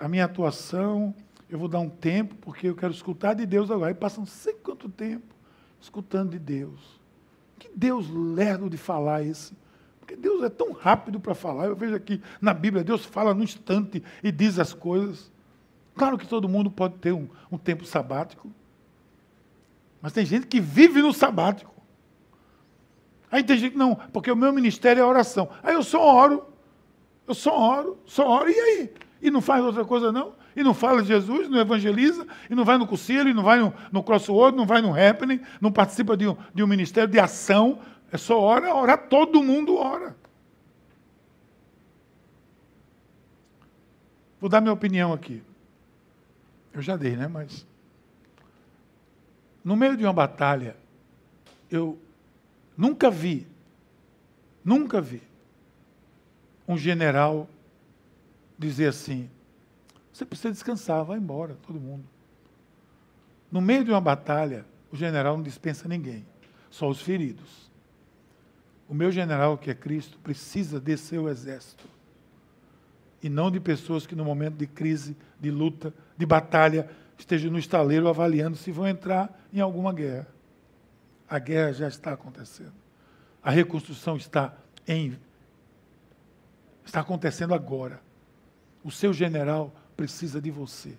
a 0.00 0.08
minha 0.08 0.24
atuação, 0.24 1.14
eu 1.48 1.58
vou 1.58 1.68
dar 1.68 1.78
um 1.78 1.88
tempo, 1.88 2.34
porque 2.40 2.68
eu 2.68 2.74
quero 2.74 2.92
escutar 2.92 3.34
de 3.34 3.46
Deus 3.46 3.70
agora. 3.70 3.90
Aí 3.90 3.94
passa 3.94 4.18
não 4.18 4.26
sei 4.26 4.54
quanto 4.54 4.88
tempo 4.88 5.34
escutando 5.80 6.30
de 6.30 6.38
Deus. 6.38 7.00
Que 7.58 7.70
Deus 7.74 8.10
lerdo 8.10 8.68
de 8.68 8.76
falar 8.76 9.22
esse. 9.22 9.54
Porque 10.00 10.16
Deus 10.16 10.42
é 10.42 10.48
tão 10.48 10.72
rápido 10.72 11.20
para 11.20 11.34
falar. 11.34 11.66
Eu 11.66 11.76
vejo 11.76 11.94
aqui 11.94 12.20
na 12.40 12.52
Bíblia, 12.52 12.84
Deus 12.84 13.04
fala 13.04 13.32
no 13.34 13.42
instante 13.42 14.02
e 14.22 14.32
diz 14.32 14.58
as 14.58 14.72
coisas. 14.72 15.30
Claro 15.94 16.18
que 16.18 16.26
todo 16.26 16.48
mundo 16.48 16.70
pode 16.70 16.94
ter 16.94 17.12
um, 17.12 17.28
um 17.50 17.56
tempo 17.56 17.84
sabático. 17.84 18.50
Mas 20.00 20.12
tem 20.12 20.26
gente 20.26 20.46
que 20.46 20.60
vive 20.60 21.00
no 21.00 21.12
sabático. 21.12 21.74
Aí 23.30 23.42
tem 23.42 23.56
gente 23.56 23.72
que 23.72 23.78
não, 23.78 23.94
porque 24.12 24.30
o 24.30 24.36
meu 24.36 24.52
ministério 24.52 25.00
é 25.00 25.04
oração. 25.04 25.48
Aí 25.62 25.74
eu 25.74 25.82
só 25.82 26.02
oro. 26.02 26.44
Eu 27.26 27.34
só 27.34 27.58
oro, 27.58 27.98
só 28.06 28.28
oro, 28.28 28.48
e 28.48 28.54
aí? 28.54 28.94
E 29.20 29.30
não 29.30 29.40
faz 29.40 29.64
outra 29.64 29.84
coisa, 29.84 30.12
não? 30.12 30.34
E 30.56 30.62
não 30.62 30.72
fala 30.72 31.02
de 31.02 31.08
Jesus, 31.08 31.50
não 31.50 31.60
evangeliza, 31.60 32.26
e 32.48 32.54
não 32.54 32.64
vai 32.64 32.78
no 32.78 32.86
conselho, 32.86 33.28
e 33.28 33.34
não 33.34 33.42
vai 33.42 33.60
no, 33.60 33.74
no 33.92 34.02
crossword, 34.02 34.56
não 34.56 34.64
vai 34.64 34.80
no 34.80 34.94
happening, 34.98 35.38
não 35.60 35.70
participa 35.70 36.16
de 36.16 36.26
um, 36.26 36.36
de 36.54 36.62
um 36.62 36.66
ministério 36.66 37.10
de 37.10 37.18
ação. 37.18 37.78
É 38.10 38.16
só 38.16 38.40
ora, 38.40 38.74
ora, 38.74 38.96
todo 38.96 39.42
mundo 39.42 39.76
ora. 39.76 40.16
Vou 44.40 44.48
dar 44.48 44.62
minha 44.62 44.72
opinião 44.72 45.12
aqui. 45.12 45.42
Eu 46.72 46.80
já 46.80 46.96
dei, 46.96 47.16
né? 47.16 47.28
Mas. 47.28 47.66
No 49.62 49.76
meio 49.76 49.96
de 49.96 50.04
uma 50.04 50.12
batalha, 50.12 50.76
eu 51.70 51.98
nunca 52.76 53.10
vi, 53.10 53.46
nunca 54.64 55.00
vi 55.00 55.22
um 56.66 56.78
general 56.78 57.48
dizer 58.58 58.88
assim: 58.88 59.28
você 60.16 60.24
precisa 60.24 60.50
descansar, 60.50 61.04
vai 61.04 61.18
embora, 61.18 61.58
todo 61.66 61.78
mundo. 61.78 62.04
No 63.52 63.60
meio 63.60 63.84
de 63.84 63.90
uma 63.90 64.00
batalha, 64.00 64.64
o 64.90 64.96
general 64.96 65.36
não 65.36 65.42
dispensa 65.42 65.86
ninguém, 65.86 66.24
só 66.70 66.88
os 66.88 67.02
feridos. 67.02 67.70
O 68.88 68.94
meu 68.94 69.12
general, 69.12 69.58
que 69.58 69.70
é 69.70 69.74
Cristo, 69.74 70.18
precisa 70.20 70.80
descer 70.80 71.18
o 71.18 71.28
exército. 71.28 71.86
E 73.22 73.28
não 73.28 73.50
de 73.50 73.60
pessoas 73.60 74.06
que 74.06 74.14
no 74.14 74.24
momento 74.24 74.56
de 74.56 74.66
crise, 74.66 75.14
de 75.38 75.50
luta, 75.50 75.92
de 76.16 76.24
batalha, 76.24 76.88
estejam 77.18 77.52
no 77.52 77.58
estaleiro 77.58 78.08
avaliando 78.08 78.56
se 78.56 78.72
vão 78.72 78.88
entrar 78.88 79.46
em 79.52 79.60
alguma 79.60 79.92
guerra. 79.92 80.28
A 81.28 81.38
guerra 81.38 81.74
já 81.74 81.88
está 81.88 82.14
acontecendo. 82.14 82.72
A 83.42 83.50
reconstrução 83.50 84.16
está 84.16 84.56
em 84.88 85.18
está 86.86 87.00
acontecendo 87.00 87.52
agora. 87.52 88.00
O 88.82 88.90
seu 88.90 89.12
general 89.12 89.74
precisa 89.96 90.40
de 90.40 90.50
você. 90.50 90.94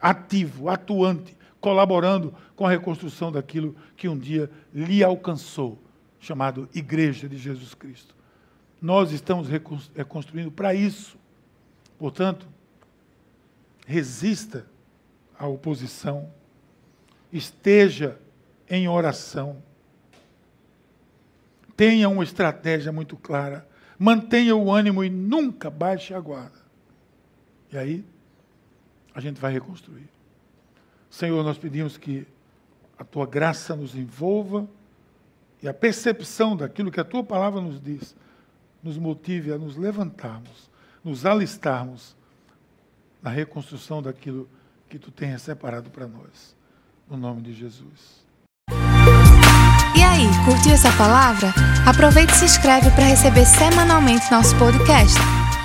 Ativo, 0.00 0.68
atuante, 0.68 1.36
colaborando 1.60 2.32
com 2.54 2.66
a 2.66 2.70
reconstrução 2.70 3.32
daquilo 3.32 3.74
que 3.96 4.08
um 4.08 4.16
dia 4.16 4.50
lhe 4.72 5.02
alcançou, 5.02 5.78
chamado 6.20 6.68
Igreja 6.74 7.28
de 7.28 7.36
Jesus 7.36 7.74
Cristo. 7.74 8.14
Nós 8.80 9.10
estamos 9.10 9.48
reconstruindo 9.48 10.50
para 10.50 10.74
isso. 10.74 11.16
Portanto, 11.98 12.46
resista 13.86 14.66
à 15.38 15.46
oposição, 15.46 16.30
esteja 17.32 18.18
em 18.68 18.86
oração, 18.86 19.62
tenha 21.76 22.08
uma 22.08 22.24
estratégia 22.24 22.92
muito 22.92 23.16
clara, 23.16 23.66
mantenha 23.98 24.54
o 24.54 24.70
ânimo 24.70 25.02
e 25.02 25.10
nunca 25.10 25.70
baixe 25.70 26.12
a 26.12 26.20
guarda. 26.20 26.65
E 27.72 27.78
aí, 27.78 28.04
a 29.14 29.20
gente 29.20 29.40
vai 29.40 29.52
reconstruir. 29.52 30.08
Senhor, 31.10 31.42
nós 31.42 31.58
pedimos 31.58 31.96
que 31.96 32.26
a 32.98 33.04
tua 33.04 33.26
graça 33.26 33.74
nos 33.74 33.94
envolva 33.94 34.68
e 35.62 35.68
a 35.68 35.74
percepção 35.74 36.56
daquilo 36.56 36.90
que 36.90 37.00
a 37.00 37.04
tua 37.04 37.24
palavra 37.24 37.60
nos 37.60 37.80
diz 37.80 38.14
nos 38.86 38.96
motive 38.96 39.52
a 39.52 39.58
nos 39.58 39.76
levantarmos, 39.76 40.70
nos 41.02 41.26
alistarmos 41.26 42.14
na 43.20 43.30
reconstrução 43.30 44.00
daquilo 44.00 44.48
que 44.88 44.98
tu 44.98 45.10
tens 45.10 45.42
separado 45.42 45.90
para 45.90 46.06
nós. 46.06 46.54
No 47.10 47.16
nome 47.16 47.42
de 47.42 47.52
Jesus. 47.52 48.24
E 49.96 50.02
aí, 50.02 50.26
curtiu 50.44 50.72
essa 50.72 50.92
palavra? 50.96 51.52
Aproveite 51.86 52.32
e 52.32 52.36
se 52.36 52.44
inscreve 52.44 52.90
para 52.90 53.04
receber 53.04 53.44
semanalmente 53.44 54.30
nosso 54.30 54.56
podcast. 54.58 55.18